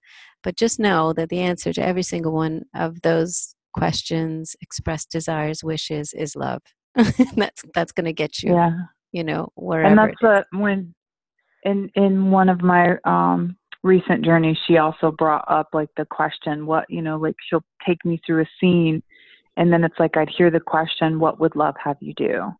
But 0.43 0.57
just 0.57 0.79
know 0.79 1.13
that 1.15 1.29
the 1.29 1.41
answer 1.41 1.73
to 1.73 1.85
every 1.85 2.03
single 2.03 2.33
one 2.33 2.65
of 2.75 3.03
those 3.03 3.55
questions, 3.73 4.57
expressed 4.61 5.11
desires, 5.11 5.65
wishes 5.65 6.13
is 6.13 6.37
love. 6.37 6.63
that's 7.37 7.63
that's 7.75 7.93
going 7.93 8.07
to 8.07 8.13
get 8.13 8.43
you, 8.43 8.55
yeah. 8.55 8.73
you 9.13 9.25
know, 9.25 9.49
wherever. 9.57 9.89
And 9.89 9.99
that's 9.99 10.23
what 10.23 10.47
when 10.53 10.95
in 11.65 11.91
in 11.95 12.31
one 12.31 12.49
of 12.49 12.63
my 12.63 12.97
um 13.05 13.57
recent 13.83 14.25
journeys, 14.25 14.57
she 14.67 14.77
also 14.79 15.11
brought 15.11 15.45
up 15.49 15.69
like 15.73 15.91
the 15.97 16.05
question, 16.05 16.67
what 16.67 16.85
you 16.89 17.03
know, 17.03 17.17
like 17.17 17.37
she'll 17.49 17.65
take 17.87 18.05
me 18.05 18.21
through 18.27 18.43
a 18.43 18.49
scene, 18.61 19.03
and 19.57 19.73
then 19.73 19.85
it's 19.85 19.99
like 19.99 20.17
I'd 20.17 20.31
hear 20.37 20.51
the 20.51 20.61
question, 20.61 21.21
what 21.21 21.41
would 21.41 21.57
love 21.57 21.75
have 21.83 21.97
you 22.01 22.15
do? 22.15 22.53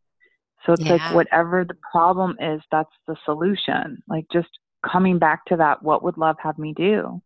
So 0.67 0.73
it's 0.73 0.83
yeah. 0.83 0.93
like 0.93 1.15
whatever 1.15 1.65
the 1.65 1.77
problem 1.93 2.37
is, 2.41 2.61
that's 2.71 2.91
the 3.07 3.17
solution. 3.25 4.03
Like 4.09 4.27
just 4.33 4.49
coming 4.85 5.19
back 5.19 5.45
to 5.47 5.57
that, 5.57 5.83
what 5.83 6.03
would 6.03 6.19
love 6.19 6.37
have 6.43 6.59
me 6.59 6.75
do? 6.77 7.23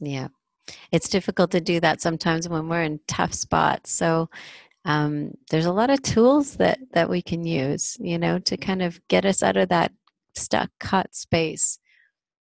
Yeah. 0.00 0.28
It's 0.90 1.08
difficult 1.08 1.50
to 1.52 1.60
do 1.60 1.80
that 1.80 2.00
sometimes 2.00 2.48
when 2.48 2.68
we're 2.68 2.82
in 2.82 3.00
tough 3.08 3.32
spots. 3.32 3.90
So 3.92 4.28
um, 4.84 5.32
there's 5.50 5.66
a 5.66 5.72
lot 5.72 5.90
of 5.90 6.02
tools 6.02 6.56
that 6.56 6.78
that 6.92 7.08
we 7.08 7.22
can 7.22 7.44
use, 7.44 7.96
you 8.00 8.18
know, 8.18 8.38
to 8.40 8.56
kind 8.56 8.82
of 8.82 9.00
get 9.08 9.24
us 9.24 9.42
out 9.42 9.56
of 9.56 9.68
that 9.68 9.92
stuck 10.34 10.70
cut 10.80 11.14
space 11.14 11.78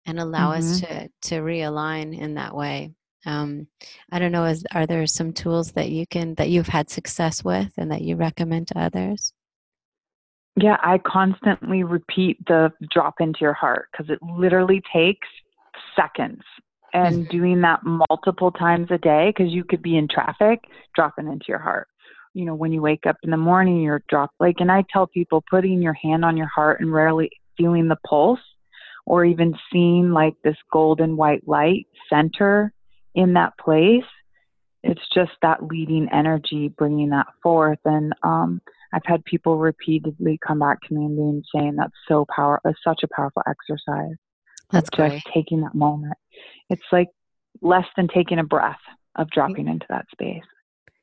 and 0.05 0.19
allow 0.19 0.51
mm-hmm. 0.51 0.59
us 0.59 0.81
to 0.81 1.09
to 1.21 1.41
realign 1.41 2.17
in 2.17 2.35
that 2.35 2.55
way. 2.55 2.93
Um, 3.25 3.67
I 4.11 4.19
don't 4.19 4.31
know. 4.31 4.45
Is 4.45 4.63
are 4.73 4.87
there 4.87 5.05
some 5.05 5.33
tools 5.33 5.73
that 5.73 5.89
you 5.89 6.07
can 6.07 6.35
that 6.35 6.49
you've 6.49 6.67
had 6.67 6.89
success 6.89 7.43
with 7.43 7.73
and 7.77 7.91
that 7.91 8.01
you 8.01 8.15
recommend 8.15 8.67
to 8.69 8.79
others? 8.79 9.33
Yeah, 10.55 10.77
I 10.81 10.97
constantly 10.99 11.83
repeat 11.83 12.37
the 12.47 12.71
drop 12.91 13.15
into 13.19 13.39
your 13.41 13.53
heart 13.53 13.89
because 13.91 14.09
it 14.09 14.19
literally 14.21 14.81
takes 14.93 15.27
seconds. 15.95 16.41
And 16.91 17.29
doing 17.29 17.61
that 17.61 17.81
multiple 17.83 18.51
times 18.51 18.87
a 18.89 18.97
day 18.97 19.27
because 19.29 19.53
you 19.53 19.63
could 19.63 19.83
be 19.83 19.95
in 19.95 20.07
traffic, 20.07 20.63
dropping 20.95 21.27
into 21.27 21.45
your 21.47 21.59
heart. 21.59 21.87
You 22.33 22.45
know, 22.45 22.55
when 22.55 22.71
you 22.71 22.81
wake 22.81 23.05
up 23.07 23.17
in 23.23 23.31
the 23.31 23.37
morning, 23.37 23.81
you're 23.81 24.03
drop 24.07 24.31
like, 24.39 24.57
and 24.59 24.71
I 24.71 24.83
tell 24.91 25.07
people 25.07 25.43
putting 25.49 25.81
your 25.81 25.93
hand 25.93 26.23
on 26.23 26.37
your 26.37 26.47
heart 26.47 26.79
and 26.79 26.93
rarely 26.93 27.31
feeling 27.57 27.87
the 27.87 27.97
pulse 28.07 28.39
or 29.05 29.25
even 29.25 29.55
seeing 29.71 30.11
like 30.11 30.35
this 30.43 30.55
golden 30.71 31.17
white 31.17 31.47
light 31.47 31.87
center 32.09 32.71
in 33.15 33.33
that 33.33 33.57
place. 33.57 34.03
It's 34.83 35.01
just 35.13 35.31
that 35.41 35.63
leading 35.63 36.07
energy 36.13 36.69
bringing 36.69 37.09
that 37.09 37.27
forth. 37.43 37.79
And 37.83 38.13
um, 38.23 38.61
I've 38.93 39.05
had 39.05 39.25
people 39.25 39.57
repeatedly 39.57 40.39
come 40.45 40.59
back 40.59 40.79
to 40.87 40.93
me 40.93 41.05
and 41.05 41.43
saying 41.53 41.75
that's 41.75 41.91
so 42.07 42.25
powerful, 42.33 42.71
it's 42.71 42.79
such 42.83 43.01
a 43.03 43.13
powerful 43.13 43.43
exercise. 43.47 44.15
That's 44.71 44.89
just 44.95 45.25
taking 45.33 45.61
that 45.61 45.75
moment. 45.75 46.13
It's 46.69 46.85
like 46.91 47.09
less 47.61 47.85
than 47.97 48.07
taking 48.07 48.39
a 48.39 48.43
breath 48.43 48.79
of 49.15 49.29
dropping 49.31 49.67
into 49.67 49.85
that 49.89 50.05
space. 50.11 50.43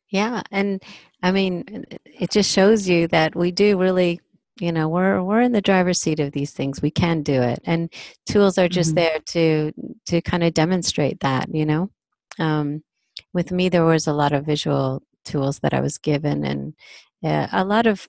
Yeah, 0.08 0.42
and 0.50 0.82
I 1.22 1.32
mean, 1.32 1.84
it 2.04 2.30
just 2.30 2.50
shows 2.50 2.88
you 2.88 3.08
that 3.08 3.34
we 3.34 3.50
do 3.50 3.78
really 3.78 4.20
you 4.60 4.72
know 4.72 4.88
we're 4.88 5.22
we're 5.22 5.40
in 5.40 5.52
the 5.52 5.60
driver's 5.60 6.00
seat 6.00 6.20
of 6.20 6.32
these 6.32 6.52
things 6.52 6.80
we 6.80 6.90
can 6.90 7.22
do 7.22 7.42
it 7.42 7.60
and 7.64 7.92
tools 8.26 8.58
are 8.58 8.68
just 8.68 8.94
mm-hmm. 8.94 9.04
there 9.04 9.18
to 9.20 9.72
to 10.06 10.20
kind 10.22 10.42
of 10.42 10.54
demonstrate 10.54 11.20
that 11.20 11.54
you 11.54 11.66
know 11.66 11.90
um, 12.38 12.82
with 13.32 13.52
me 13.52 13.68
there 13.68 13.84
was 13.84 14.06
a 14.06 14.12
lot 14.12 14.32
of 14.32 14.46
visual 14.46 15.02
tools 15.24 15.58
that 15.60 15.74
i 15.74 15.80
was 15.80 15.98
given 15.98 16.44
and 16.44 16.74
uh, 17.24 17.48
a 17.52 17.64
lot 17.64 17.86
of 17.86 18.08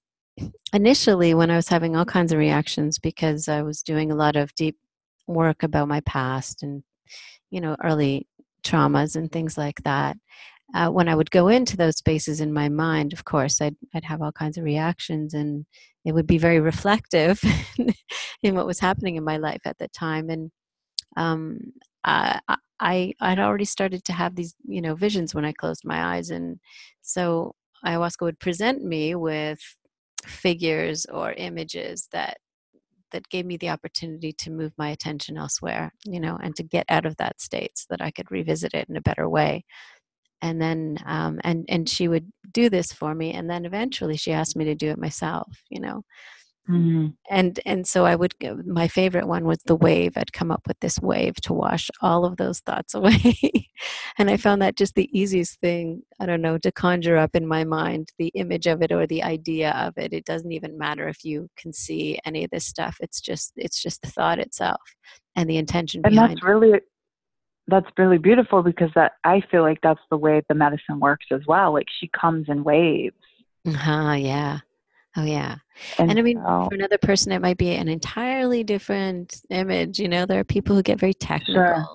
initially 0.74 1.34
when 1.34 1.52
i 1.52 1.56
was 1.56 1.68
having 1.68 1.96
all 1.96 2.06
kinds 2.06 2.32
of 2.32 2.40
reactions 2.40 3.00
because 3.00 3.48
i 3.48 3.62
was 3.62 3.82
doing 3.82 4.12
a 4.12 4.16
lot 4.16 4.36
of 4.36 4.54
deep 4.56 4.78
work 5.28 5.64
about 5.64 5.88
my 5.88 6.00
past 6.02 6.64
and 6.64 6.84
you 7.50 7.60
know 7.60 7.76
early 7.84 8.28
traumas 8.64 9.16
and 9.16 9.32
things 9.32 9.58
like 9.58 9.82
that 9.84 10.16
uh, 10.74 10.90
when 10.90 11.08
I 11.08 11.16
would 11.16 11.32
go 11.32 11.48
into 11.48 11.78
those 11.78 11.98
spaces 11.98 12.42
in 12.42 12.54
my 12.54 12.70
mind, 12.70 13.14
of 13.14 13.26
course, 13.26 13.62
I'd, 13.62 13.76
I'd 13.94 14.04
have 14.04 14.22
all 14.22 14.32
kinds 14.32 14.58
of 14.58 14.64
reactions 14.64 15.34
and 15.34 15.66
it 16.06 16.14
would 16.14 16.28
be 16.28 16.38
very 16.38 16.60
reflective 16.60 17.42
in 18.44 18.56
what 18.56 18.68
was 18.68 18.80
happening 18.80 19.16
in 19.16 19.24
my 19.24 19.38
life 19.38 19.62
at 19.66 19.78
the 19.78 19.88
time. 19.90 20.30
And 20.30 20.52
um, 21.16 21.60
I, 22.04 22.40
I, 22.80 23.14
I'd 23.20 23.40
already 23.40 23.66
started 23.66 24.04
to 24.06 24.14
have 24.14 24.36
these, 24.36 24.56
you 24.66 24.82
know, 24.82 24.96
visions 24.96 25.34
when 25.34 25.46
I 25.46 25.54
closed 25.54 25.82
my 25.86 26.16
eyes. 26.16 26.30
And 26.30 26.60
so 27.02 27.56
ayahuasca 27.86 28.22
would 28.22 28.40
present 28.40 28.84
me 28.84 29.16
with 29.16 29.60
figures 30.26 31.06
or 31.06 31.34
images 31.34 32.08
that 32.12 32.38
that 33.12 33.30
gave 33.30 33.46
me 33.46 33.56
the 33.56 33.70
opportunity 33.70 34.34
to 34.34 34.52
move 34.52 34.74
my 34.78 34.90
attention 34.90 35.38
elsewhere 35.38 35.94
you 36.04 36.20
know 36.20 36.38
and 36.42 36.56
to 36.56 36.64
get 36.64 36.86
out 36.90 37.06
of 37.06 37.16
that 37.18 37.40
state 37.40 37.72
so 37.76 37.86
that 37.90 38.02
i 38.02 38.12
could 38.12 38.30
revisit 38.32 38.74
it 38.74 38.90
in 38.90 38.98
a 38.98 39.02
better 39.02 39.30
way 39.30 39.64
and 40.42 40.62
then 40.62 40.98
um, 41.06 41.40
and 41.44 41.66
and 41.70 41.90
she 41.90 42.08
would 42.08 42.32
do 42.52 42.70
this 42.70 42.92
for 42.92 43.14
me 43.14 43.34
and 43.34 43.50
then 43.50 43.66
eventually 43.66 44.18
she 44.18 44.32
asked 44.32 44.56
me 44.56 44.66
to 44.66 44.76
do 44.76 44.90
it 44.90 44.98
myself 44.98 45.48
you 45.70 45.80
know? 45.80 46.04
Mm-hmm. 46.70 47.08
and 47.30 47.62
and 47.66 47.88
so 47.88 48.06
i 48.06 48.14
would 48.14 48.34
my 48.66 48.90
favorite 48.90 49.26
one 49.26 49.46
was 49.46 49.60
the 49.66 49.76
wave. 49.76 50.18
I'd 50.18 50.34
come 50.34 50.52
up 50.52 50.68
with 50.68 50.78
this 50.82 51.00
wave 51.00 51.36
to 51.44 51.54
wash 51.54 51.90
all 52.02 52.26
of 52.26 52.36
those 52.36 52.60
thoughts 52.60 52.94
away. 52.94 53.70
And 54.18 54.30
i 54.30 54.36
found 54.36 54.62
that 54.62 54.76
just 54.76 54.96
the 54.96 55.10
easiest 55.18 55.62
thing 55.62 56.02
i 56.20 56.26
don't 56.26 56.42
know 56.42 56.58
to 56.58 56.72
conjure 56.74 57.16
up 57.16 57.38
in 57.38 57.48
my 57.48 57.64
mind 57.64 58.10
the 58.20 58.34
image 58.36 58.68
of 58.68 58.82
it 58.82 58.92
or 58.92 59.08
the 59.08 59.24
idea 59.24 59.72
of 59.72 59.98
it. 59.98 60.12
It 60.12 60.26
doesn't 60.26 60.52
even 60.52 60.78
matter 60.78 61.08
if 61.08 61.24
you 61.24 61.48
can 61.56 61.72
see 61.72 62.20
any 62.26 62.44
of 62.44 62.52
this 62.52 62.66
stuff. 62.66 62.98
It's 63.00 63.22
just 63.22 63.54
it's 63.56 63.82
just 63.82 64.02
the 64.02 64.10
thought 64.10 64.40
itself 64.40 64.82
and 65.38 65.50
the 65.50 65.58
intention 65.58 66.02
and 66.04 66.14
behind 66.14 66.32
that's 66.32 66.44
really 66.44 66.82
that's 67.68 67.88
really 67.98 68.18
beautiful 68.18 68.64
because 68.64 68.90
that 68.96 69.14
I 69.24 69.42
feel 69.52 69.62
like 69.62 69.80
that's 69.82 70.00
the 70.10 70.18
way 70.18 70.42
the 70.48 70.56
medicine 70.56 71.00
works 71.00 71.26
as 71.32 71.42
well. 71.48 71.74
Like 71.74 71.88
she 72.00 72.08
comes 72.08 72.48
in 72.50 72.64
waves. 72.64 73.16
Uh-huh, 73.68 74.14
yeah. 74.14 74.60
Oh 75.16 75.24
yeah. 75.24 75.58
And, 75.98 76.10
and 76.10 76.20
I 76.20 76.22
mean 76.22 76.38
so, 76.38 76.68
for 76.70 76.76
another 76.76 76.98
person 76.98 77.32
it 77.32 77.42
might 77.42 77.58
be 77.58 77.72
an 77.72 77.88
entirely 77.88 78.64
different 78.64 79.42
image. 79.50 80.00
You 80.00 80.08
know, 80.08 80.26
there 80.26 80.40
are 80.40 80.46
people 80.46 80.76
who 80.76 80.84
get 80.84 81.00
very 81.00 81.14
technical. 81.14 81.56
Sure. 81.56 81.86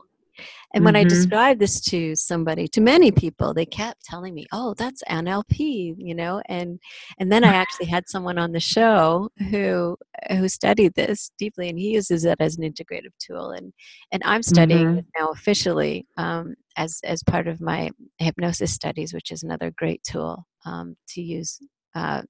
And 0.74 0.84
when 0.84 0.94
mm-hmm. 0.94 1.06
I 1.06 1.08
described 1.08 1.60
this 1.60 1.80
to 1.82 2.14
somebody, 2.16 2.66
to 2.68 2.80
many 2.80 3.10
people, 3.10 3.52
they 3.52 3.66
kept 3.66 4.04
telling 4.04 4.34
me, 4.34 4.46
"Oh, 4.52 4.74
that's 4.74 5.02
NLP," 5.08 5.94
you 5.98 6.14
know. 6.14 6.42
And 6.46 6.80
and 7.18 7.30
then 7.30 7.44
I 7.44 7.54
actually 7.54 7.86
had 7.86 8.08
someone 8.08 8.38
on 8.38 8.52
the 8.52 8.60
show 8.60 9.30
who 9.50 9.96
who 10.30 10.48
studied 10.48 10.94
this 10.94 11.30
deeply, 11.38 11.68
and 11.68 11.78
he 11.78 11.90
uses 11.90 12.24
it 12.24 12.40
as 12.40 12.56
an 12.56 12.64
integrative 12.64 13.12
tool. 13.18 13.50
And 13.50 13.72
and 14.12 14.22
I'm 14.24 14.42
studying 14.42 14.86
mm-hmm. 14.86 14.98
it 14.98 15.06
now 15.18 15.28
officially 15.28 16.06
um, 16.16 16.54
as 16.76 17.00
as 17.04 17.22
part 17.22 17.48
of 17.48 17.60
my 17.60 17.90
hypnosis 18.18 18.72
studies, 18.72 19.12
which 19.12 19.30
is 19.30 19.42
another 19.42 19.70
great 19.76 20.02
tool 20.02 20.46
um, 20.64 20.96
to 21.08 21.22
use 21.22 21.58
uh, 21.94 22.22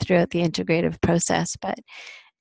throughout 0.00 0.30
the 0.30 0.42
integrative 0.42 1.00
process. 1.00 1.56
But 1.60 1.78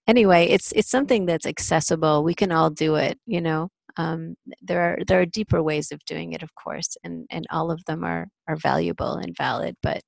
anyway, 0.07 0.45
it's 0.47 0.71
it's 0.73 0.91
something 0.91 1.25
that's 1.25 1.47
accessible. 1.47 2.23
We 2.23 2.35
can 2.35 2.51
all 2.51 2.69
do 2.69 2.95
it, 2.95 3.19
you 3.25 3.41
know 3.41 3.71
um, 3.99 4.35
there 4.61 4.81
are 4.81 4.97
there 5.05 5.19
are 5.19 5.25
deeper 5.25 5.61
ways 5.61 5.91
of 5.91 6.03
doing 6.05 6.31
it, 6.31 6.41
of 6.41 6.55
course, 6.55 6.95
and 7.03 7.25
and 7.29 7.45
all 7.51 7.69
of 7.69 7.83
them 7.85 8.05
are 8.05 8.27
are 8.47 8.55
valuable 8.55 9.15
and 9.15 9.35
valid. 9.37 9.75
But 9.83 10.01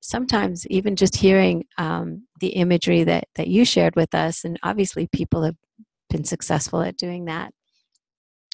sometimes 0.00 0.66
even 0.68 0.94
just 0.94 1.16
hearing 1.16 1.64
um, 1.76 2.28
the 2.40 2.50
imagery 2.50 3.02
that 3.04 3.24
that 3.34 3.48
you 3.48 3.64
shared 3.64 3.96
with 3.96 4.14
us, 4.14 4.44
and 4.44 4.56
obviously 4.62 5.08
people 5.08 5.42
have 5.42 5.56
been 6.10 6.22
successful 6.24 6.80
at 6.82 6.96
doing 6.96 7.24
that, 7.24 7.52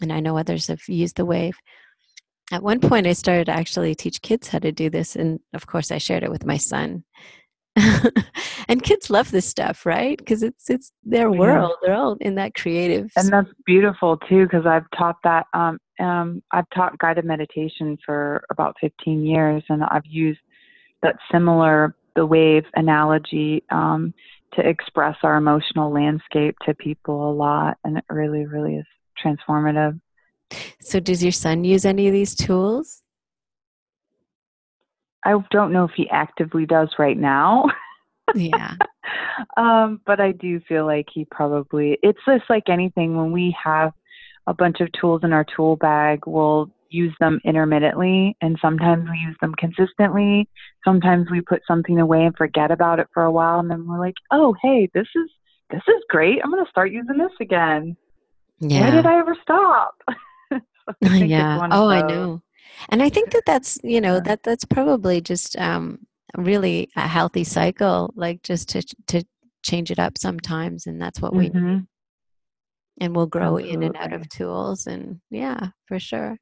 and 0.01 0.11
I 0.11 0.21
know 0.21 0.39
others 0.39 0.69
have 0.69 0.81
used 0.89 1.17
the 1.17 1.27
wave. 1.27 1.57
At 2.51 2.63
one 2.63 2.81
point, 2.81 3.07
I 3.07 3.13
started 3.13 3.45
to 3.47 3.53
actually 3.53 3.95
teach 3.95 4.23
kids 4.23 4.49
how 4.49 4.61
to 4.61 4.73
do 4.73 4.89
this, 4.89 5.15
and 5.15 5.41
of 5.53 5.67
course, 5.67 5.91
I 5.91 5.99
shared 5.99 6.25
it 6.25 6.31
with 6.31 6.47
my 6.47 6.57
son. 6.57 7.05
and 8.69 8.83
kids 8.83 9.11
love 9.11 9.31
this 9.31 9.47
stuff, 9.47 9.87
right? 9.87 10.19
Because 10.19 10.43
it's 10.43 10.69
it's 10.69 10.93
their 11.05 11.31
world. 11.31 11.73
Yeah. 11.83 11.89
They're 11.89 11.97
all 11.97 12.17
in 12.21 12.35
that 12.35 12.55
creative. 12.55 13.11
And 13.17 13.29
that's 13.29 13.51
beautiful 13.65 14.17
too, 14.29 14.45
because 14.45 14.67
I've 14.67 14.91
taught 14.97 15.17
that. 15.25 15.47
Um, 15.55 15.79
um, 16.01 16.43
I've 16.51 16.69
taught 16.75 16.99
guided 16.99 17.25
meditation 17.25 17.99
for 18.05 18.43
about 18.51 18.77
15 18.81 19.25
years, 19.25 19.63
and 19.69 19.85
I've 19.85 20.07
used 20.07 20.41
that 21.03 21.17
similar 21.31 21.95
the 22.17 22.27
wave 22.27 22.65
analogy 22.75 23.63
um, 23.71 24.13
to 24.55 24.69
express 24.69 25.17
our 25.23 25.37
emotional 25.37 25.93
landscape 25.93 26.57
to 26.67 26.75
people 26.75 27.31
a 27.31 27.33
lot, 27.33 27.79
and 27.85 27.99
it 27.99 28.05
really, 28.11 28.47
really 28.47 28.77
is 28.77 28.87
transformative. 29.23 30.01
So, 30.81 30.99
does 30.99 31.23
your 31.23 31.33
son 31.33 31.65
use 31.65 31.85
any 31.85 32.09
of 32.09 32.13
these 32.13 32.35
tools? 32.35 33.03
I 35.25 35.35
don't 35.51 35.73
know 35.73 35.85
if 35.85 35.93
he 35.97 36.09
actively 36.11 36.67
does 36.67 36.89
right 36.99 37.19
now. 37.19 37.67
Yeah. 38.35 38.75
um, 39.57 40.01
but 40.07 40.21
I 40.21 40.33
do 40.33 40.61
feel 40.61 40.87
like 40.87 41.07
he 41.13 41.25
probably, 41.25 41.99
it's 42.03 42.21
just 42.27 42.45
like 42.49 42.69
anything 42.69 43.17
when 43.17 43.33
we 43.33 43.57
have 43.63 43.93
a 44.47 44.55
bunch 44.55 44.81
of 44.81 44.89
tools 44.93 45.23
in 45.25 45.33
our 45.33 45.45
tool 45.57 45.77
bag, 45.77 46.21
we'll 46.27 46.71
use 46.91 47.15
them 47.21 47.41
intermittently 47.45 48.37
and 48.41 48.59
sometimes 48.61 49.09
we 49.09 49.17
use 49.19 49.37
them 49.41 49.55
consistently. 49.57 50.49
Sometimes 50.85 51.31
we 51.31 51.41
put 51.41 51.63
something 51.67 51.99
away 52.01 52.25
and 52.25 52.37
forget 52.37 52.71
about 52.71 52.99
it 52.99 53.07
for 53.15 53.23
a 53.23 53.33
while 53.33 53.61
and 53.61 53.71
then 53.71 53.87
we're 53.87 54.01
like, 54.01 54.17
"Oh, 54.31 54.55
hey, 54.61 54.89
this 54.93 55.07
is 55.15 55.31
this 55.71 55.83
is 55.87 56.03
great. 56.09 56.41
I'm 56.43 56.51
going 56.51 56.65
to 56.65 56.71
start 56.71 56.91
using 56.91 57.17
this 57.19 57.33
again." 57.41 57.97
Yeah. 58.59 58.81
Why 58.81 58.91
did 58.91 59.07
I 59.07 59.19
ever 59.19 59.37
stop? 59.41 59.95
so 60.53 60.95
yeah. 61.03 61.69
Oh, 61.71 61.89
I 61.89 62.03
know. 62.03 62.43
And 62.89 63.03
I 63.03 63.09
think 63.09 63.31
that 63.31 63.45
that's, 63.47 63.79
you 63.83 64.01
know, 64.01 64.21
that 64.21 64.43
that's 64.43 64.65
probably 64.65 65.21
just 65.21 65.59
um 65.59 66.07
really 66.37 66.91
a 66.97 67.07
healthy 67.09 67.45
cycle 67.45 68.13
like 68.17 68.43
just 68.43 68.69
to 68.69 68.83
to 69.07 69.25
change 69.63 69.91
it 69.91 69.99
up 69.99 70.17
sometimes 70.17 70.87
and 70.87 71.01
that's 71.01 71.21
what 71.21 71.33
mm-hmm. 71.33 71.57
we 71.59 71.73
need 71.73 71.87
and 73.01 73.17
we'll 73.17 73.27
grow 73.27 73.57
Absolutely. 73.57 73.71
in 73.71 73.83
and 73.83 73.97
out 73.97 74.13
of 74.13 74.29
tools 74.29 74.87
and 74.87 75.21
yeah 75.31 75.69
for 75.87 75.99
sure. 75.99 76.37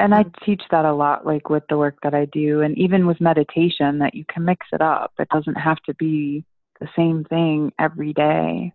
And 0.00 0.14
i 0.14 0.24
teach 0.44 0.62
that 0.70 0.84
a 0.84 0.94
lot 0.94 1.26
like 1.26 1.50
with 1.50 1.64
the 1.68 1.76
work 1.76 1.98
that 2.02 2.14
i 2.14 2.24
do 2.26 2.62
and 2.62 2.76
even 2.78 3.06
with 3.06 3.20
meditation 3.20 3.98
that 3.98 4.14
you 4.14 4.24
can 4.32 4.44
mix 4.44 4.66
it 4.72 4.80
up. 4.80 5.12
It 5.18 5.28
doesn't 5.28 5.56
have 5.56 5.78
to 5.86 5.94
be 5.94 6.44
the 6.80 6.88
same 6.96 7.24
thing 7.24 7.72
every 7.78 8.12
day. 8.12 8.72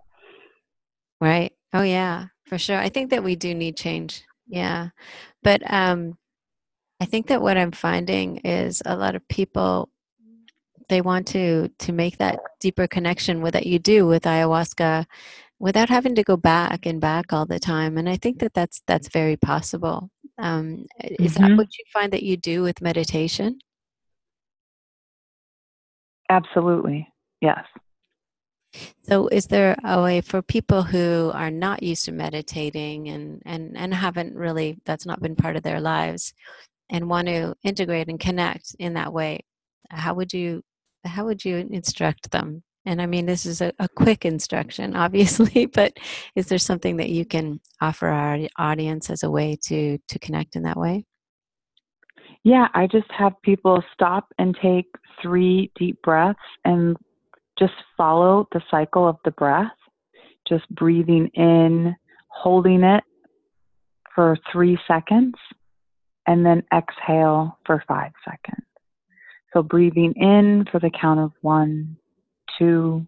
Right. 1.21 1.53
Oh 1.74 1.84
yeah 1.84 2.28
for 2.45 2.57
sure. 2.57 2.78
I 2.78 2.89
think 2.89 3.09
that 3.11 3.24
we 3.24 3.36
do 3.36 3.53
need 3.53 3.78
change 3.78 4.24
yeah. 4.48 4.89
But 5.41 5.62
um 5.72 6.18
i 7.00 7.06
think 7.06 7.28
that 7.28 7.41
what 7.41 7.58
i'm 7.58 7.72
finding 7.72 8.38
is 8.38 8.82
a 8.86 8.96
lot 8.96 9.16
of 9.16 9.28
people 9.28 9.89
they 10.89 11.02
want 11.02 11.28
to 11.28 11.70
to 11.80 11.91
make 11.91 12.18
that 12.18 12.39
deeper 12.60 12.88
connection 12.88 13.41
with 13.41 13.54
that 13.54 13.66
you 13.66 13.80
do 13.80 14.06
with 14.06 14.24
ayahuasca 14.24 15.06
without 15.60 15.89
having 15.89 16.16
to 16.16 16.24
go 16.24 16.38
back 16.38 16.86
and 16.86 17.02
back 17.02 17.34
all 17.34 17.46
the 17.46 17.60
time 17.60 17.98
and 17.98 18.08
i 18.10 18.16
think 18.16 18.39
that 18.39 18.54
that's 18.54 18.82
that's 18.88 19.10
very 19.10 19.38
possible. 19.38 20.10
Um, 20.39 20.88
is 21.00 21.36
mm-hmm. 21.36 21.44
that 21.44 21.58
what 21.58 21.78
you 21.78 21.86
find 21.94 22.12
that 22.12 22.24
you 22.24 22.38
do 22.38 22.64
with 22.64 22.82
meditation? 22.82 23.60
Absolutely. 26.28 27.08
Yes 27.39 27.66
so 29.01 29.28
is 29.28 29.47
there 29.47 29.76
a 29.84 30.01
way 30.01 30.21
for 30.21 30.41
people 30.41 30.84
who 30.84 31.32
are 31.34 31.51
not 31.51 31.84
used 31.84 32.05
to 32.05 32.11
meditating 32.11 33.09
and 33.09 33.41
and 33.45 33.78
and 33.78 33.93
haven't 33.93 34.36
really 34.36 34.78
that's 34.86 35.05
not 35.05 35.21
been 35.21 35.36
part 35.36 35.55
of 35.55 35.63
their 35.63 35.82
lives 35.82 36.34
and 36.89 37.09
want 37.09 37.28
to 37.28 37.53
integrate 37.63 38.09
and 38.09 38.19
connect 38.19 38.76
in 38.80 38.93
that 38.93 39.13
way 39.13 39.39
how 39.89 40.13
would 40.13 40.34
you 40.34 40.61
how 41.05 41.26
would 41.26 41.43
you 41.43 41.57
instruct 41.57 42.32
them 42.32 42.63
and 42.86 43.01
I 43.01 43.05
mean, 43.05 43.26
this 43.26 43.45
is 43.45 43.61
a, 43.61 43.71
a, 43.80 43.88
quick 43.88 44.26
instruction, 44.26 44.95
obviously, 44.97 45.67
but 45.67 45.93
is 46.36 46.47
there 46.47 46.57
something 46.57 46.97
that 46.97 47.09
you 47.09 47.26
can 47.26 47.59
offer 47.82 48.07
our 48.07 48.39
audience 48.57 49.09
as 49.09 49.24
a 49.24 49.32
way 49.32 49.57
to 49.67 49.97
to 49.97 50.19
connect 50.19 50.55
in 50.55 50.63
that 50.63 50.78
way? 50.78 51.05
Yeah, 52.43 52.67
I 52.74 52.88
just 52.88 53.09
have 53.17 53.34
people 53.41 53.82
stop 53.93 54.28
and 54.38 54.57
take 54.61 54.88
three 55.21 55.71
deep 55.80 56.01
breaths 56.01 56.39
and 56.65 56.97
just 57.64 57.80
follow 57.95 58.47
the 58.51 58.61
cycle 58.70 59.07
of 59.07 59.16
the 59.24 59.32
breath, 59.32 59.72
just 60.47 60.68
breathing 60.70 61.30
in, 61.34 61.95
holding 62.28 62.84
it 62.84 63.03
for 64.14 64.38
three 64.51 64.78
seconds, 64.88 65.36
and 66.28 66.45
then 66.45 66.61
exhale 66.74 67.57
for 67.66 67.84
five 67.88 68.11
seconds. 68.26 68.66
So 69.53 69.64
breathing 69.64 70.14
in 70.18 70.66
for 70.72 70.80
the 70.80 70.91
count 70.99 71.20
of 71.20 71.32
one, 71.41 71.95
two, 72.59 73.05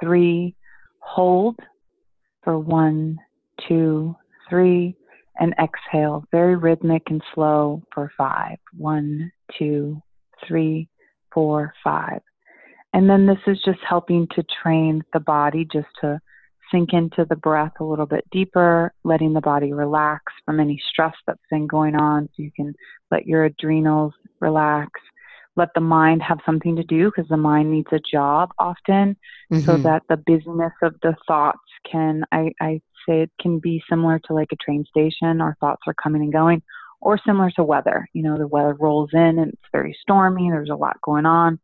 three. 0.00 0.54
Hold 1.00 1.58
for 2.44 2.58
one, 2.58 3.18
two, 3.66 4.14
three, 4.48 4.94
and 5.38 5.54
exhale. 5.60 6.24
Very 6.30 6.54
rhythmic 6.54 7.02
and 7.08 7.22
slow 7.34 7.82
for 7.92 8.12
five. 8.16 8.58
One, 8.76 9.32
two, 9.58 10.00
three, 10.46 10.88
four, 11.32 11.72
five. 11.82 12.20
And 12.92 13.10
then 13.10 13.26
this 13.26 13.38
is 13.46 13.60
just 13.64 13.80
helping 13.86 14.26
to 14.34 14.44
train 14.62 15.02
the 15.12 15.20
body 15.20 15.66
just 15.70 15.88
to 16.00 16.18
sink 16.70 16.92
into 16.92 17.24
the 17.28 17.36
breath 17.36 17.72
a 17.80 17.84
little 17.84 18.06
bit 18.06 18.24
deeper, 18.30 18.92
letting 19.04 19.32
the 19.32 19.40
body 19.40 19.72
relax 19.72 20.22
from 20.44 20.60
any 20.60 20.80
stress 20.90 21.14
that's 21.26 21.38
been 21.50 21.66
going 21.66 21.94
on. 21.94 22.28
So 22.34 22.42
you 22.42 22.50
can 22.54 22.74
let 23.10 23.26
your 23.26 23.44
adrenals 23.44 24.14
relax, 24.40 24.90
let 25.56 25.68
the 25.74 25.80
mind 25.80 26.22
have 26.22 26.38
something 26.44 26.76
to 26.76 26.84
do 26.84 27.10
because 27.10 27.28
the 27.28 27.36
mind 27.36 27.70
needs 27.70 27.88
a 27.92 28.00
job 28.00 28.50
often 28.58 29.16
mm-hmm. 29.52 29.60
so 29.60 29.76
that 29.78 30.02
the 30.08 30.16
busyness 30.16 30.72
of 30.82 30.94
the 31.02 31.14
thoughts 31.26 31.58
can 31.90 32.24
I, 32.32 32.52
I 32.60 32.80
say 33.08 33.22
it 33.22 33.30
can 33.40 33.58
be 33.58 33.82
similar 33.88 34.18
to 34.26 34.34
like 34.34 34.52
a 34.52 34.56
train 34.56 34.84
station. 34.88 35.40
Our 35.40 35.56
thoughts 35.60 35.82
are 35.86 35.94
coming 35.94 36.22
and 36.22 36.32
going 36.32 36.62
or 37.00 37.18
similar 37.24 37.50
to 37.52 37.64
weather. 37.64 38.08
You 38.12 38.22
know 38.22 38.36
the 38.36 38.48
weather 38.48 38.74
rolls 38.74 39.10
in 39.12 39.38
and 39.38 39.52
it's 39.52 39.62
very 39.72 39.96
stormy. 40.00 40.50
There's 40.50 40.70
a 40.70 40.74
lot 40.74 41.00
going 41.02 41.26
on 41.26 41.60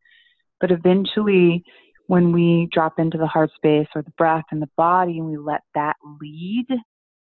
but 0.62 0.70
eventually 0.70 1.62
when 2.06 2.32
we 2.32 2.68
drop 2.72 2.98
into 2.98 3.18
the 3.18 3.26
heart 3.26 3.50
space 3.54 3.88
or 3.94 4.02
the 4.02 4.12
breath 4.12 4.44
and 4.50 4.62
the 4.62 4.70
body 4.78 5.18
and 5.18 5.26
we 5.26 5.36
let 5.36 5.60
that 5.74 5.96
lead 6.20 6.66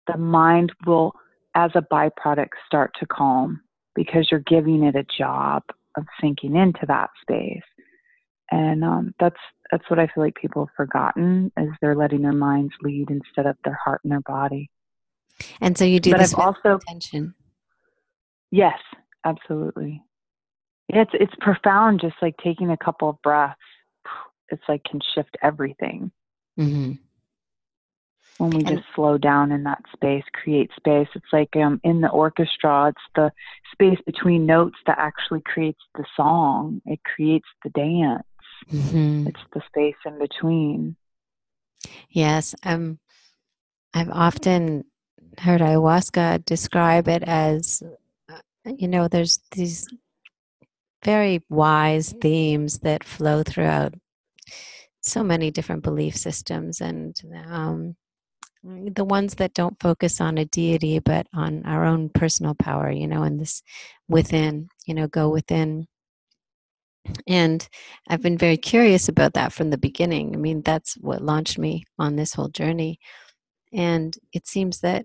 the 0.07 0.17
mind 0.17 0.73
will 0.87 1.13
as 1.55 1.71
a 1.75 1.83
byproduct 1.93 2.49
start 2.67 2.93
to 2.99 3.07
calm 3.07 3.61
because 3.95 4.29
you're 4.31 4.43
giving 4.47 4.85
it 4.85 4.97
a 4.97 5.05
job 5.19 5.63
of 5.97 6.05
sinking 6.21 6.57
into 6.57 6.85
that 6.87 7.11
space. 7.23 7.63
And 8.51 8.85
um, 8.85 9.15
that's 9.19 9.37
that's 9.71 9.89
what 9.89 9.99
I 9.99 10.07
feel 10.07 10.23
like 10.23 10.35
people 10.35 10.67
have 10.67 10.75
forgotten 10.77 11.51
is 11.57 11.69
they're 11.81 11.97
letting 11.97 12.23
their 12.23 12.33
minds 12.33 12.75
lead 12.83 13.11
instead 13.11 13.47
of 13.47 13.57
their 13.65 13.79
heart 13.83 14.01
and 14.05 14.13
their 14.13 14.21
body. 14.21 14.71
And 15.61 15.77
so 15.77 15.85
you 15.85 15.99
do 15.99 16.11
but 16.11 16.21
this 16.21 16.35
I've 16.35 16.41
also 16.41 16.77
attention. 16.77 17.35
Yes, 18.51 18.79
absolutely. 19.25 20.03
It's 20.89 21.11
it's 21.15 21.35
profound. 21.41 22.01
Just 22.01 22.17
like 22.21 22.37
taking 22.43 22.71
a 22.71 22.77
couple 22.77 23.09
of 23.09 23.23
breaths, 23.23 23.59
it's 24.49 24.63
like 24.69 24.85
can 24.85 25.01
shift 25.15 25.37
everything. 25.43 26.11
Mm-hmm 26.59 26.93
when 28.39 28.51
we 28.51 28.65
just 28.65 28.83
slow 28.95 29.17
down 29.17 29.53
in 29.53 29.63
that 29.65 29.83
space, 29.93 30.25
create 30.33 30.71
space. 30.77 31.09
It's 31.15 31.33
like 31.33 31.55
um, 31.57 31.81
in 31.85 32.01
the 32.01 32.09
orchestra, 32.09 32.89
it's 32.89 33.01
the 33.15 33.33
space 33.73 33.99
between 34.07 34.47
notes 34.47 34.77
that 34.87 34.99
actually 34.99 35.41
creates 35.43 35.81
the 35.95 36.05
song. 36.17 36.83
It 36.85 37.01
creates 37.05 37.47
the 37.63 37.71
dance. 37.71 38.25
Mm-hmm. 38.73 39.29
It's 39.29 39.41
the 39.53 39.63
space 39.67 39.97
in 40.05 40.19
between. 40.19 40.97
Yes, 42.11 42.55
um, 42.65 42.99
I've 43.93 44.11
often 44.11 44.85
heard 45.39 45.61
ayahuasca 45.61 46.45
describe 46.45 47.09
it 47.09 47.23
as, 47.23 47.83
uh, 48.29 48.39
you 48.65 48.89
know, 48.89 49.07
there's 49.07 49.41
these 49.53 49.87
very 51.05 51.41
wise 51.49 52.15
themes 52.21 52.79
that 52.81 53.05
flow 53.05 53.43
throughout 53.43 53.95
so 55.01 55.23
many 55.23 55.51
different 55.51 55.83
belief 55.83 56.17
systems 56.17 56.81
and 56.81 57.21
um, 57.47 57.95
the 58.65 59.05
ones 59.05 59.35
that 59.35 59.53
don't 59.53 59.79
focus 59.81 60.21
on 60.21 60.39
a 60.39 60.47
deity 60.47 60.99
but 60.99 61.27
on 61.35 61.63
our 61.67 61.85
own 61.85 62.09
personal 62.09 62.55
power 62.55 62.91
you 62.91 63.07
know 63.07 63.23
and 63.23 63.39
this 63.39 63.63
within 64.09 64.69
you 64.87 64.95
know 64.95 65.07
go 65.07 65.29
within. 65.29 65.87
And 67.29 67.69
i've 68.09 68.23
been 68.23 68.39
very 68.39 68.57
curious 68.57 69.09
about 69.09 69.35
that 69.35 69.53
from 69.53 69.71
the 69.71 69.79
beginning. 69.79 70.35
I 70.35 70.39
mean 70.39 70.63
that's 70.63 70.95
what 70.95 71.23
launched 71.23 71.59
me 71.59 71.85
on 71.99 72.17
this 72.17 72.33
whole 72.35 72.49
journey. 72.49 72.99
And 73.73 74.17
it 74.33 74.47
seems 74.47 74.81
that 74.81 75.05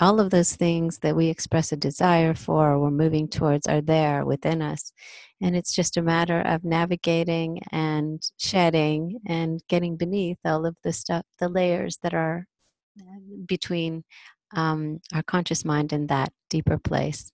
all 0.00 0.20
of 0.20 0.30
those 0.30 0.56
things 0.56 0.98
that 1.00 1.16
we 1.16 1.28
express 1.28 1.72
a 1.72 1.76
desire 1.76 2.34
for 2.34 2.70
or 2.72 2.80
we're 2.80 2.90
moving 2.90 3.28
towards 3.28 3.66
are 3.66 3.80
there 3.80 4.24
within 4.24 4.62
us 4.62 4.92
and 5.40 5.56
it's 5.56 5.74
just 5.74 5.96
a 5.96 6.02
matter 6.02 6.40
of 6.40 6.64
navigating 6.64 7.60
and 7.70 8.22
shedding 8.38 9.20
and 9.26 9.62
getting 9.68 9.96
beneath 9.96 10.38
all 10.44 10.66
of 10.66 10.76
the 10.84 10.92
stuff 10.92 11.24
the 11.38 11.48
layers 11.48 11.98
that 12.02 12.14
are 12.14 12.46
between 13.46 14.04
um, 14.54 15.00
our 15.12 15.22
conscious 15.22 15.64
mind 15.64 15.92
and 15.92 16.08
that 16.08 16.32
deeper 16.48 16.78
place. 16.78 17.32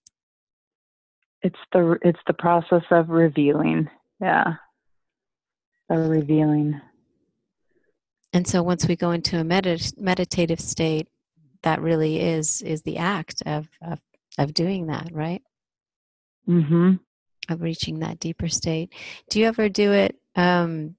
It's 1.43 1.59
the 1.71 1.97
it's 2.01 2.19
the 2.27 2.33
process 2.33 2.83
of 2.91 3.09
revealing. 3.09 3.89
Yeah. 4.19 4.55
The 5.89 5.97
revealing. 5.97 6.79
And 8.33 8.47
so 8.47 8.63
once 8.63 8.87
we 8.87 8.95
go 8.95 9.11
into 9.11 9.39
a 9.39 9.43
medit- 9.43 9.99
meditative 9.99 10.59
state 10.59 11.07
that 11.63 11.81
really 11.81 12.19
is 12.19 12.61
is 12.61 12.81
the 12.83 12.97
act 12.97 13.43
of 13.45 13.67
of, 13.81 13.99
of 14.37 14.53
doing 14.53 14.87
that 14.87 15.09
right? 15.11 15.41
Mm-hmm 16.47 16.95
of 17.49 17.61
reaching 17.61 17.99
that 17.99 18.19
deeper 18.19 18.47
state 18.47 18.93
do 19.29 19.39
you 19.39 19.45
ever 19.47 19.69
do 19.69 19.91
it 19.91 20.15
um 20.35 20.95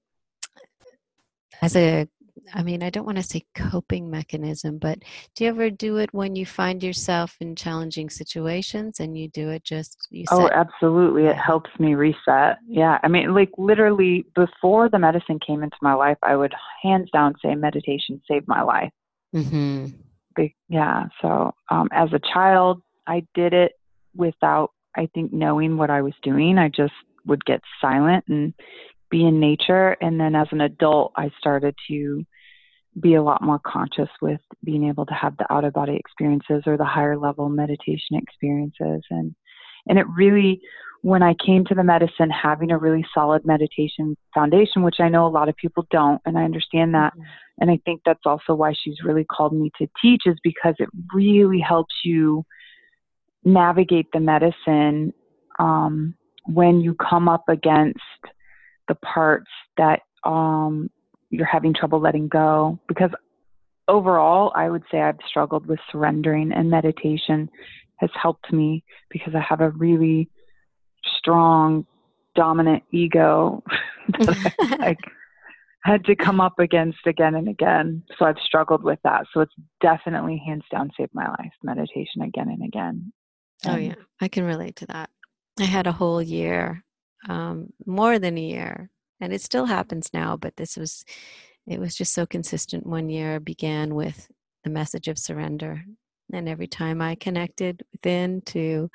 as 1.61 1.75
a 1.75 2.07
I 2.53 2.63
mean, 2.63 2.83
I 2.83 2.89
don't 2.89 3.05
want 3.05 3.17
to 3.17 3.23
say 3.23 3.43
coping 3.55 4.09
mechanism, 4.09 4.77
but 4.77 4.99
do 5.35 5.43
you 5.43 5.49
ever 5.49 5.69
do 5.69 5.97
it 5.97 6.13
when 6.13 6.35
you 6.35 6.45
find 6.45 6.83
yourself 6.83 7.35
in 7.39 7.55
challenging 7.55 8.09
situations 8.09 8.99
and 8.99 9.17
you 9.17 9.29
do 9.29 9.49
it 9.49 9.63
just 9.63 10.07
you 10.09 10.25
Oh, 10.31 10.49
absolutely. 10.53 11.25
It 11.25 11.37
helps 11.37 11.69
me 11.79 11.95
reset. 11.95 12.57
Yeah. 12.67 12.99
I 13.03 13.07
mean, 13.07 13.33
like 13.33 13.51
literally 13.57 14.25
before 14.35 14.89
the 14.89 14.99
medicine 14.99 15.39
came 15.45 15.63
into 15.63 15.77
my 15.81 15.93
life, 15.93 16.17
I 16.23 16.35
would 16.35 16.53
hands 16.81 17.09
down 17.11 17.35
say 17.43 17.55
meditation 17.55 18.21
saved 18.29 18.47
my 18.47 18.61
life. 18.61 18.91
Mhm. 19.33 19.93
yeah. 20.69 21.05
So, 21.21 21.53
um, 21.69 21.87
as 21.91 22.09
a 22.13 22.19
child, 22.33 22.81
I 23.07 23.25
did 23.33 23.53
it 23.53 23.73
without, 24.15 24.71
I 24.95 25.09
think, 25.13 25.33
knowing 25.33 25.77
what 25.77 25.89
I 25.89 26.01
was 26.01 26.13
doing. 26.21 26.57
I 26.57 26.69
just 26.69 26.93
would 27.25 27.43
get 27.45 27.61
silent 27.81 28.25
and 28.27 28.53
be 29.09 29.25
in 29.25 29.39
nature. 29.39 29.95
And 30.01 30.19
then 30.19 30.35
as 30.35 30.47
an 30.51 30.61
adult, 30.61 31.13
I 31.15 31.31
started 31.39 31.75
to 31.87 32.25
be 32.99 33.15
a 33.15 33.23
lot 33.23 33.41
more 33.41 33.59
conscious 33.65 34.09
with 34.21 34.41
being 34.63 34.87
able 34.87 35.05
to 35.05 35.13
have 35.13 35.35
the 35.37 35.51
out 35.51 35.63
of 35.63 35.73
body 35.73 35.95
experiences 35.95 36.63
or 36.65 36.77
the 36.77 36.85
higher 36.85 37.17
level 37.17 37.49
meditation 37.49 38.17
experiences. 38.17 39.03
And, 39.09 39.33
and 39.87 39.97
it 39.97 40.05
really, 40.15 40.61
when 41.01 41.23
I 41.23 41.33
came 41.45 41.65
to 41.65 41.75
the 41.75 41.83
medicine, 41.83 42.29
having 42.29 42.71
a 42.71 42.77
really 42.77 43.05
solid 43.13 43.45
meditation 43.45 44.15
foundation, 44.33 44.83
which 44.83 44.99
I 44.99 45.09
know 45.09 45.25
a 45.25 45.27
lot 45.27 45.49
of 45.49 45.55
people 45.55 45.87
don't, 45.89 46.21
and 46.25 46.37
I 46.37 46.43
understand 46.43 46.93
that. 46.93 47.13
Mm-hmm. 47.13 47.23
And 47.61 47.71
I 47.71 47.79
think 47.85 48.01
that's 48.05 48.25
also 48.25 48.53
why 48.53 48.73
she's 48.73 49.03
really 49.03 49.25
called 49.25 49.53
me 49.53 49.71
to 49.79 49.87
teach, 50.01 50.23
is 50.25 50.37
because 50.43 50.75
it 50.79 50.89
really 51.13 51.59
helps 51.59 51.93
you 52.03 52.45
navigate 53.45 54.07
the 54.13 54.19
medicine 54.19 55.13
um, 55.59 56.15
when 56.45 56.81
you 56.81 56.95
come 56.95 57.27
up 57.27 57.43
against 57.47 57.99
the 58.87 58.95
parts 58.95 59.49
that 59.77 60.01
um, 60.23 60.89
you're 61.29 61.45
having 61.45 61.73
trouble 61.73 61.99
letting 61.99 62.27
go. 62.27 62.79
Because 62.87 63.11
overall, 63.87 64.51
I 64.55 64.69
would 64.69 64.83
say 64.91 65.01
I've 65.01 65.19
struggled 65.27 65.65
with 65.65 65.79
surrendering, 65.91 66.51
and 66.51 66.69
meditation 66.69 67.49
has 67.97 68.09
helped 68.21 68.51
me 68.51 68.83
because 69.09 69.33
I 69.35 69.41
have 69.41 69.61
a 69.61 69.69
really 69.71 70.29
strong, 71.17 71.85
dominant 72.35 72.83
ego 72.91 73.63
that 74.19 74.53
I 74.59 74.75
like, 74.79 74.99
had 75.83 76.05
to 76.05 76.15
come 76.15 76.39
up 76.39 76.59
against 76.59 77.05
again 77.05 77.35
and 77.35 77.47
again. 77.47 78.03
So 78.17 78.25
I've 78.25 78.39
struggled 78.45 78.83
with 78.83 78.99
that. 79.03 79.25
So 79.33 79.41
it's 79.41 79.53
definitely 79.81 80.41
hands 80.45 80.63
down 80.71 80.91
saved 80.97 81.13
my 81.13 81.27
life. 81.27 81.51
Meditation 81.61 82.21
again 82.21 82.49
and 82.49 82.63
again. 82.63 83.11
Oh 83.65 83.75
yeah, 83.75 83.95
I 84.21 84.27
can 84.27 84.43
relate 84.43 84.77
to 84.77 84.85
that. 84.87 85.09
I 85.59 85.65
had 85.65 85.87
a 85.87 85.91
whole 85.91 86.21
year, 86.21 86.83
um, 87.29 87.71
more 87.85 88.19
than 88.19 88.37
a 88.37 88.41
year, 88.41 88.89
and 89.19 89.33
it 89.33 89.41
still 89.41 89.65
happens 89.65 90.09
now. 90.13 90.37
But 90.37 90.55
this 90.55 90.77
was, 90.77 91.05
it 91.67 91.79
was 91.79 91.95
just 91.95 92.13
so 92.13 92.25
consistent. 92.25 92.85
One 92.85 93.09
year 93.09 93.39
began 93.39 93.95
with 93.95 94.29
the 94.63 94.69
message 94.69 95.07
of 95.07 95.17
surrender, 95.19 95.83
and 96.31 96.49
every 96.49 96.67
time 96.67 97.01
I 97.01 97.15
connected 97.15 97.83
within 97.91 98.41
to 98.47 98.89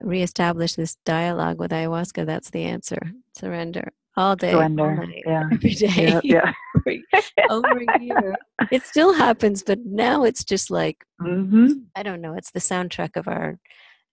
reestablish 0.00 0.74
this 0.74 0.96
dialogue 1.04 1.58
with 1.58 1.70
ayahuasca, 1.70 2.26
that's 2.26 2.50
the 2.50 2.64
answer: 2.64 3.00
surrender 3.36 3.92
all 4.16 4.36
day, 4.36 4.52
surrender, 4.52 4.84
all 4.84 5.06
night, 5.06 5.22
yeah. 5.26 5.48
every 5.52 5.70
day, 5.74 6.20
yeah, 6.22 6.52
yeah. 6.86 7.20
over 7.50 7.68
a 7.68 8.00
year. 8.02 8.36
It 8.70 8.82
still 8.82 9.12
happens, 9.12 9.62
but 9.62 9.78
now 9.84 10.24
it's 10.24 10.44
just 10.44 10.70
like 10.70 11.04
mm-hmm. 11.20 11.72
I 11.96 12.02
don't 12.02 12.20
know. 12.20 12.34
It's 12.34 12.50
the 12.50 12.60
soundtrack 12.60 13.16
of 13.16 13.28
our 13.28 13.58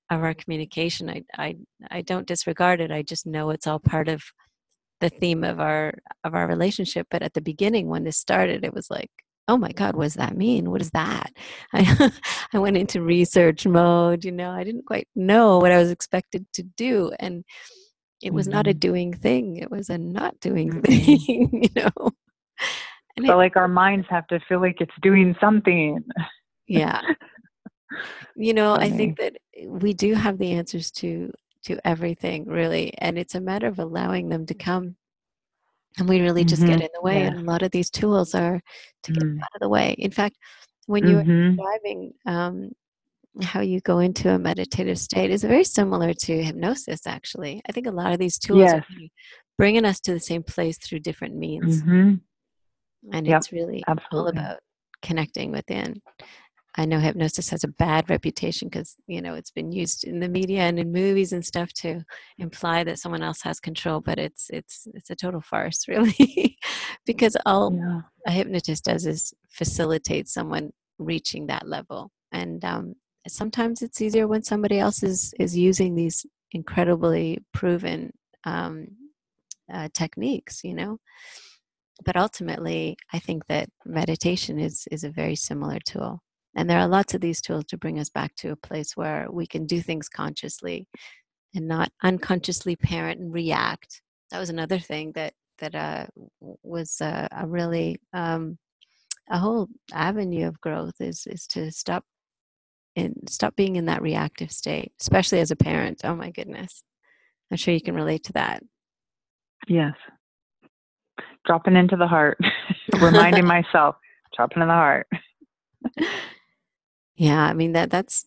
of 0.10 0.24
our 0.24 0.34
communication. 0.34 1.10
I, 1.10 1.24
I, 1.38 1.56
I 1.92 2.02
don't 2.02 2.28
disregard 2.28 2.82
it. 2.82 2.92
I 2.92 3.04
just 3.04 3.28
know 3.28 3.52
it's 3.52 3.68
all 3.68 3.80
part 3.80 4.08
of 4.08 4.24
the 5.02 5.10
theme 5.10 5.44
of 5.44 5.60
our 5.60 5.94
of 6.24 6.34
our 6.34 6.48
relationship. 6.48 7.08
But 7.10 7.22
at 7.22 7.34
the 7.34 7.42
beginning, 7.42 7.88
when 7.88 8.04
this 8.04 8.18
started, 8.18 8.64
it 8.64 8.74
was 8.74 8.90
like, 8.90 9.12
oh 9.48 9.58
my 9.58 9.72
God, 9.72 9.96
what 9.96 10.04
does 10.04 10.16
that 10.16 10.38
mean? 10.38 10.70
What 10.70 10.82
is 10.82 10.92
that? 10.92 11.32
I, 11.74 12.12
I 12.54 12.60
went 12.60 12.78
into 12.78 13.02
research 13.02 13.66
mode. 13.66 14.26
You 14.26 14.32
know, 14.32 14.52
I 14.52 14.64
didn't 14.64 14.86
quite 14.86 15.08
know 15.16 15.58
what 15.58 15.72
I 15.72 15.78
was 15.78 15.92
expected 15.92 16.46
to 16.54 16.64
do, 16.64 17.12
and 17.20 17.44
it 18.22 18.34
was 18.34 18.48
mm-hmm. 18.48 18.56
not 18.56 18.68
a 18.68 18.72
mm-hmm. 18.72 18.80
doing 18.80 19.14
thing. 19.14 19.58
It 19.58 19.72
was 19.72 19.90
a 19.90 19.98
not 19.98 20.40
doing 20.40 20.72
mm-hmm. 20.82 20.82
thing. 20.82 21.64
You 21.64 21.84
know. 21.84 22.12
And 23.18 23.26
so, 23.28 23.34
it, 23.34 23.38
like 23.38 23.58
our 23.58 23.68
minds 23.68 24.08
have 24.10 24.28
to 24.28 24.40
feel 24.48 24.62
like 24.62 24.80
it's 24.80 24.94
doing 25.02 25.36
something. 25.42 26.02
Yeah. 26.68 27.02
you 28.36 28.54
know, 28.54 28.76
I 28.76 28.90
think 28.90 29.20
that 29.20 29.36
we 29.68 29.94
do 29.94 30.14
have 30.14 30.38
the 30.38 30.54
answers 30.54 30.90
to 30.92 31.34
to 31.64 31.78
everything 31.86 32.46
really 32.46 32.94
and 33.00 33.18
it's 33.18 33.36
a 33.36 33.42
matter 33.42 33.68
of 33.68 33.80
allowing 33.80 34.30
them 34.30 34.46
to 34.46 34.54
come 34.54 34.96
and 35.98 36.08
we 36.08 36.22
really 36.22 36.46
just 36.46 36.62
mm-hmm. 36.62 36.72
get 36.72 36.82
in 36.82 36.90
the 36.94 37.02
way 37.02 37.20
yeah. 37.20 37.28
and 37.28 37.38
a 37.38 37.52
lot 37.52 37.62
of 37.62 37.72
these 37.72 37.90
tools 37.90 38.34
are 38.34 38.62
to 39.04 39.12
get 39.12 39.24
mm. 39.24 39.42
out 39.42 39.50
of 39.56 39.60
the 39.60 39.70
way 39.70 39.94
in 39.98 40.12
fact 40.12 40.38
when 40.86 41.06
you're 41.06 41.24
mm-hmm. 41.24 41.56
describing 41.56 42.14
um, 42.26 42.72
how 43.44 43.62
you 43.62 43.80
go 43.82 44.00
into 44.00 44.30
a 44.30 44.40
meditative 44.40 44.98
state 44.98 45.30
is 45.30 45.44
very 45.44 45.64
similar 45.64 46.14
to 46.14 46.44
hypnosis 46.44 47.06
actually 47.06 47.62
i 47.70 47.72
think 47.72 47.88
a 47.88 47.92
lot 47.92 48.12
of 48.12 48.20
these 48.20 48.38
tools 48.38 48.60
yes. 48.60 48.74
are 48.74 48.86
bringing 49.58 49.86
us 49.86 50.00
to 50.00 50.14
the 50.14 50.20
same 50.20 50.44
place 50.44 50.78
through 50.78 51.00
different 51.00 51.36
means 51.36 51.82
mm-hmm. 51.82 52.16
and 53.14 53.28
yep. 53.28 53.38
it's 53.38 53.52
really 53.52 53.84
Absolutely. 53.88 54.20
all 54.20 54.28
about 54.28 54.60
connecting 55.02 55.52
within 55.52 56.02
I 56.76 56.86
know 56.86 57.00
hypnosis 57.00 57.50
has 57.50 57.64
a 57.64 57.70
bad 57.70 58.10
reputation 58.10 58.70
because 58.70 58.96
you 59.08 59.22
know 59.22 59.34
it's 59.34 59.52
been 59.52 59.72
used 59.72 60.04
in 60.04 60.20
the 60.20 60.30
media 60.30 60.62
and 60.62 60.80
in 60.80 60.92
movies 60.92 61.34
and 61.34 61.44
stuff 61.44 61.74
to 61.74 62.04
imply 62.38 62.84
that 62.84 63.00
someone 63.00 63.24
else 63.24 63.42
has 63.42 63.60
control, 63.60 64.02
but 64.02 64.20
it's 64.20 64.50
it's 64.50 64.88
it's 64.94 65.10
a 65.10 65.16
total 65.16 65.42
farce, 65.42 65.86
really, 65.88 66.58
because 67.06 67.36
all 67.46 67.74
yeah. 67.76 68.02
a 68.28 68.32
hypnotist 68.32 68.86
does 68.86 69.06
is 69.06 69.34
facilitate 69.50 70.28
someone 70.28 70.72
reaching 71.00 71.48
that 71.48 71.68
level, 71.68 72.12
and 72.32 72.64
um, 72.64 72.94
sometimes 73.34 73.82
it's 73.82 74.02
easier 74.02 74.28
when 74.28 74.44
somebody 74.44 74.80
else 74.80 75.04
is 75.04 75.34
is 75.40 75.58
using 75.58 75.96
these 75.96 76.26
incredibly 76.52 77.40
proven 77.54 78.12
um, 78.46 78.88
uh, 79.74 79.90
techniques, 79.94 80.64
you 80.64 80.74
know. 80.74 81.00
But 82.06 82.16
ultimately, 82.16 82.98
I 83.14 83.20
think 83.20 83.46
that 83.48 83.70
meditation 83.86 84.60
is 84.60 84.88
is 84.92 85.04
a 85.04 85.10
very 85.10 85.36
similar 85.36 85.80
tool 85.86 86.22
and 86.56 86.70
there 86.70 86.80
are 86.80 86.88
lots 86.88 87.14
of 87.14 87.22
these 87.22 87.42
tools 87.42 87.66
to 87.66 87.78
bring 87.78 88.00
us 88.00 88.10
back 88.10 88.36
to 88.38 88.52
a 88.52 88.56
place 88.56 88.98
where 88.98 89.28
we 89.32 89.46
can 89.46 89.66
do 89.66 89.82
things 89.82 90.10
consciously 90.10 90.88
and 91.56 91.68
not 91.68 91.92
unconsciously 92.04 92.76
parent 92.76 93.20
and 93.20 93.34
react. 93.34 94.02
That 94.32 94.40
was 94.40 94.50
another 94.50 94.80
thing 94.80 95.12
that 95.14 95.34
that 95.60 95.76
uh, 95.76 96.06
was 96.40 97.02
uh, 97.02 97.28
a 97.32 97.48
really 97.48 97.98
um, 98.14 98.58
a 99.30 99.38
whole 99.38 99.68
avenue 99.94 100.48
of 100.48 100.60
growth 100.62 100.96
is 101.00 101.28
is 101.28 101.46
to 101.48 101.72
stop 101.72 102.04
and 103.00 103.30
stop 103.30 103.56
being 103.56 103.76
in 103.76 103.86
that 103.86 104.02
reactive 104.02 104.52
state, 104.52 104.92
especially 105.00 105.40
as 105.40 105.52
a 105.52 105.56
parent. 105.56 106.02
Oh 106.04 106.16
my 106.16 106.30
goodness, 106.32 106.84
I'm 107.52 107.58
sure 107.58 107.74
you 107.74 107.82
can 107.82 107.96
relate 107.96 108.24
to 108.26 108.34
that. 108.34 108.64
Yes, 109.68 109.94
dropping 111.46 111.76
into 111.76 111.96
the 111.96 112.08
heart, 112.08 112.38
reminding 113.02 113.46
myself, 113.58 113.96
dropping 114.36 114.62
in 114.62 114.68
the 114.68 114.74
heart. 114.74 115.08
Yeah, 117.20 117.44
I 117.44 117.52
mean 117.52 117.74
that 117.74 117.90
that's 117.90 118.26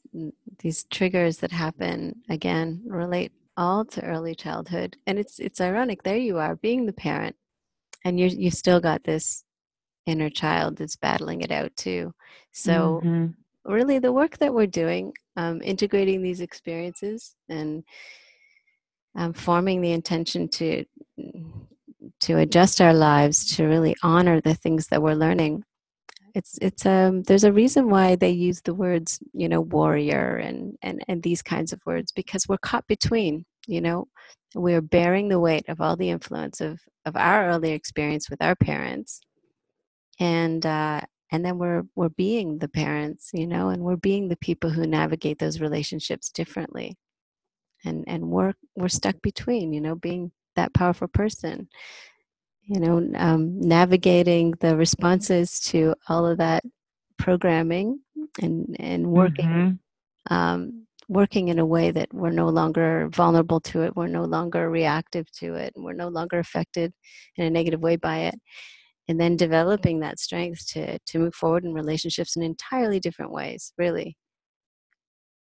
these 0.58 0.84
triggers 0.84 1.38
that 1.38 1.50
happen 1.50 2.20
again 2.28 2.82
relate 2.86 3.32
all 3.56 3.86
to 3.86 4.04
early 4.04 4.34
childhood, 4.34 4.98
and 5.06 5.18
it's 5.18 5.38
it's 5.38 5.62
ironic. 5.62 6.02
There 6.02 6.18
you 6.18 6.36
are, 6.36 6.56
being 6.56 6.84
the 6.84 6.92
parent, 6.92 7.34
and 8.04 8.20
you 8.20 8.26
you 8.26 8.50
still 8.50 8.80
got 8.80 9.04
this 9.04 9.44
inner 10.04 10.28
child 10.28 10.76
that's 10.76 10.96
battling 10.96 11.40
it 11.40 11.50
out 11.50 11.74
too. 11.74 12.12
So 12.52 13.00
mm-hmm. 13.02 13.26
Really, 13.64 13.98
the 13.98 14.12
work 14.12 14.38
that 14.38 14.54
we're 14.54 14.66
doing, 14.66 15.12
um, 15.36 15.60
integrating 15.62 16.22
these 16.22 16.40
experiences 16.40 17.34
and 17.48 17.84
um, 19.16 19.32
forming 19.32 19.80
the 19.80 19.92
intention 19.92 20.48
to 20.48 20.84
to 22.20 22.38
adjust 22.38 22.80
our 22.80 22.94
lives 22.94 23.56
to 23.56 23.64
really 23.66 23.94
honor 24.02 24.40
the 24.40 24.54
things 24.54 24.88
that 24.88 25.02
we're 25.02 25.14
learning. 25.14 25.64
It's 26.34 26.58
it's 26.62 26.86
um 26.86 27.22
there's 27.24 27.44
a 27.44 27.52
reason 27.52 27.90
why 27.90 28.16
they 28.16 28.30
use 28.30 28.62
the 28.62 28.74
words 28.74 29.20
you 29.34 29.48
know 29.48 29.60
warrior 29.60 30.36
and 30.36 30.76
and 30.82 31.04
and 31.08 31.22
these 31.22 31.42
kinds 31.42 31.72
of 31.72 31.80
words 31.84 32.10
because 32.12 32.48
we're 32.48 32.58
caught 32.58 32.86
between 32.86 33.44
you 33.66 33.80
know? 33.80 34.08
We're 34.54 34.82
bearing 34.82 35.28
the 35.28 35.40
weight 35.40 35.68
of 35.68 35.80
all 35.80 35.96
the 35.96 36.10
influence 36.10 36.60
of 36.60 36.80
of 37.04 37.16
our 37.16 37.48
early 37.48 37.72
experience 37.72 38.28
with 38.30 38.42
our 38.42 38.54
parents. 38.54 39.20
And 40.20 40.64
uh 40.66 41.02
and 41.32 41.44
then 41.44 41.58
we're 41.58 41.82
we're 41.96 42.08
being 42.10 42.58
the 42.58 42.68
parents 42.68 43.30
you 43.34 43.46
know 43.46 43.68
and 43.68 43.82
we're 43.82 43.96
being 43.96 44.28
the 44.28 44.36
people 44.36 44.70
who 44.70 44.86
navigate 44.86 45.38
those 45.38 45.60
relationships 45.60 46.30
differently 46.30 46.96
and 47.84 48.04
and 48.06 48.22
we're 48.30 48.52
we're 48.76 48.88
stuck 48.88 49.20
between 49.22 49.72
you 49.72 49.80
know 49.80 49.96
being 49.96 50.30
that 50.54 50.72
powerful 50.72 51.08
person 51.08 51.68
you 52.64 52.80
know, 52.80 53.10
um, 53.16 53.60
navigating 53.60 54.52
the 54.60 54.76
responses 54.76 55.60
to 55.60 55.94
all 56.08 56.26
of 56.26 56.38
that 56.38 56.64
programming 57.18 58.00
and 58.40 58.76
and 58.78 59.06
working 59.06 59.46
mm-hmm. 59.46 60.34
um, 60.34 60.86
working 61.08 61.48
in 61.48 61.58
a 61.58 61.66
way 61.66 61.90
that 61.90 62.12
we're 62.14 62.30
no 62.30 62.48
longer 62.48 63.08
vulnerable 63.12 63.60
to 63.60 63.82
it, 63.82 63.94
we're 63.94 64.06
no 64.06 64.24
longer 64.24 64.70
reactive 64.70 65.30
to 65.32 65.54
it, 65.54 65.72
and 65.74 65.84
we're 65.84 65.92
no 65.92 66.08
longer 66.08 66.38
affected 66.38 66.92
in 67.36 67.44
a 67.44 67.50
negative 67.50 67.80
way 67.80 67.96
by 67.96 68.18
it, 68.18 68.34
and 69.08 69.20
then 69.20 69.36
developing 69.36 70.00
that 70.00 70.18
strength 70.18 70.66
to 70.72 70.98
to 70.98 71.18
move 71.18 71.34
forward 71.34 71.64
in 71.64 71.74
relationships 71.74 72.36
in 72.36 72.42
entirely 72.42 73.00
different 73.00 73.32
ways. 73.32 73.72
Really, 73.78 74.16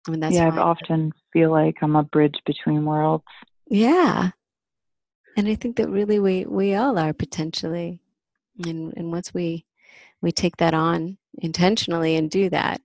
I 0.07 0.11
mean 0.11 0.19
that's 0.19 0.35
yeah. 0.35 0.49
I 0.49 0.57
often 0.57 1.11
feel 1.33 1.51
like 1.51 1.75
I'm 1.81 1.95
a 1.95 2.03
bridge 2.03 2.39
between 2.45 2.85
worlds. 2.85 3.23
Yeah, 3.67 4.31
and 5.37 5.47
i 5.47 5.55
think 5.55 5.77
that 5.77 5.89
really 5.89 6.19
we 6.19 6.45
we 6.45 6.75
all 6.75 6.97
are 6.97 7.13
potentially 7.13 7.99
and 8.65 8.93
and 8.95 9.11
once 9.11 9.33
we 9.33 9.65
we 10.21 10.31
take 10.31 10.57
that 10.57 10.73
on 10.73 11.17
intentionally 11.39 12.15
and 12.15 12.29
do 12.29 12.49
that 12.49 12.81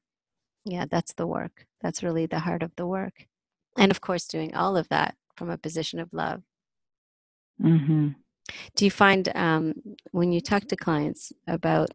yeah 0.64 0.84
that's 0.88 1.14
the 1.14 1.26
work 1.26 1.66
that's 1.80 2.02
really 2.02 2.26
the 2.26 2.40
heart 2.40 2.62
of 2.62 2.74
the 2.76 2.86
work 2.86 3.26
and 3.76 3.90
of 3.90 4.00
course 4.00 4.26
doing 4.26 4.54
all 4.54 4.76
of 4.76 4.88
that 4.88 5.14
from 5.36 5.50
a 5.50 5.58
position 5.58 5.98
of 5.98 6.12
love 6.12 6.42
mm-hmm. 7.62 8.08
Do 8.74 8.84
you 8.84 8.90
find 8.90 9.30
um, 9.34 9.74
when 10.12 10.32
you 10.32 10.40
talk 10.40 10.66
to 10.68 10.76
clients 10.76 11.32
about 11.46 11.90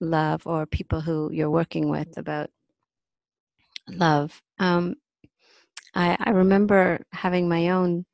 love 0.00 0.46
or 0.46 0.66
people 0.66 1.00
who 1.00 1.30
you're 1.32 1.50
working 1.50 1.88
with 1.88 2.16
about 2.16 2.50
love 3.88 4.42
um, 4.58 4.96
I, 5.94 6.16
I, 6.20 6.30
remember 6.30 7.00
having 7.12 7.48
my 7.48 7.70
own 7.70 8.04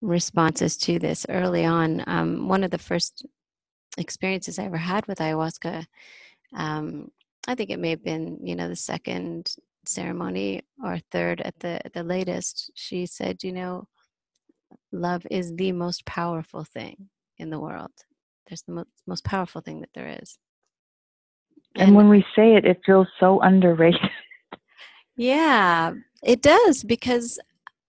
responses 0.00 0.76
to 0.78 0.98
this 0.98 1.26
early 1.28 1.64
on. 1.64 2.04
Um, 2.06 2.48
one 2.48 2.62
of 2.62 2.70
the 2.70 2.78
first 2.78 3.26
experiences 3.98 4.58
i 4.58 4.64
ever 4.64 4.76
had 4.76 5.06
with 5.06 5.18
ayahuasca 5.18 5.84
um, 6.54 7.10
i 7.48 7.54
think 7.56 7.70
it 7.70 7.80
may 7.80 7.90
have 7.90 8.04
been 8.04 8.38
you 8.42 8.54
know 8.54 8.68
the 8.68 8.76
second 8.76 9.56
ceremony 9.84 10.62
or 10.82 10.98
third 11.10 11.40
at 11.40 11.58
the 11.60 11.80
the 11.94 12.02
latest. 12.02 12.70
She 12.74 13.06
said 13.06 13.42
you 13.42 13.52
know 13.52 13.88
love 14.92 15.26
is 15.30 15.54
the 15.56 15.72
most 15.72 16.04
powerful 16.04 16.64
thing 16.64 17.08
in 17.38 17.50
the 17.50 17.60
world. 17.60 17.92
There's 18.48 18.62
the 18.62 18.72
most, 18.72 18.88
most 19.06 19.24
powerful 19.24 19.60
thing 19.60 19.80
that 19.80 19.90
there 19.94 20.16
is. 20.20 20.38
And, 21.76 21.88
and 21.88 21.96
when 21.96 22.08
we 22.08 22.24
say 22.34 22.54
it 22.56 22.64
it 22.64 22.80
feels 22.84 23.08
so 23.18 23.40
underrated. 23.40 24.00
Yeah 25.16 25.92
it 26.22 26.42
does 26.42 26.82
because 26.82 27.38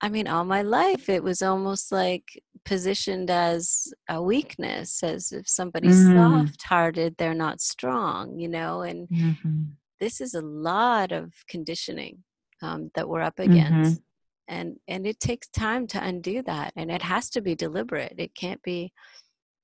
i 0.02 0.10
mean 0.10 0.28
all 0.28 0.46
my 0.46 0.62
life 0.62 1.10
it 1.10 1.24
was 1.24 1.42
almost 1.42 1.92
like 1.92 2.42
positioned 2.64 3.30
as 3.30 3.94
a 4.10 4.22
weakness 4.22 5.04
as 5.04 5.32
if 5.32 5.48
somebody's 5.48 6.06
mm. 6.06 6.16
soft 6.46 6.64
hearted 6.64 7.16
they're 7.18 7.34
not 7.34 7.60
strong 7.60 8.38
you 8.38 8.48
know 8.48 8.82
and 8.82 9.10
mm-hmm. 9.10 9.64
this 10.00 10.22
is 10.22 10.36
a 10.36 10.42
lot 10.42 11.12
of 11.12 11.34
conditioning 11.48 12.24
um, 12.62 12.92
that 12.94 13.10
we're 13.10 13.22
up 13.22 13.40
against. 13.40 14.00
mm-hmm. 14.00 14.11
And 14.52 14.76
and 14.88 15.08
it 15.08 15.20
takes 15.20 15.48
time 15.48 15.88
to 15.88 16.04
undo 16.04 16.44
that 16.44 16.74
and 16.76 16.92
it 16.92 17.02
has 17.02 17.30
to 17.30 17.42
be 17.42 17.56
deliberate 17.56 18.14
it 18.18 18.36
can't 18.36 18.62
be 18.62 18.92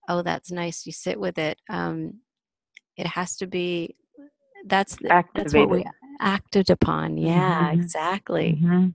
oh 0.10 0.22
that's 0.24 0.52
nice 0.52 0.86
you 0.86 0.92
sit 0.92 1.20
with 1.20 1.38
it 1.38 1.60
um, 1.70 2.14
it 2.96 3.06
has 3.06 3.36
to 3.36 3.46
be 3.46 3.96
that's 4.66 4.98
Activated. 5.10 5.30
that's 5.36 5.54
what 5.54 5.70
we 5.70 5.86
acted 6.20 6.70
upon 6.70 7.18
yeah 7.18 7.70
mm-hmm. 7.70 7.82
exactly 7.82 8.58
mm-hmm. 8.60 8.88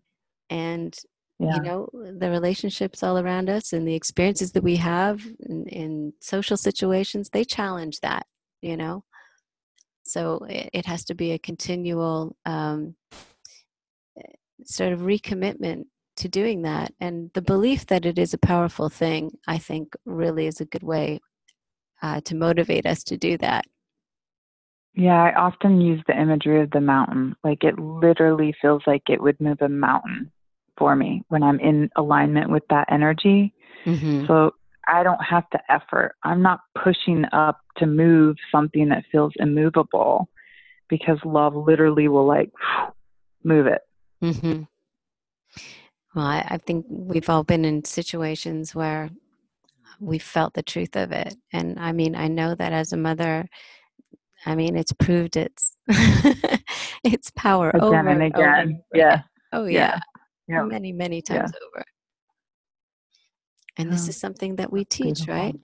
and 0.50 0.98
yeah. 1.38 1.56
you 1.56 1.62
know 1.62 1.88
the 2.18 2.30
relationships 2.30 3.02
all 3.02 3.18
around 3.18 3.48
us 3.48 3.72
and 3.72 3.86
the 3.86 3.94
experiences 3.94 4.52
that 4.52 4.64
we 4.64 4.76
have 4.76 5.20
in, 5.48 5.66
in 5.66 6.12
social 6.20 6.56
situations 6.56 7.28
they 7.30 7.44
challenge 7.44 8.00
that 8.00 8.26
you 8.62 8.76
know 8.76 9.04
so 10.04 10.44
it, 10.48 10.70
it 10.72 10.86
has 10.86 11.04
to 11.04 11.14
be 11.14 11.32
a 11.32 11.38
continual 11.38 12.34
um, 12.44 12.96
sort 14.66 14.92
of 14.92 15.00
recommitment 15.00 15.84
to 16.16 16.28
doing 16.28 16.62
that. 16.62 16.92
And 17.00 17.30
the 17.34 17.42
belief 17.42 17.86
that 17.86 18.04
it 18.04 18.18
is 18.18 18.34
a 18.34 18.38
powerful 18.38 18.88
thing, 18.88 19.30
I 19.46 19.58
think, 19.58 19.94
really 20.04 20.46
is 20.46 20.60
a 20.60 20.66
good 20.66 20.82
way 20.82 21.20
uh, 22.02 22.20
to 22.22 22.34
motivate 22.34 22.86
us 22.86 23.02
to 23.04 23.16
do 23.16 23.38
that. 23.38 23.64
Yeah, 24.94 25.22
I 25.22 25.34
often 25.34 25.80
use 25.80 26.02
the 26.06 26.20
imagery 26.20 26.60
of 26.60 26.70
the 26.70 26.80
mountain. 26.80 27.34
Like 27.42 27.64
it 27.64 27.78
literally 27.78 28.54
feels 28.60 28.82
like 28.86 29.02
it 29.08 29.22
would 29.22 29.40
move 29.40 29.62
a 29.62 29.68
mountain 29.68 30.30
for 30.76 30.94
me 30.94 31.22
when 31.28 31.42
I'm 31.42 31.60
in 31.60 31.88
alignment 31.96 32.50
with 32.50 32.64
that 32.68 32.88
energy. 32.90 33.54
Mm-hmm. 33.86 34.26
So 34.26 34.52
I 34.86 35.02
don't 35.02 35.22
have 35.22 35.48
to 35.50 35.60
effort. 35.70 36.16
I'm 36.24 36.42
not 36.42 36.60
pushing 36.82 37.24
up 37.32 37.60
to 37.78 37.86
move 37.86 38.36
something 38.50 38.88
that 38.90 39.04
feels 39.10 39.32
immovable 39.36 40.28
because 40.88 41.18
love 41.24 41.54
literally 41.54 42.08
will 42.08 42.26
like 42.26 42.50
move 43.44 43.66
it. 43.66 43.80
Mm-hmm. 44.22 44.62
Well, 46.14 46.26
I, 46.26 46.46
I 46.50 46.58
think 46.58 46.86
we've 46.88 47.28
all 47.28 47.42
been 47.42 47.64
in 47.64 47.84
situations 47.84 48.74
where 48.74 49.10
we 50.00 50.18
felt 50.18 50.54
the 50.54 50.62
truth 50.62 50.96
of 50.96 51.12
it. 51.12 51.34
And 51.52 51.78
I 51.78 51.92
mean, 51.92 52.14
I 52.14 52.28
know 52.28 52.54
that 52.54 52.72
as 52.72 52.92
a 52.92 52.96
mother, 52.96 53.48
I 54.44 54.54
mean, 54.54 54.76
it's 54.76 54.92
proved 54.92 55.36
its 55.36 55.76
its 57.04 57.30
power 57.34 57.74
over. 57.74 57.88
again 57.88 58.00
over 58.00 58.08
and 58.08 58.22
again. 58.22 58.82
Yeah. 58.92 59.22
Oh 59.52 59.66
yeah. 59.66 60.00
yeah. 60.48 60.62
Many, 60.64 60.92
many 60.92 61.22
times 61.22 61.52
yeah. 61.54 61.66
over. 61.66 61.84
And 63.78 63.90
this 63.90 64.06
is 64.08 64.18
something 64.18 64.56
that 64.56 64.70
we 64.70 64.84
teach, 64.84 65.24
Beautiful. 65.24 65.34
right? 65.34 65.56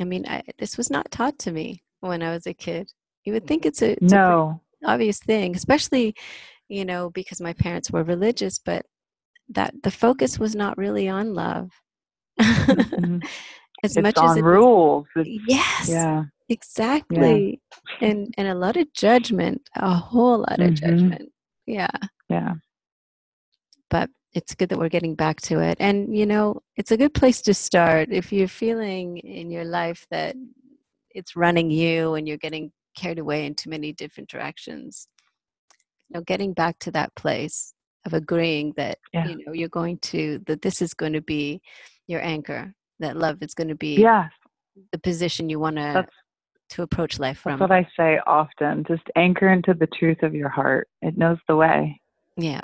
I 0.00 0.04
mean, 0.04 0.26
I, 0.26 0.42
this 0.58 0.78
was 0.78 0.90
not 0.90 1.10
taught 1.10 1.38
to 1.40 1.52
me 1.52 1.82
when 2.00 2.22
I 2.22 2.30
was 2.32 2.46
a 2.46 2.54
kid. 2.54 2.90
You 3.24 3.34
would 3.34 3.46
think 3.46 3.66
it's 3.66 3.82
a, 3.82 3.92
it's 3.92 4.12
no 4.12 4.62
a 4.82 4.90
obvious 4.92 5.18
thing, 5.18 5.54
especially, 5.54 6.14
you 6.72 6.84
know, 6.84 7.10
because 7.10 7.40
my 7.40 7.52
parents 7.52 7.90
were 7.90 8.02
religious, 8.02 8.58
but 8.58 8.86
that 9.50 9.74
the 9.82 9.90
focus 9.90 10.38
was 10.38 10.54
not 10.56 10.78
really 10.78 11.08
on 11.08 11.34
love. 11.34 11.70
Mm-hmm. 12.40 13.18
as 13.84 13.96
it's 13.96 14.02
much 14.02 14.18
as 14.18 14.36
it 14.36 14.44
rules. 14.44 15.06
Was, 15.14 15.26
yes. 15.46 15.88
Yeah. 15.88 16.24
Exactly. 16.48 17.60
Yeah. 18.00 18.08
And 18.08 18.34
and 18.38 18.48
a 18.48 18.54
lot 18.54 18.76
of 18.76 18.92
judgment, 18.94 19.68
a 19.76 19.94
whole 19.94 20.38
lot 20.38 20.60
of 20.60 20.70
mm-hmm. 20.70 20.74
judgment. 20.74 21.32
Yeah. 21.66 21.90
Yeah. 22.28 22.54
But 23.90 24.10
it's 24.32 24.54
good 24.54 24.70
that 24.70 24.78
we're 24.78 24.88
getting 24.88 25.14
back 25.14 25.40
to 25.42 25.60
it. 25.60 25.76
And, 25.78 26.16
you 26.16 26.24
know, 26.24 26.62
it's 26.76 26.90
a 26.90 26.96
good 26.96 27.12
place 27.12 27.42
to 27.42 27.52
start 27.52 28.08
if 28.10 28.32
you're 28.32 28.48
feeling 28.48 29.18
in 29.18 29.50
your 29.50 29.64
life 29.64 30.06
that 30.10 30.36
it's 31.10 31.36
running 31.36 31.70
you 31.70 32.14
and 32.14 32.26
you're 32.26 32.38
getting 32.38 32.72
carried 32.96 33.18
away 33.18 33.44
in 33.44 33.54
too 33.54 33.68
many 33.68 33.92
different 33.92 34.30
directions. 34.30 35.06
You 36.12 36.20
know, 36.20 36.24
getting 36.24 36.52
back 36.52 36.78
to 36.80 36.90
that 36.92 37.14
place 37.14 37.74
of 38.04 38.14
agreeing 38.14 38.74
that, 38.76 38.98
yeah. 39.12 39.26
you 39.26 39.44
know, 39.44 39.52
you're 39.52 39.68
going 39.68 39.98
to, 39.98 40.40
that 40.46 40.62
this 40.62 40.82
is 40.82 40.94
going 40.94 41.12
to 41.12 41.22
be 41.22 41.60
your 42.06 42.22
anchor, 42.22 42.74
that 43.00 43.16
love 43.16 43.42
is 43.42 43.54
going 43.54 43.68
to 43.68 43.74
be 43.74 43.96
yeah. 43.96 44.28
the 44.90 44.98
position 44.98 45.48
you 45.48 45.58
want 45.58 45.76
to 45.76 46.06
to 46.70 46.82
approach 46.82 47.18
life 47.18 47.36
from. 47.36 47.58
That's 47.58 47.68
what 47.68 47.72
I 47.72 47.86
say 47.98 48.18
often. 48.26 48.84
Just 48.88 49.02
anchor 49.14 49.52
into 49.52 49.74
the 49.74 49.86
truth 49.86 50.22
of 50.22 50.34
your 50.34 50.48
heart. 50.48 50.88
It 51.02 51.18
knows 51.18 51.36
the 51.46 51.54
way. 51.54 52.00
Yeah 52.38 52.62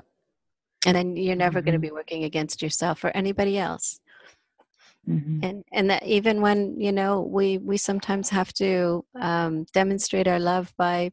and 0.87 0.97
then 0.97 1.17
you're 1.17 1.37
never 1.37 1.59
mm-hmm. 1.59 1.67
going 1.67 1.81
to 1.81 1.87
be 1.87 1.91
working 1.91 2.25
against 2.25 2.63
yourself 2.63 3.05
or 3.05 3.09
anybody 3.09 3.59
else 3.59 4.01
mm-hmm. 5.09 5.41
and 5.43 5.65
and 5.73 5.91
that 5.91 6.03
even 6.05 6.41
when 6.41 6.79
you 6.81 6.93
know 6.93 7.21
we 7.21 7.59
we 7.59 7.77
sometimes 7.77 8.29
have 8.31 8.53
to 8.53 9.05
um, 9.21 9.65
demonstrate 9.73 10.29
our 10.29 10.39
love 10.39 10.73
by 10.77 11.11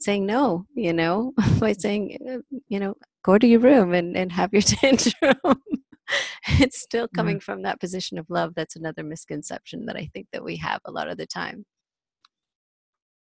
saying 0.00 0.26
no 0.26 0.66
you 0.74 0.92
know 0.92 1.32
by 1.58 1.72
saying 1.72 2.18
uh, 2.28 2.56
you 2.68 2.80
know 2.80 2.94
go 3.24 3.38
to 3.38 3.46
your 3.46 3.60
room 3.60 3.94
and, 3.94 4.16
and 4.16 4.32
have 4.32 4.52
your 4.52 4.62
tantrum. 4.62 5.36
It's 6.60 6.82
still 6.82 7.08
coming 7.08 7.40
from 7.40 7.62
that 7.62 7.80
position 7.80 8.18
of 8.18 8.26
love 8.28 8.54
that's 8.54 8.76
another 8.76 9.02
misconception 9.02 9.86
that 9.86 9.96
i 9.96 10.10
think 10.12 10.26
that 10.32 10.44
we 10.44 10.56
have 10.56 10.80
a 10.84 10.90
lot 10.90 11.08
of 11.08 11.16
the 11.16 11.26
time. 11.26 11.64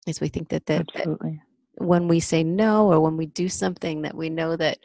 Is 0.07 0.19
we 0.21 0.27
think 0.27 0.49
that, 0.49 0.65
that, 0.67 0.87
that 0.93 1.39
when 1.77 2.07
we 2.07 2.19
say 2.19 2.43
no 2.43 2.91
or 2.91 2.99
when 2.99 3.17
we 3.17 3.25
do 3.25 3.49
something 3.49 4.03
that 4.03 4.15
we 4.15 4.29
know 4.29 4.55
that 4.55 4.77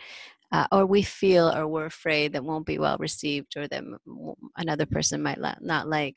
uh, 0.53 0.67
or 0.73 0.87
we 0.87 1.03
feel 1.03 1.49
or 1.55 1.67
we're 1.67 1.87
afraid 1.87 2.33
that 2.33 2.45
won't 2.45 2.67
be 2.67 2.79
well 2.79 2.97
received 2.99 3.57
or 3.57 3.69
that 3.69 3.85
another 4.57 4.87
person 4.87 5.23
might 5.23 5.39
not 5.61 5.89
like 5.89 6.17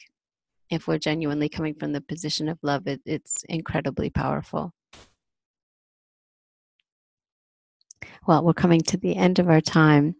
if 0.70 0.88
we're 0.88 0.98
genuinely 0.98 1.50
coming 1.50 1.76
from 1.76 1.92
the 1.92 2.02
position 2.02 2.50
of 2.50 2.58
love 2.64 2.88
it, 2.88 3.02
it's 3.06 3.44
incredibly 3.50 4.10
powerful 4.10 4.74
well 8.28 8.44
we're 8.44 8.54
coming 8.54 8.82
to 8.82 8.98
the 8.98 9.16
end 9.16 9.40
of 9.40 9.50
our 9.50 9.62
time 9.62 10.16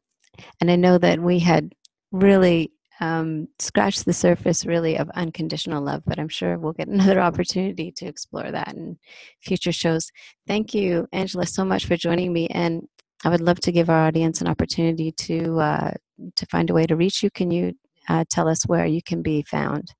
and 0.62 0.70
i 0.72 0.76
know 0.76 0.98
that 0.98 1.20
we 1.20 1.40
had 1.40 1.74
really 2.12 2.72
um, 3.00 3.48
scratched 3.60 4.06
the 4.06 4.14
surface 4.14 4.66
really 4.66 4.98
of 4.98 5.10
unconditional 5.12 5.84
love 5.84 6.04
but 6.06 6.20
i'm 6.20 6.30
sure 6.30 6.58
we'll 6.58 6.74
get 6.74 6.88
another 6.90 7.20
opportunity 7.20 7.92
to 7.92 8.06
explore 8.06 8.52
that 8.52 8.74
in 8.74 8.98
future 9.42 9.72
shows 9.72 10.12
thank 10.48 10.74
you 10.74 11.08
angela 11.12 11.46
so 11.46 11.66
much 11.66 11.86
for 11.86 11.98
joining 11.98 12.32
me 12.32 12.48
and 12.48 12.88
I 13.26 13.30
would 13.30 13.42
love 13.42 13.60
to 13.62 13.72
give 13.72 13.90
our 13.90 14.08
audience 14.08 14.42
an 14.42 14.48
opportunity 14.48 15.12
to 15.12 15.60
uh, 15.60 15.92
to 16.36 16.46
find 16.48 16.70
a 16.70 16.74
way 16.74 16.86
to 16.86 16.96
reach 16.96 17.24
you. 17.24 17.30
Can 17.32 17.52
you 17.52 17.74
uh, 18.10 18.26
tell 18.30 18.48
us 18.50 18.68
where 18.68 18.86
you 18.86 19.02
can 19.02 19.22
be 19.22 19.44
found? 19.44 19.94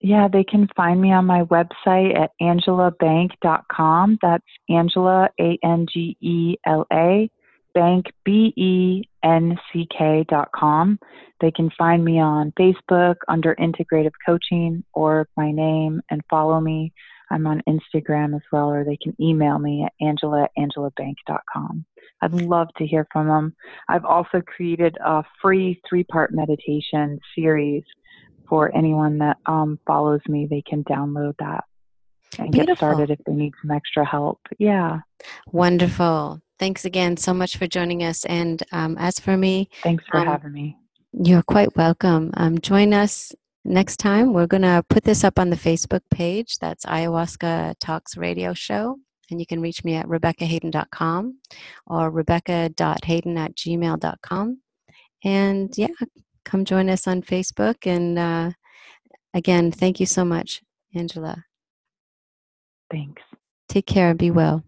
Yeah, 0.00 0.28
they 0.32 0.44
can 0.44 0.68
find 0.76 1.00
me 1.00 1.12
on 1.12 1.26
my 1.26 1.42
website 1.44 2.16
at 2.16 2.30
angelabenck.com. 2.40 4.18
That's 4.22 4.44
Angela, 4.68 5.28
A 5.40 5.58
N 5.64 5.86
G 5.92 6.16
E 6.20 6.56
L 6.64 6.86
A, 6.92 7.28
Benck, 7.76 8.06
B 8.24 8.52
E 8.56 9.02
N 9.24 9.58
C 9.72 9.88
K.com. 9.96 11.00
They 11.40 11.50
can 11.50 11.70
find 11.76 12.04
me 12.04 12.20
on 12.20 12.52
Facebook 12.58 13.16
under 13.26 13.56
Integrative 13.56 14.12
Coaching 14.24 14.84
or 14.92 15.28
my 15.36 15.50
name 15.50 16.00
and 16.10 16.22
follow 16.30 16.60
me. 16.60 16.92
I'm 17.30 17.46
on 17.46 17.62
Instagram 17.68 18.34
as 18.34 18.42
well, 18.52 18.70
or 18.70 18.84
they 18.84 18.96
can 18.96 19.14
email 19.20 19.58
me 19.58 19.84
at 19.84 19.92
angela 20.00 20.44
at 20.44 20.50
angelabenck.com. 20.58 21.84
I'd 22.22 22.32
love 22.32 22.68
to 22.78 22.86
hear 22.86 23.06
from 23.12 23.28
them. 23.28 23.54
I've 23.88 24.04
also 24.04 24.40
created 24.40 24.96
a 25.04 25.22
free 25.40 25.80
three 25.88 26.04
part 26.04 26.32
meditation 26.32 27.20
series 27.34 27.84
for 28.48 28.74
anyone 28.76 29.18
that 29.18 29.36
um, 29.46 29.78
follows 29.86 30.20
me. 30.28 30.46
They 30.48 30.62
can 30.62 30.84
download 30.84 31.34
that 31.38 31.64
and 32.38 32.50
Beautiful. 32.50 32.74
get 32.74 32.78
started 32.78 33.10
if 33.10 33.18
they 33.24 33.32
need 33.32 33.54
some 33.62 33.70
extra 33.70 34.04
help. 34.04 34.40
Yeah. 34.58 35.00
Wonderful. 35.52 36.40
thanks 36.58 36.84
again 36.84 37.16
so 37.16 37.32
much 37.32 37.56
for 37.56 37.66
joining 37.66 38.02
us. 38.02 38.24
And 38.24 38.62
um, 38.72 38.96
as 38.98 39.18
for 39.20 39.36
me, 39.36 39.68
thanks 39.82 40.04
for 40.10 40.18
um, 40.18 40.26
having 40.26 40.52
me. 40.52 40.76
You're 41.12 41.42
quite 41.42 41.74
welcome. 41.76 42.30
Um, 42.34 42.58
join 42.58 42.92
us 42.92 43.32
next 43.64 43.98
time. 43.98 44.32
We're 44.32 44.46
going 44.46 44.62
to 44.62 44.84
put 44.88 45.04
this 45.04 45.24
up 45.24 45.38
on 45.38 45.50
the 45.50 45.56
Facebook 45.56 46.02
page. 46.10 46.58
That's 46.58 46.84
Ayahuasca 46.84 47.76
Talks 47.80 48.16
Radio 48.16 48.54
Show. 48.54 48.96
And 49.30 49.40
you 49.40 49.46
can 49.46 49.60
reach 49.60 49.84
me 49.84 49.94
at 49.94 50.06
RebeccaHayden.com 50.06 51.38
or 51.86 52.10
Rebecca.Hayden 52.10 53.38
at 53.38 53.54
gmail.com. 53.54 54.60
And 55.24 55.74
yeah, 55.76 55.88
come 56.48 56.64
join 56.64 56.88
us 56.88 57.06
on 57.06 57.22
Facebook. 57.22 57.86
And 57.86 58.18
uh, 58.18 58.50
again, 59.34 59.70
thank 59.70 60.00
you 60.00 60.06
so 60.06 60.24
much, 60.24 60.62
Angela. 60.94 61.44
Thanks. 62.90 63.22
Take 63.68 63.86
care 63.86 64.10
and 64.10 64.18
be 64.18 64.30
well. 64.30 64.64